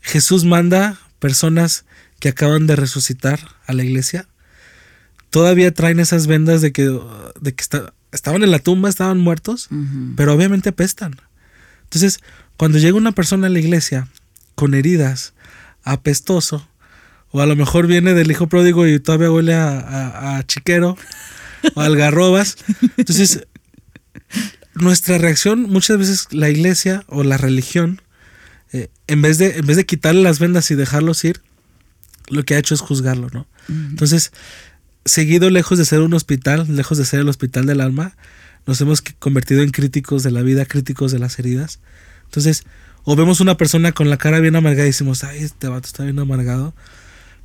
Jesús 0.00 0.44
manda 0.44 0.98
personas 1.18 1.84
que 2.20 2.28
acaban 2.30 2.66
de 2.66 2.76
resucitar 2.76 3.40
a 3.66 3.72
la 3.72 3.84
iglesia, 3.84 4.26
todavía 5.30 5.72
traen 5.72 6.00
esas 6.00 6.26
vendas 6.26 6.60
de 6.60 6.72
que, 6.72 6.98
de 7.40 7.54
que 7.54 7.64
estaban 8.12 8.42
en 8.42 8.50
la 8.50 8.58
tumba, 8.58 8.88
estaban 8.88 9.18
muertos, 9.18 9.68
pero 10.16 10.34
obviamente 10.34 10.70
apestan. 10.70 11.16
Entonces, 11.84 12.20
cuando 12.56 12.78
llega 12.78 12.96
una 12.96 13.12
persona 13.12 13.46
a 13.46 13.50
la 13.50 13.58
iglesia 13.58 14.08
con 14.54 14.74
heridas, 14.74 15.34
apestoso, 15.82 16.68
o 17.30 17.40
a 17.40 17.46
lo 17.46 17.56
mejor 17.56 17.86
viene 17.86 18.14
del 18.14 18.30
hijo 18.30 18.48
pródigo 18.48 18.86
y 18.86 19.00
todavía 19.00 19.30
huele 19.30 19.54
a, 19.54 20.36
a 20.38 20.46
chiquero 20.46 20.96
o 21.74 21.80
algarrobas, 21.80 22.56
entonces 22.96 23.46
nuestra 24.74 25.18
reacción, 25.18 25.62
muchas 25.62 25.98
veces 25.98 26.28
la 26.32 26.50
iglesia 26.50 27.04
o 27.08 27.22
la 27.22 27.36
religión, 27.36 28.02
eh, 28.72 28.88
en, 29.06 29.22
vez 29.22 29.38
de, 29.38 29.58
en 29.58 29.66
vez 29.66 29.76
de 29.76 29.86
quitarle 29.86 30.22
las 30.22 30.38
vendas 30.38 30.70
y 30.70 30.74
dejarlos 30.74 31.24
ir, 31.24 31.40
lo 32.28 32.44
que 32.44 32.54
ha 32.54 32.58
hecho 32.58 32.74
es 32.74 32.80
juzgarlo, 32.80 33.28
¿no? 33.32 33.46
Entonces, 33.68 34.32
seguido 35.04 35.48
lejos 35.48 35.78
de 35.78 35.84
ser 35.84 36.00
un 36.00 36.12
hospital, 36.12 36.66
lejos 36.74 36.98
de 36.98 37.04
ser 37.04 37.20
el 37.20 37.28
hospital 37.28 37.66
del 37.66 37.80
alma, 37.80 38.16
nos 38.66 38.80
hemos 38.80 39.00
convertido 39.00 39.62
en 39.62 39.70
críticos 39.70 40.22
de 40.22 40.30
la 40.30 40.42
vida, 40.42 40.66
críticos 40.66 41.12
de 41.12 41.18
las 41.18 41.38
heridas. 41.38 41.80
Entonces, 42.24 42.64
o 43.04 43.16
vemos 43.16 43.40
una 43.40 43.56
persona 43.56 43.92
con 43.92 44.10
la 44.10 44.16
cara 44.16 44.40
bien 44.40 44.56
amargada 44.56 44.84
y 44.84 44.90
decimos, 44.90 45.24
ay, 45.24 45.42
este 45.42 45.68
vato 45.68 45.86
está 45.86 46.04
bien 46.04 46.18
amargado, 46.18 46.74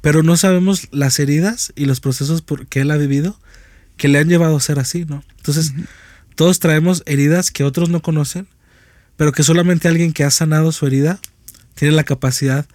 pero 0.01 0.24
no 0.24 0.38
sabemos 0.38 0.88
las 0.91 1.20
heridas 1.20 1.74
y 1.76 1.86
los 1.86 1.99
procesos 1.99 2.41
por 2.41 2.68
que 2.68 2.82
él 2.82 2.91
ha 2.91 2.97
vivido 2.97 3.39
que 3.97 4.07
le 4.07 4.18
han 4.18 4.30
llevado 4.30 4.55
a 4.55 4.62
ser 4.62 4.80
así, 4.80 5.05
¿no? 5.05 5.24
Entonces, 5.38 5.74
todos 6.36 6.60
traemos 6.60 7.03
heridas 7.05 7.51
que 7.51 7.66
otros 7.66 7.89
no 7.89 8.01
conocen, 8.01 8.47
pero 9.18 9.34
que 9.34 9.43
solamente 9.43 9.89
alguien 9.89 10.14
que 10.14 10.24
ha 10.24 10.32
sanado 10.32 10.72
su 10.72 10.88
herida 10.88 11.20
tiene 11.76 11.93
la 11.93 12.05
capacidad 12.05 12.66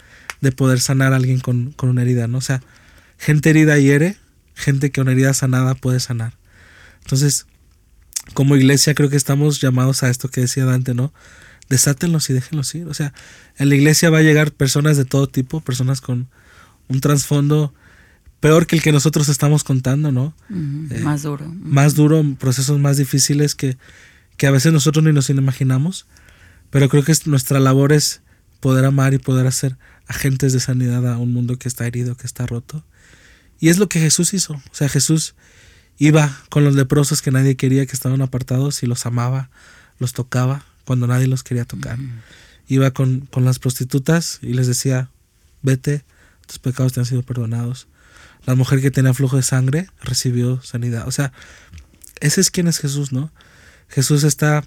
de 0.42 0.52
poder 0.52 0.80
sanar 0.80 1.14
a 1.14 1.16
alguien 1.16 1.40
con, 1.40 1.74
una 1.82 2.02
herida, 2.02 2.28
¿no? 2.28 2.38
O 2.38 2.42
sea, 2.42 2.62
gente 3.16 3.50
herida 3.50 3.78
hiere, 3.78 4.18
gente 4.54 4.90
que 4.90 5.00
una 5.00 5.12
herida 5.12 5.32
sanada 5.32 5.74
puede 5.74 6.00
sanar. 6.00 6.34
Entonces, 7.02 7.46
como 8.34 8.56
iglesia 8.56 8.94
creo 8.94 9.08
que 9.08 9.16
estamos 9.16 9.62
llamados 9.62 10.02
a 10.02 10.10
esto 10.10 10.28
que 10.28 10.42
decía 10.42 10.66
Dante, 10.66 10.92
¿no? 10.92 11.14
Desátenlos 11.68 12.28
y 12.30 12.32
déjenlos 12.32 12.74
ir. 12.74 12.86
O 12.88 12.94
sea, 12.94 13.12
en 13.56 13.68
la 13.68 13.74
iglesia 13.74 14.10
va 14.10 14.18
a 14.18 14.22
llegar 14.22 14.52
personas 14.52 14.96
de 14.96 15.04
todo 15.04 15.28
tipo, 15.28 15.60
personas 15.60 16.00
con 16.00 16.28
un 16.88 17.00
trasfondo 17.00 17.72
peor 18.40 18.66
que 18.66 18.76
el 18.76 18.82
que 18.82 18.92
nosotros 18.92 19.28
estamos 19.30 19.64
contando, 19.64 20.12
¿no? 20.12 20.34
Eh, 20.50 21.00
más 21.00 21.22
duro. 21.22 21.46
Más 21.48 21.94
duro, 21.94 22.22
procesos 22.38 22.78
más 22.78 22.98
difíciles 22.98 23.54
que, 23.54 23.78
que 24.36 24.46
a 24.46 24.50
veces 24.50 24.72
nosotros 24.72 25.02
ni 25.02 25.12
nos 25.12 25.30
imaginamos, 25.30 26.06
pero 26.68 26.90
creo 26.90 27.02
que 27.04 27.14
nuestra 27.24 27.58
labor 27.58 27.92
es 27.92 28.20
poder 28.60 28.84
amar 28.84 29.14
y 29.14 29.18
poder 29.18 29.46
hacer 29.46 29.78
agentes 30.06 30.52
de 30.52 30.60
sanidad 30.60 31.10
a 31.10 31.16
un 31.16 31.32
mundo 31.32 31.58
que 31.58 31.68
está 31.68 31.86
herido, 31.86 32.16
que 32.16 32.26
está 32.26 32.46
roto. 32.46 32.84
Y 33.60 33.70
es 33.70 33.78
lo 33.78 33.88
que 33.88 34.00
Jesús 34.00 34.34
hizo. 34.34 34.54
O 34.54 34.74
sea, 34.74 34.90
Jesús 34.90 35.34
iba 35.96 36.36
con 36.50 36.64
los 36.64 36.74
leprosos 36.74 37.22
que 37.22 37.30
nadie 37.30 37.56
quería, 37.56 37.86
que 37.86 37.92
estaban 37.92 38.20
apartados, 38.20 38.82
y 38.82 38.86
los 38.86 39.06
amaba, 39.06 39.48
los 39.98 40.12
tocaba 40.12 40.66
cuando 40.84 41.06
nadie 41.06 41.26
los 41.26 41.42
quería 41.42 41.64
tocar. 41.64 41.98
Iba 42.68 42.90
con, 42.92 43.20
con 43.20 43.44
las 43.44 43.58
prostitutas 43.58 44.38
y 44.42 44.54
les 44.54 44.66
decía, 44.66 45.10
vete, 45.62 46.04
tus 46.46 46.58
pecados 46.58 46.92
te 46.92 47.00
han 47.00 47.06
sido 47.06 47.22
perdonados. 47.22 47.88
La 48.46 48.54
mujer 48.54 48.80
que 48.80 48.90
tenía 48.90 49.14
flujo 49.14 49.36
de 49.36 49.42
sangre 49.42 49.88
recibió 50.02 50.60
sanidad. 50.62 51.08
O 51.08 51.10
sea, 51.10 51.32
ese 52.20 52.40
es 52.40 52.50
quien 52.50 52.68
es 52.68 52.78
Jesús, 52.78 53.12
¿no? 53.12 53.30
Jesús 53.88 54.24
está 54.24 54.64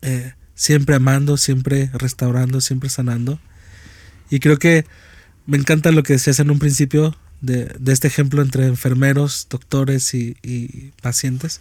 eh, 0.00 0.34
siempre 0.54 0.96
amando, 0.96 1.36
siempre 1.36 1.90
restaurando, 1.92 2.60
siempre 2.60 2.88
sanando. 2.88 3.38
Y 4.30 4.40
creo 4.40 4.58
que 4.58 4.86
me 5.46 5.58
encanta 5.58 5.92
lo 5.92 6.02
que 6.02 6.14
decías 6.14 6.40
en 6.40 6.50
un 6.50 6.58
principio 6.58 7.16
de, 7.40 7.76
este 7.86 8.08
ejemplo 8.08 8.42
entre 8.42 8.66
enfermeros, 8.66 9.46
doctores 9.50 10.14
y, 10.14 10.92
pacientes. 11.02 11.60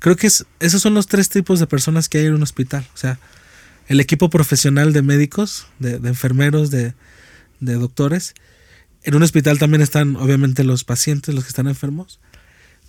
Creo 0.00 0.16
que 0.16 0.26
esos 0.26 0.82
son 0.82 0.94
los 0.94 1.06
tres 1.06 1.28
tipos 1.28 1.60
de 1.60 1.66
personas 1.66 2.08
que 2.08 2.18
hay 2.18 2.26
en 2.26 2.34
un 2.34 2.42
hospital. 2.42 2.84
O 2.94 2.96
sea, 2.96 3.18
el 3.86 4.00
equipo 4.00 4.28
profesional 4.30 4.92
de 4.92 5.02
médicos, 5.02 5.66
de, 5.78 5.94
enfermeros, 5.96 6.70
de, 6.70 6.94
de 7.60 7.74
doctores 7.74 8.34
en 9.02 9.14
un 9.14 9.22
hospital 9.22 9.58
también 9.58 9.80
están 9.82 10.16
obviamente 10.16 10.64
los 10.64 10.84
pacientes, 10.84 11.34
los 11.34 11.44
que 11.44 11.48
están 11.48 11.68
enfermos, 11.68 12.20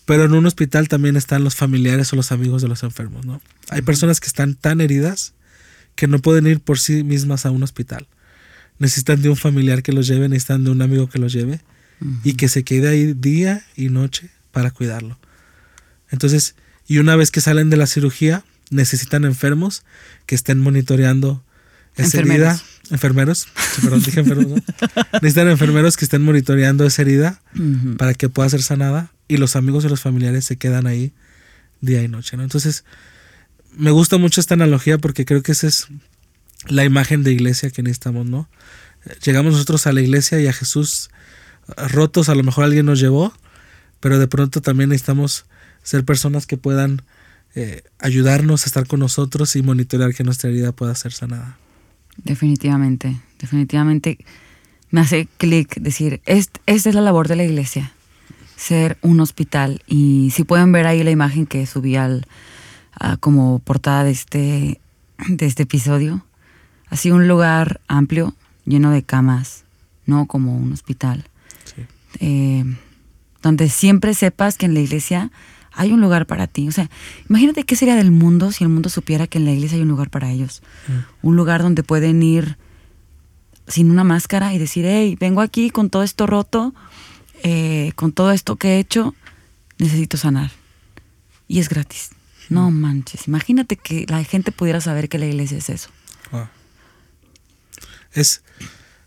pero 0.06 0.26
en 0.26 0.34
un 0.34 0.46
hospital 0.46 0.88
también 0.88 1.16
están 1.16 1.44
los 1.44 1.56
familiares 1.56 2.12
o 2.12 2.16
los 2.16 2.32
amigos 2.32 2.62
de 2.62 2.68
los 2.68 2.84
enfermos, 2.84 3.26
¿no? 3.26 3.42
Hay 3.70 3.82
personas 3.82 4.20
que 4.20 4.28
están 4.28 4.56
tan 4.56 4.82
heridas 4.82 5.34
que 5.96 6.08
no 6.08 6.20
pueden 6.20 6.48
ir 6.48 6.60
por 6.60 6.80
sí 6.80 7.04
mismas 7.04 7.46
a 7.46 7.52
un 7.52 7.64
hospital. 7.64 8.08
Necesitan 8.80 9.22
de 9.22 9.30
un 9.30 9.38
familiar 9.38 9.84
que 9.84 9.94
los 9.94 10.08
lleve, 10.08 10.28
necesitan 10.28 10.64
de 10.64 10.72
un 10.72 10.82
amigo 10.82 11.08
que 11.08 11.20
los 11.20 11.32
lleve 11.32 11.62
y 12.24 12.34
que 12.34 12.50
se 12.50 12.64
quede 12.64 12.90
ahí 12.90 13.14
día 13.14 13.64
y 13.76 13.90
noche 13.90 14.30
para 14.52 14.72
cuidarlo. 14.72 15.20
Entonces, 16.10 16.56
y 16.88 16.98
una 16.98 17.16
vez 17.16 17.32
que 17.32 17.42
salen 17.42 17.70
de 17.70 17.78
la 17.78 17.88
cirugía, 17.88 18.44
necesitan 18.70 19.26
enfermos 19.26 19.84
que 20.26 20.36
estén 20.36 20.60
monitoreando 20.60 21.44
esa 21.96 22.20
herida. 22.20 22.60
Enfermeros, 22.90 23.48
perdón, 23.82 24.02
dije 24.04 24.20
enfermeros, 24.20 24.62
necesitan 25.14 25.48
enfermeros 25.48 25.96
que 25.96 26.04
estén 26.04 26.24
monitoreando 26.24 26.86
esa 26.86 27.02
herida 27.02 27.42
para 27.98 28.14
que 28.14 28.28
pueda 28.28 28.50
ser 28.50 28.62
sanada 28.62 29.12
y 29.30 29.38
los 29.38 29.56
amigos 29.56 29.86
y 29.86 29.90
los 29.90 30.02
familiares 30.02 30.44
se 30.44 30.58
quedan 30.58 30.88
ahí 30.88 31.14
día 31.80 32.04
y 32.04 32.10
noche, 32.10 32.36
¿no? 32.36 32.44
Entonces, 32.44 32.84
me 33.78 33.92
gusta 33.92 34.18
mucho 34.18 34.42
esta 34.42 34.56
analogía 34.56 34.98
porque 34.98 35.24
creo 35.24 35.42
que 35.42 35.54
esa 35.54 35.68
es 35.68 35.88
la 36.68 36.84
imagen 36.84 37.24
de 37.24 37.32
iglesia 37.32 37.70
que 37.70 37.82
necesitamos, 37.82 38.26
¿no? 38.26 38.50
Llegamos 39.24 39.54
nosotros 39.54 39.88
a 39.88 39.94
la 39.94 40.02
iglesia 40.02 40.40
y 40.42 40.48
a 40.48 40.54
Jesús 40.54 41.10
rotos, 41.78 42.28
a 42.28 42.36
lo 42.36 42.44
mejor 42.44 42.66
alguien 42.66 42.86
nos 42.86 43.00
llevó, 43.00 43.34
pero 44.00 44.20
de 44.20 44.28
pronto 44.28 44.62
también 44.62 44.90
necesitamos 44.90 45.46
ser 45.84 46.06
personas 46.06 46.46
que 46.46 46.58
puedan 46.58 47.02
eh, 47.56 47.84
ayudarnos 48.00 48.64
a 48.64 48.68
estar 48.68 48.88
con 48.88 49.00
nosotros 49.00 49.56
y 49.56 49.62
monitorear 49.62 50.14
que 50.14 50.24
nuestra 50.24 50.50
herida 50.50 50.72
pueda 50.72 50.96
ser 50.96 51.12
sanada. 51.12 51.58
Definitivamente, 52.24 53.20
definitivamente 53.40 54.18
me 54.90 55.02
hace 55.02 55.28
clic 55.38 55.76
decir, 55.76 56.22
esta 56.26 56.60
es 56.66 56.86
la 56.86 57.02
labor 57.02 57.28
de 57.28 57.38
la 57.38 57.44
iglesia, 57.44 57.94
ser 58.58 58.98
un 59.02 59.20
hospital. 59.22 59.82
Y 59.88 60.32
si 60.32 60.44
pueden 60.44 60.72
ver 60.72 60.86
ahí 60.86 61.04
la 61.04 61.12
imagen 61.12 61.46
que 61.46 61.66
subí 61.66 61.96
al, 61.96 62.28
como 63.22 63.60
portada 63.60 64.04
de 64.04 64.12
este, 64.12 64.82
de 65.28 65.46
este 65.46 65.64
episodio, 65.64 66.26
así 66.90 67.10
un 67.12 67.28
lugar 67.28 67.80
amplio, 67.88 68.36
lleno 68.66 68.92
de 68.92 69.04
camas, 69.04 69.64
no 70.06 70.26
como 70.28 70.56
un 70.56 70.74
hospital. 70.74 71.26
Eh, 72.20 72.66
donde 73.42 73.70
siempre 73.70 74.14
sepas 74.14 74.58
que 74.58 74.66
en 74.66 74.74
la 74.74 74.82
iglesia 74.82 75.32
hay 75.74 75.92
un 75.92 76.02
lugar 76.02 76.26
para 76.26 76.48
ti. 76.48 76.68
O 76.68 76.72
sea, 76.72 76.90
imagínate 77.30 77.64
qué 77.64 77.76
sería 77.76 77.96
del 77.96 78.12
mundo 78.12 78.52
si 78.52 78.64
el 78.64 78.70
mundo 78.70 78.90
supiera 78.90 79.28
que 79.28 79.38
en 79.38 79.46
la 79.46 79.52
iglesia 79.52 79.78
hay 79.78 79.84
un 79.84 79.90
lugar 79.90 80.10
para 80.10 80.32
ellos. 80.32 80.62
Mm. 80.88 81.28
Un 81.28 81.36
lugar 81.36 81.62
donde 81.62 81.84
pueden 81.84 82.22
ir 82.24 82.58
sin 83.68 83.90
una 83.90 84.04
máscara 84.04 84.54
y 84.54 84.58
decir, 84.58 84.86
hey, 84.86 85.16
vengo 85.20 85.42
aquí 85.42 85.70
con 85.70 85.90
todo 85.90 86.04
esto 86.04 86.28
roto, 86.28 86.74
eh, 87.44 87.94
con 87.96 88.12
todo 88.12 88.32
esto 88.32 88.58
que 88.58 88.76
he 88.76 88.80
hecho, 88.80 89.16
necesito 89.78 90.18
sanar. 90.18 90.52
Y 91.48 91.60
es 91.60 91.70
gratis. 91.70 92.12
No 92.50 92.70
manches, 92.70 93.28
imagínate 93.28 93.78
que 93.78 94.06
la 94.10 94.22
gente 94.26 94.52
pudiera 94.52 94.82
saber 94.82 95.08
que 95.08 95.18
la 95.18 95.26
iglesia 95.26 95.58
es 95.58 95.70
eso. 95.70 95.90
Es, 98.14 98.44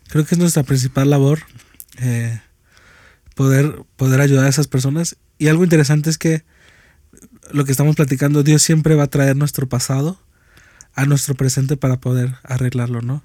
creo 0.07 0.25
que 0.25 0.33
es 0.33 0.39
nuestra 0.39 0.63
principal 0.63 1.11
labor 1.11 1.43
eh, 1.99 2.41
poder, 3.35 3.83
poder 3.97 4.19
ayudar 4.19 4.45
a 4.45 4.49
esas 4.49 4.67
personas. 4.67 5.15
Y 5.37 5.47
algo 5.47 5.63
interesante 5.63 6.09
es 6.09 6.17
que 6.17 6.43
lo 7.51 7.65
que 7.65 7.71
estamos 7.71 7.95
platicando, 7.95 8.43
Dios 8.43 8.61
siempre 8.61 8.95
va 8.95 9.03
a 9.03 9.07
traer 9.07 9.35
nuestro 9.35 9.67
pasado 9.67 10.19
a 10.95 11.05
nuestro 11.05 11.35
presente 11.35 11.77
para 11.77 11.99
poder 11.99 12.35
arreglarlo, 12.43 13.01
¿no? 13.01 13.21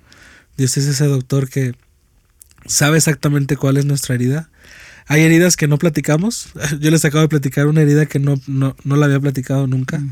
Dios 0.56 0.76
es 0.76 0.86
ese 0.86 1.06
doctor 1.06 1.48
que 1.48 1.74
sabe 2.66 2.98
exactamente 2.98 3.56
cuál 3.56 3.76
es 3.76 3.84
nuestra 3.84 4.14
herida. 4.14 4.50
Hay 5.06 5.22
heridas 5.22 5.56
que 5.56 5.68
no 5.68 5.78
platicamos. 5.78 6.50
Yo 6.80 6.90
les 6.90 7.04
acabo 7.04 7.22
de 7.22 7.28
platicar 7.28 7.66
una 7.66 7.82
herida 7.82 8.06
que 8.06 8.18
no, 8.18 8.40
no, 8.46 8.74
la 8.84 9.06
había 9.06 9.20
platicado 9.20 9.66
nunca. 9.66 10.02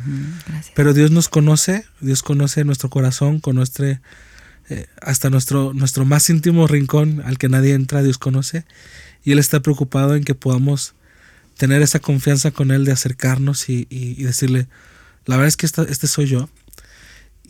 Pero 0.75 0.95
Dios 0.95 1.11
nos 1.11 1.29
conoce, 1.29 1.85
Dios 2.01 2.23
conoce 2.23 2.65
nuestro 2.65 2.91
corazón, 2.91 3.41
conoce 3.41 4.01
eh, 4.71 4.87
hasta 5.01 5.31
nuestro, 5.31 5.73
nuestro 5.75 6.05
más 6.05 6.31
íntimo 6.31 6.67
rincón 6.67 7.23
al 7.25 7.39
que 7.39 7.49
nadie 7.49 7.75
entra, 7.75 8.03
Dios 8.03 8.19
conoce. 8.19 8.65
Y 9.25 9.33
Él 9.33 9.39
está 9.39 9.61
preocupado 9.61 10.17
en 10.17 10.25
que 10.25 10.35
podamos 10.35 10.95
tener 11.59 11.83
esa 11.83 11.99
confianza 11.99 12.53
con 12.53 12.71
Él 12.71 12.85
de 12.85 12.93
acercarnos 12.93 13.69
y, 13.69 13.85
decirle, 14.23 14.69
la 15.27 15.37
verdad 15.37 15.49
es 15.49 15.57
que 15.57 15.67
este 15.67 16.07
soy 16.07 16.27
yo. 16.27 16.49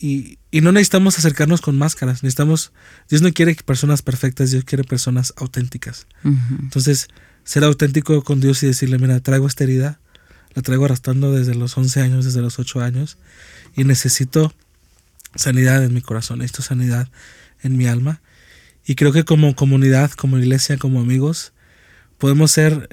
Y, 0.00 0.38
no 0.50 0.72
necesitamos 0.72 1.18
acercarnos 1.18 1.60
con 1.60 1.76
máscaras, 1.76 2.22
necesitamos, 2.22 2.72
Dios 3.10 3.20
no 3.20 3.30
quiere 3.32 3.54
personas 3.54 4.00
perfectas, 4.00 4.50
Dios 4.50 4.64
quiere 4.64 4.82
personas 4.82 5.34
auténticas. 5.36 6.06
Entonces, 6.24 7.08
ser 7.44 7.64
auténtico 7.64 8.24
con 8.24 8.40
Dios 8.40 8.62
y 8.62 8.66
decirle, 8.66 8.98
mira, 8.98 9.20
traigo 9.20 9.46
esta 9.46 9.64
herida, 9.64 10.00
la 10.54 10.62
traigo 10.62 10.86
arrastrando 10.86 11.32
desde 11.32 11.54
los 11.54 11.76
11 11.76 12.00
años, 12.00 12.24
desde 12.24 12.40
los 12.40 12.58
8 12.58 12.80
años, 12.80 13.18
y 13.76 13.84
necesito 13.84 14.54
sanidad 15.34 15.84
en 15.84 15.92
mi 15.92 16.00
corazón, 16.00 16.38
necesito 16.38 16.62
sanidad 16.62 17.10
en 17.62 17.76
mi 17.76 17.86
alma. 17.86 18.22
Y 18.86 18.94
creo 18.94 19.12
que 19.12 19.24
como 19.24 19.54
comunidad, 19.54 20.12
como 20.12 20.38
iglesia, 20.38 20.78
como 20.78 20.98
amigos, 21.00 21.52
podemos 22.16 22.50
ser 22.50 22.88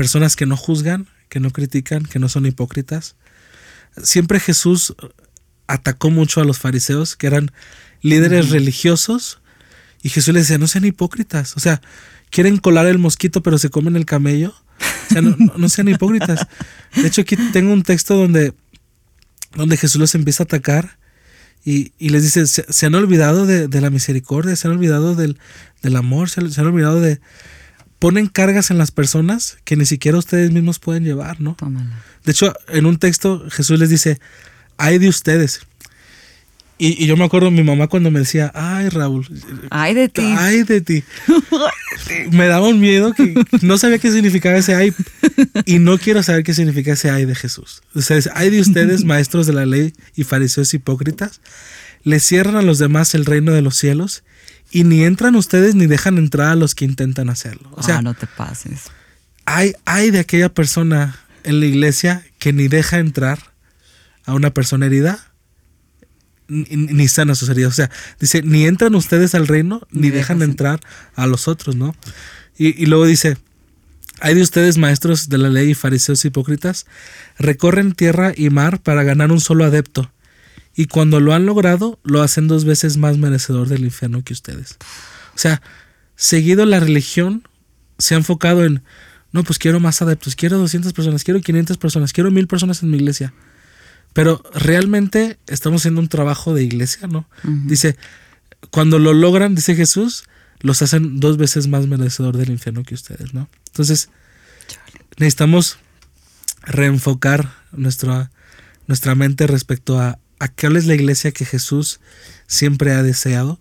personas 0.00 0.34
que 0.34 0.46
no 0.46 0.56
juzgan, 0.56 1.08
que 1.28 1.40
no 1.40 1.50
critican, 1.50 2.04
que 2.04 2.18
no 2.18 2.30
son 2.30 2.46
hipócritas. 2.46 3.16
Siempre 4.02 4.40
Jesús 4.40 4.94
atacó 5.66 6.08
mucho 6.08 6.40
a 6.40 6.44
los 6.44 6.58
fariseos, 6.58 7.16
que 7.16 7.26
eran 7.26 7.52
líderes 8.00 8.48
religiosos, 8.48 9.42
y 10.02 10.08
Jesús 10.08 10.32
les 10.32 10.44
decía, 10.44 10.56
no 10.56 10.68
sean 10.68 10.86
hipócritas, 10.86 11.54
o 11.54 11.60
sea, 11.60 11.82
quieren 12.30 12.56
colar 12.56 12.86
el 12.86 12.96
mosquito 12.96 13.42
pero 13.42 13.58
se 13.58 13.68
comen 13.68 13.94
el 13.94 14.06
camello, 14.06 14.54
o 15.10 15.12
sea, 15.12 15.20
no, 15.20 15.68
sean 15.68 15.88
hipócritas. 15.88 16.46
De 16.94 17.06
hecho, 17.06 17.20
aquí 17.20 17.36
tengo 17.52 17.70
un 17.70 17.82
texto 17.82 18.16
donde, 18.16 18.54
donde 19.54 19.76
Jesús 19.76 20.00
los 20.00 20.14
empieza 20.14 20.44
a 20.44 20.46
atacar 20.46 20.96
y, 21.62 21.92
les 21.98 22.22
dice, 22.22 22.46
se, 22.46 22.86
han 22.86 22.94
olvidado 22.94 23.44
de, 23.44 23.80
la 23.82 23.90
misericordia, 23.90 24.56
se 24.56 24.66
han 24.66 24.72
olvidado 24.72 25.14
del, 25.14 25.36
amor, 25.94 26.30
se, 26.30 26.40
han 26.40 26.66
olvidado 26.66 27.02
de... 27.02 27.20
Ponen 28.00 28.26
cargas 28.26 28.72
en 28.72 28.78
las 28.78 28.90
personas 28.90 29.58
que 29.64 29.76
ni 29.76 29.86
siquiera 29.86 30.18
ustedes 30.18 30.50
mismos 30.50 30.80
pueden 30.80 31.04
llevar, 31.04 31.40
¿no? 31.40 31.56
De 32.24 32.32
hecho, 32.32 32.52
en 32.68 32.86
un 32.86 32.98
texto 32.98 33.48
Jesús 33.50 33.78
les 33.78 33.90
dice, 33.90 34.18
ay 34.76 34.98
de 34.98 35.08
ustedes. 35.08 35.60
Y, 36.82 37.06
yo 37.06 37.14
me 37.18 37.24
acuerdo 37.24 37.50
mi 37.50 37.62
mamá 37.62 37.88
cuando 37.88 38.10
me 38.10 38.20
decía, 38.20 38.50
ay 38.54 38.88
Raúl. 38.88 39.26
Ay 39.68 39.92
de 39.92 40.08
ti. 40.08 40.34
Ay 40.38 40.62
de 40.62 40.80
ti. 40.80 41.04
me 42.32 42.46
daba 42.46 42.68
un 42.68 42.80
miedo 42.80 43.12
que 43.12 43.34
no 43.60 43.76
sabía 43.76 43.98
qué 43.98 44.10
significaba 44.10 44.56
ese 44.56 44.74
ay. 44.74 44.94
Y 45.66 45.78
no 45.78 45.98
quiero 45.98 46.22
saber 46.22 46.42
qué 46.42 46.54
significa 46.54 46.94
ese 46.94 47.10
ay 47.10 47.26
de 47.26 47.34
Jesús. 47.34 47.82
O 47.94 48.00
sea, 48.00 48.18
ay 48.34 48.48
de 48.48 48.62
ustedes, 48.62 49.04
maestros 49.04 49.46
de 49.46 49.52
la 49.52 49.66
ley 49.66 49.92
y 50.16 50.24
fariseos 50.24 50.72
hipócritas. 50.72 51.42
Le 52.02 52.18
cierran 52.18 52.56
a 52.56 52.62
los 52.62 52.78
demás 52.78 53.14
el 53.14 53.26
reino 53.26 53.52
de 53.52 53.60
los 53.60 53.76
cielos 53.76 54.24
y 54.70 54.84
ni 54.84 55.04
entran 55.04 55.34
ustedes 55.36 55.74
ni 55.74 55.86
dejan 55.86 56.18
entrar 56.18 56.48
a 56.48 56.56
los 56.56 56.74
que 56.74 56.84
intentan 56.84 57.30
hacerlo. 57.30 57.68
O 57.72 57.82
sea, 57.82 57.98
ah, 57.98 58.02
no 58.02 58.14
te 58.14 58.26
pases. 58.26 58.84
Hay, 59.44 59.74
hay 59.84 60.10
de 60.10 60.20
aquella 60.20 60.52
persona 60.52 61.18
en 61.44 61.60
la 61.60 61.66
iglesia 61.66 62.24
que 62.38 62.52
ni 62.52 62.68
deja 62.68 62.98
entrar 62.98 63.38
a 64.24 64.34
una 64.34 64.50
persona 64.50 64.86
herida, 64.86 65.30
ni, 66.48 67.08
sana 67.08 67.34
sus 67.34 67.48
heridas. 67.48 67.72
O 67.72 67.76
sea, 67.76 67.90
dice, 68.18 68.42
ni 68.42 68.66
entran 68.66 68.94
ustedes 68.94 69.34
al 69.34 69.46
reino, 69.46 69.86
ni, 69.90 70.10
dejan 70.10 70.42
entrar 70.42 70.80
a 71.14 71.26
los 71.26 71.48
otros, 71.48 71.76
¿no? 71.76 71.94
Y, 72.58 72.86
luego 72.86 73.06
dice, 73.06 73.38
hay 74.20 74.34
de 74.34 74.42
ustedes 74.42 74.76
maestros 74.76 75.28
de 75.28 75.38
la 75.38 75.48
ley 75.48 75.70
y 75.70 75.74
fariseos 75.74 76.24
hipócritas, 76.24 76.86
recorren 77.38 77.92
tierra 77.92 78.32
y 78.36 78.50
mar 78.50 78.80
para 78.80 79.02
ganar 79.02 79.32
un 79.32 79.40
solo 79.40 79.64
adepto. 79.64 80.10
Y 80.74 80.86
cuando 80.86 81.20
lo 81.20 81.34
han 81.34 81.46
logrado, 81.46 81.98
lo 82.04 82.22
hacen 82.22 82.48
dos 82.48 82.64
veces 82.64 82.96
más 82.96 83.18
merecedor 83.18 83.68
del 83.68 83.84
infierno 83.84 84.22
que 84.22 84.32
ustedes. 84.32 84.76
O 85.34 85.38
sea, 85.38 85.62
seguido 86.16 86.64
la 86.66 86.80
religión 86.80 87.48
se 87.98 88.14
ha 88.14 88.18
enfocado 88.18 88.64
en, 88.64 88.82
no, 89.32 89.44
pues 89.44 89.58
quiero 89.58 89.80
más 89.80 90.00
adeptos, 90.02 90.36
quiero 90.36 90.58
200 90.58 90.92
personas, 90.92 91.24
quiero 91.24 91.40
500 91.40 91.76
personas, 91.78 92.12
quiero 92.12 92.30
1000 92.30 92.46
personas 92.46 92.82
en 92.82 92.90
mi 92.90 92.96
iglesia. 92.96 93.34
Pero 94.12 94.42
realmente 94.54 95.38
estamos 95.46 95.82
haciendo 95.82 96.00
un 96.00 96.08
trabajo 96.08 96.52
de 96.54 96.64
iglesia, 96.64 97.06
¿no? 97.06 97.28
Dice, 97.44 97.96
cuando 98.70 98.98
lo 98.98 99.12
logran, 99.12 99.54
dice 99.54 99.76
Jesús, 99.76 100.24
los 100.60 100.82
hacen 100.82 101.20
dos 101.20 101.36
veces 101.36 101.68
más 101.68 101.86
merecedor 101.86 102.36
del 102.36 102.50
infierno 102.50 102.82
que 102.82 102.94
ustedes, 102.94 103.34
¿no? 103.34 103.48
Entonces, 103.68 104.10
necesitamos 105.16 105.78
reenfocar 106.62 107.54
nuestra, 107.72 108.30
nuestra 108.86 109.14
mente 109.14 109.46
respecto 109.46 110.00
a, 110.00 110.18
a 110.40 110.48
cuál 110.48 110.76
es 110.76 110.86
la 110.86 110.94
iglesia 110.94 111.30
que 111.30 111.44
Jesús 111.44 112.00
siempre 112.46 112.92
ha 112.92 113.02
deseado, 113.04 113.60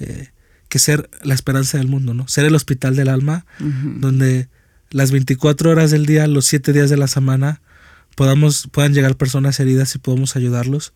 eh, 0.00 0.30
que 0.68 0.78
ser 0.78 1.08
la 1.22 1.34
esperanza 1.34 1.78
del 1.78 1.88
mundo, 1.88 2.12
¿no? 2.14 2.28
Ser 2.28 2.44
el 2.44 2.54
hospital 2.54 2.94
del 2.94 3.08
alma, 3.08 3.46
donde 3.58 4.48
las 4.90 5.10
24 5.10 5.70
horas 5.70 5.90
del 5.90 6.06
día, 6.06 6.26
los 6.26 6.46
7 6.46 6.72
días 6.72 6.90
de 6.90 6.96
la 6.96 7.06
semana, 7.06 7.60
podamos, 8.14 8.68
puedan 8.70 8.92
llegar 8.92 9.16
personas 9.16 9.58
heridas 9.58 9.94
y 9.94 9.98
podamos 9.98 10.36
ayudarlos, 10.36 10.92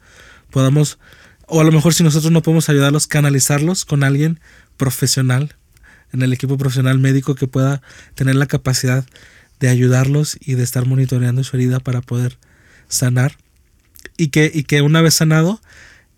podamos, 0.50 0.98
o 1.46 1.60
a 1.60 1.64
lo 1.64 1.72
mejor 1.72 1.94
si 1.94 2.02
nosotros 2.02 2.30
no 2.30 2.42
podemos 2.42 2.68
ayudarlos, 2.68 3.06
canalizarlos 3.06 3.84
con 3.84 4.04
alguien 4.04 4.40
profesional, 4.76 5.56
en 6.12 6.22
el 6.22 6.32
equipo 6.32 6.56
profesional 6.56 6.98
médico 6.98 7.34
que 7.34 7.48
pueda 7.48 7.82
tener 8.14 8.36
la 8.36 8.46
capacidad 8.46 9.04
de 9.58 9.68
ayudarlos 9.68 10.38
y 10.40 10.54
de 10.54 10.62
estar 10.62 10.86
monitoreando 10.86 11.42
su 11.42 11.56
herida 11.56 11.80
para 11.80 12.00
poder 12.00 12.38
sanar 12.88 13.36
y 14.16 14.28
que, 14.28 14.50
y 14.52 14.64
que 14.64 14.82
una 14.82 15.02
vez 15.02 15.14
sanado, 15.14 15.60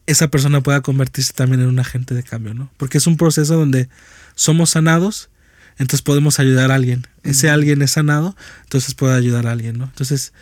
esa 0.07 0.29
persona 0.29 0.61
pueda 0.61 0.83
convertirse 0.83 1.33
también 1.33 1.61
en 1.61 1.69
un 1.69 1.79
agente 1.79 2.15
de 2.15 2.23
cambio, 2.23 2.55
¿no? 2.55 2.71
Porque 2.77 2.99
es 2.99 3.07
un 3.07 3.17
proceso 3.17 3.57
donde 3.57 3.89
somos 4.35 4.71
sanados, 4.71 5.31
entonces 5.79 6.03
podemos 6.03 6.39
ayudar 6.39 6.71
a 6.71 6.77
alguien. 6.77 7.07
Ese 7.23 7.51
alguien 7.51 7.83
es 7.83 7.93
sanado, 7.93 8.37
entonces 8.63 8.95
puede 8.95 9.15
ayudar 9.15 9.47
a 9.47 9.53
alguien, 9.53 9.79
¿no? 9.79 9.85
Entonces, 9.85 10.33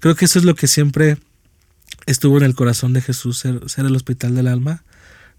Creo 0.00 0.16
que 0.16 0.24
eso 0.24 0.38
es 0.38 0.46
lo 0.46 0.54
que 0.54 0.66
siempre 0.66 1.18
estuvo 2.06 2.38
en 2.38 2.44
el 2.44 2.54
corazón 2.54 2.94
de 2.94 3.02
Jesús, 3.02 3.38
ser, 3.38 3.60
el 3.76 3.96
hospital 3.96 4.34
del 4.34 4.48
alma, 4.48 4.82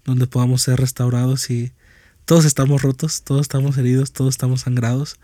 donde 0.04 0.28
podamos 0.28 0.62
ser 0.62 0.78
restaurados 0.78 1.50
y 1.50 1.72
todos 2.26 2.44
estamos 2.44 2.80
rotos, 2.80 3.22
todos 3.22 3.40
estamos 3.40 3.76
heridos, 3.76 4.12
todos 4.12 4.34
estamos 4.34 4.60
sangrados, 4.60 5.18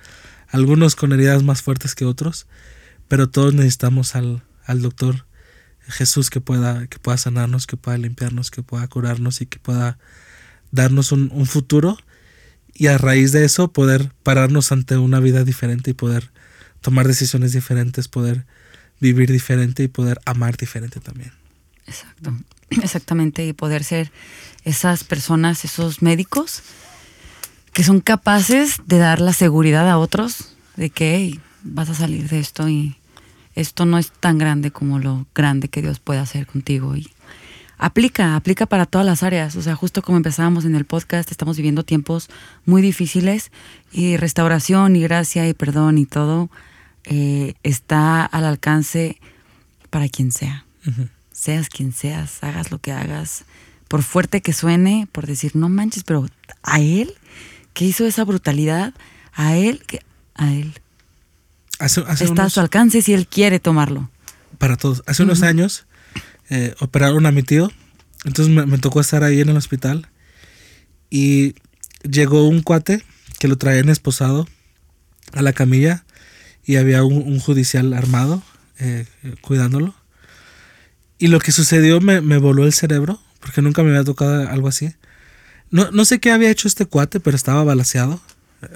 algunos 0.48 0.96
con 0.96 1.12
heridas 1.12 1.44
más 1.44 1.62
fuertes 1.62 1.94
que 1.94 2.04
otros, 2.04 2.48
pero 3.06 3.30
todos 3.30 3.54
necesitamos 3.54 4.16
al, 4.16 4.42
al 4.64 4.82
doctor 4.82 5.24
Jesús 5.88 6.30
que 6.30 6.40
pueda, 6.40 6.86
que 6.86 6.98
pueda 6.98 7.16
sanarnos, 7.16 7.66
que 7.66 7.76
pueda 7.76 7.98
limpiarnos, 7.98 8.50
que 8.50 8.62
pueda 8.62 8.86
curarnos 8.88 9.40
y 9.40 9.46
que 9.46 9.58
pueda 9.58 9.98
darnos 10.70 11.12
un, 11.12 11.46
futuro. 11.46 11.98
Y 12.74 12.86
a 12.86 12.98
raíz 12.98 13.32
de 13.32 13.44
eso 13.44 13.72
poder 13.72 14.12
pararnos 14.22 14.70
ante 14.70 14.96
una 14.96 15.20
vida 15.20 15.44
diferente 15.44 15.90
y 15.90 15.94
poder 15.94 16.30
tomar 16.80 17.08
decisiones 17.08 17.52
diferentes, 17.52 18.06
poder 18.06 18.46
vivir 19.00 19.32
diferente 19.32 19.82
y 19.82 19.88
poder 19.88 20.20
amar 20.26 20.56
diferente 20.56 21.00
también. 21.00 21.32
Exacto, 21.86 22.36
exactamente, 22.70 23.46
y 23.46 23.52
poder 23.52 23.82
ser 23.82 24.12
esas 24.64 25.04
personas, 25.04 25.64
esos 25.64 26.02
médicos 26.02 26.62
que 27.72 27.84
son 27.84 28.00
capaces 28.00 28.76
de 28.86 28.98
dar 28.98 29.20
la 29.20 29.32
seguridad 29.32 29.88
a 29.88 29.98
otros 29.98 30.54
de 30.76 30.90
que 30.90 31.38
vas 31.62 31.88
a 31.88 31.94
salir 31.94 32.28
de 32.28 32.40
esto 32.40 32.68
y 32.68 32.97
esto 33.58 33.84
no 33.86 33.98
es 33.98 34.12
tan 34.12 34.38
grande 34.38 34.70
como 34.70 35.00
lo 35.00 35.26
grande 35.34 35.68
que 35.68 35.82
Dios 35.82 35.98
puede 35.98 36.20
hacer 36.20 36.46
contigo 36.46 36.94
y 36.96 37.10
aplica, 37.76 38.36
aplica 38.36 38.66
para 38.66 38.86
todas 38.86 39.04
las 39.06 39.24
áreas. 39.24 39.56
O 39.56 39.62
sea, 39.62 39.74
justo 39.74 40.00
como 40.00 40.16
empezábamos 40.16 40.64
en 40.64 40.76
el 40.76 40.84
podcast, 40.84 41.30
estamos 41.32 41.56
viviendo 41.56 41.84
tiempos 41.84 42.28
muy 42.66 42.82
difíciles 42.82 43.50
y 43.92 44.16
restauración 44.16 44.94
y 44.94 45.02
gracia 45.02 45.48
y 45.48 45.54
perdón 45.54 45.98
y 45.98 46.06
todo 46.06 46.50
eh, 47.04 47.54
está 47.64 48.24
al 48.24 48.44
alcance 48.44 49.18
para 49.90 50.08
quien 50.08 50.30
sea. 50.30 50.64
Seas 51.32 51.68
quien 51.68 51.92
seas, 51.92 52.42
hagas 52.44 52.70
lo 52.70 52.78
que 52.78 52.92
hagas, 52.92 53.44
por 53.88 54.02
fuerte 54.02 54.40
que 54.40 54.52
suene, 54.52 55.08
por 55.10 55.26
decir, 55.26 55.56
no 55.56 55.68
manches, 55.68 56.04
pero 56.04 56.26
a 56.62 56.80
él 56.80 57.14
que 57.74 57.84
hizo 57.84 58.06
esa 58.06 58.24
brutalidad, 58.24 58.94
a 59.34 59.56
él, 59.56 59.82
que 59.86 60.00
a 60.34 60.52
él 60.52 60.80
Hace, 61.78 62.00
hace 62.06 62.24
está 62.24 62.42
a 62.42 62.44
unos- 62.44 62.52
su 62.54 62.60
alcance 62.60 63.02
si 63.02 63.12
él 63.14 63.26
quiere 63.28 63.60
tomarlo. 63.60 64.10
para 64.58 64.76
todos. 64.76 65.02
Hace 65.06 65.22
unos 65.22 65.42
años 65.42 65.86
eh, 66.50 66.74
operaron 66.80 67.26
a 67.26 67.30
mi 67.32 67.42
tío, 67.42 67.70
entonces 68.24 68.52
me, 68.54 68.66
me 68.66 68.78
tocó 68.78 69.00
estar 69.00 69.22
ahí 69.22 69.40
en 69.40 69.48
el 69.50 69.56
hospital 69.56 70.08
y 71.10 71.54
llegó 72.02 72.48
un 72.48 72.62
cuate 72.62 73.04
que 73.38 73.46
lo 73.48 73.56
traían 73.56 73.88
esposado 73.88 74.48
a 75.32 75.42
la 75.42 75.52
camilla 75.52 76.04
y 76.64 76.76
había 76.76 77.04
un, 77.04 77.16
un 77.22 77.38
judicial 77.38 77.92
armado 77.94 78.42
eh, 78.78 79.06
cuidándolo. 79.40 79.94
Y 81.18 81.28
lo 81.28 81.38
que 81.40 81.52
sucedió 81.52 82.00
me, 82.00 82.20
me 82.20 82.38
voló 82.38 82.64
el 82.64 82.72
cerebro, 82.72 83.20
porque 83.40 83.62
nunca 83.62 83.82
me 83.82 83.90
había 83.90 84.04
tocado 84.04 84.48
algo 84.48 84.68
así. 84.68 84.94
No, 85.70 85.90
no 85.90 86.04
sé 86.04 86.18
qué 86.20 86.30
había 86.32 86.50
hecho 86.50 86.66
este 86.68 86.86
cuate, 86.86 87.20
pero 87.20 87.36
estaba 87.36 87.62
balaseado. 87.64 88.20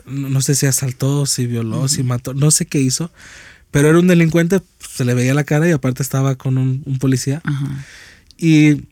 No, 0.06 0.40
sé 0.42 0.54
si 0.54 0.66
asaltó, 0.66 1.26
si 1.26 1.46
violó, 1.46 1.88
si 1.88 2.02
mató, 2.02 2.34
no 2.34 2.50
sé 2.50 2.66
qué 2.66 2.80
hizo. 2.80 3.10
Pero 3.70 3.88
era 3.88 3.98
un 3.98 4.06
delincuente, 4.06 4.60
se 4.94 5.04
le 5.04 5.14
veía 5.14 5.34
la 5.34 5.44
cara 5.44 5.66
y 5.68 5.72
aparte 5.72 6.02
estaba 6.02 6.36
con 6.36 6.58
un, 6.58 6.82
un 6.84 6.98
policía. 6.98 7.40
Y 8.36 8.82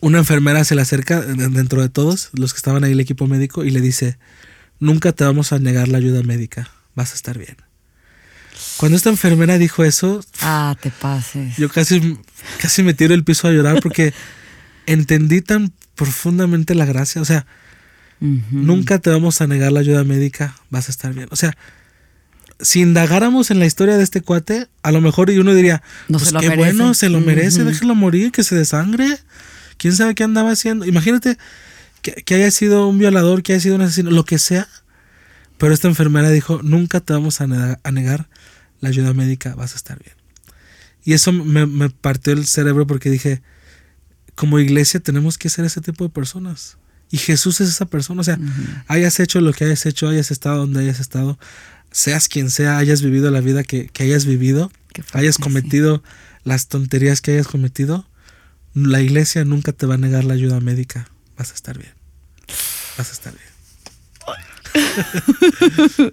una 0.00 0.18
enfermera 0.18 0.64
se 0.64 0.74
le 0.74 0.82
acerca 0.82 1.20
de- 1.20 1.48
dentro 1.48 1.82
de 1.82 1.88
todos 1.88 2.30
los 2.32 2.52
que 2.52 2.58
estaban 2.58 2.84
ahí, 2.84 2.92
el 2.92 3.00
equipo 3.00 3.26
médico, 3.26 3.64
y 3.64 3.70
le 3.70 3.80
dice, 3.80 4.16
nunca 4.80 5.12
te 5.12 5.24
vamos 5.24 5.52
a 5.52 5.58
negar 5.58 5.88
la 5.88 5.98
ayuda 5.98 6.22
médica, 6.22 6.70
vas 6.94 7.12
a 7.12 7.14
estar 7.14 7.36
bien. 7.38 7.56
Cuando 8.76 8.96
esta 8.96 9.10
enfermera 9.10 9.58
dijo 9.58 9.84
eso, 9.84 10.24
Ah, 10.40 10.76
te 10.80 10.90
pases. 10.90 11.56
yo 11.56 11.68
casi, 11.68 12.18
casi 12.60 12.82
me 12.82 12.94
tiro 12.94 13.14
el 13.14 13.22
piso 13.24 13.46
a 13.48 13.52
llorar 13.52 13.80
porque 13.82 14.12
entendí 14.86 15.42
tan 15.42 15.72
profundamente 15.94 16.74
la 16.74 16.84
gracia. 16.86 17.20
O 17.20 17.24
sea, 17.24 17.46
Nunca 18.20 18.98
te 18.98 19.10
vamos 19.10 19.40
a 19.40 19.46
negar 19.46 19.70
la 19.72 19.80
ayuda 19.80 20.02
médica, 20.04 20.56
vas 20.70 20.88
a 20.88 20.90
estar 20.90 21.14
bien. 21.14 21.28
O 21.30 21.36
sea, 21.36 21.56
si 22.60 22.80
indagáramos 22.80 23.50
en 23.50 23.58
la 23.60 23.66
historia 23.66 23.96
de 23.96 24.02
este 24.02 24.20
cuate, 24.20 24.66
a 24.82 24.90
lo 24.90 25.00
mejor 25.00 25.30
uno 25.30 25.54
diría, 25.54 25.82
No 26.08 26.18
pues 26.18 26.32
qué 26.40 26.48
merece. 26.48 26.56
bueno, 26.76 26.94
se 26.94 27.08
lo 27.08 27.20
merece, 27.20 27.62
déjelo 27.64 27.94
morir, 27.94 28.32
que 28.32 28.42
se 28.42 28.56
desangre. 28.56 29.06
¿Quién 29.76 29.94
sabe 29.94 30.14
qué 30.16 30.24
andaba 30.24 30.50
haciendo? 30.50 30.84
Imagínate 30.84 31.38
que, 32.02 32.12
que 32.14 32.34
haya 32.34 32.50
sido 32.50 32.88
un 32.88 32.98
violador, 32.98 33.42
que 33.44 33.52
haya 33.52 33.60
sido 33.62 33.76
un 33.76 33.82
asesino, 33.82 34.10
lo 34.10 34.24
que 34.24 34.38
sea. 34.38 34.66
Pero 35.56 35.72
esta 35.74 35.86
enfermera 35.88 36.30
dijo, 36.30 36.60
nunca 36.62 37.00
te 37.00 37.12
vamos 37.12 37.40
a 37.40 37.46
nega- 37.46 37.78
a 37.84 37.90
negar 37.92 38.28
la 38.80 38.88
ayuda 38.88 39.12
médica, 39.14 39.54
vas 39.54 39.74
a 39.74 39.76
estar 39.76 39.98
bien. 40.02 40.14
Y 41.04 41.12
eso 41.12 41.32
me, 41.32 41.66
me 41.66 41.90
partió 41.90 42.32
el 42.32 42.46
cerebro 42.46 42.86
porque 42.86 43.10
dije, 43.10 43.42
como 44.34 44.58
iglesia 44.58 44.98
tenemos 45.00 45.36
que 45.38 45.48
ser 45.50 45.64
ese 45.64 45.80
tipo 45.80 46.04
de 46.04 46.10
personas. 46.10 46.77
Y 47.10 47.18
Jesús 47.18 47.60
es 47.60 47.68
esa 47.68 47.86
persona. 47.86 48.20
O 48.20 48.24
sea, 48.24 48.38
hayas 48.86 49.18
hecho 49.20 49.40
lo 49.40 49.52
que 49.52 49.64
hayas 49.64 49.86
hecho, 49.86 50.08
hayas 50.08 50.30
estado 50.30 50.58
donde 50.58 50.80
hayas 50.80 51.00
estado, 51.00 51.38
seas 51.90 52.28
quien 52.28 52.50
sea, 52.50 52.78
hayas 52.78 53.02
vivido 53.02 53.30
la 53.30 53.40
vida 53.40 53.64
que, 53.64 53.88
que 53.88 54.02
hayas 54.04 54.26
vivido, 54.26 54.70
fuerte, 54.92 55.18
hayas 55.18 55.36
sí. 55.36 55.42
cometido 55.42 56.02
las 56.44 56.68
tonterías 56.68 57.20
que 57.20 57.32
hayas 57.32 57.48
cometido, 57.48 58.06
la 58.74 59.00
iglesia 59.00 59.44
nunca 59.44 59.72
te 59.72 59.86
va 59.86 59.94
a 59.94 59.98
negar 59.98 60.24
la 60.24 60.34
ayuda 60.34 60.60
médica. 60.60 61.08
Vas 61.36 61.50
a 61.52 61.54
estar 61.54 61.78
bien. 61.78 61.92
Vas 62.96 63.10
a 63.10 63.12
estar 63.12 63.32
bien. 63.32 63.48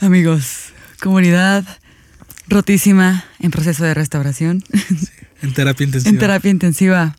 Amigos, 0.00 0.72
comunidad 1.00 1.64
rotísima 2.48 3.24
en 3.38 3.50
proceso 3.50 3.84
de 3.84 3.94
restauración, 3.94 4.64
En 5.42 5.52
terapia 5.54 5.84
intensiva. 5.84 6.10
en 6.10 6.18
terapia 6.18 6.50
intensiva. 6.50 7.16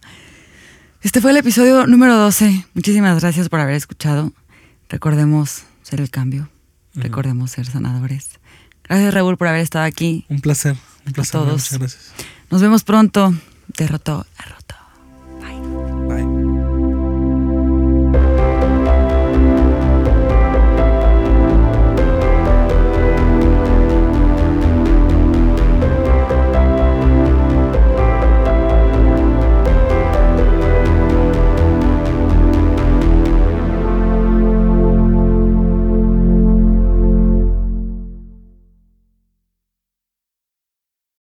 Este 1.03 1.19
fue 1.19 1.31
el 1.31 1.37
episodio 1.37 1.85
número 1.85 2.15
12. 2.15 2.65
Muchísimas 2.73 3.19
gracias 3.19 3.49
por 3.49 3.59
haber 3.59 3.75
escuchado. 3.75 4.31
Recordemos 4.87 5.63
ser 5.81 5.99
el 5.99 6.09
cambio. 6.09 6.49
Recordemos 6.95 7.51
ser 7.51 7.65
sanadores. 7.65 8.29
Gracias, 8.85 9.13
Raúl, 9.13 9.35
por 9.35 9.49
haber 9.49 9.59
estado 9.59 9.83
aquí. 9.83 10.25
Un 10.29 10.39
placer. 10.39 10.77
Un 11.05 11.11
placer. 11.11 11.33
todos. 11.33 11.51
Muchas 11.55 11.77
gracias. 11.77 12.13
Nos 12.49 12.61
vemos 12.61 12.85
pronto. 12.85 13.33
De 13.77 13.85
roto 13.85 14.25
a 14.37 14.43
roto. 14.43 14.75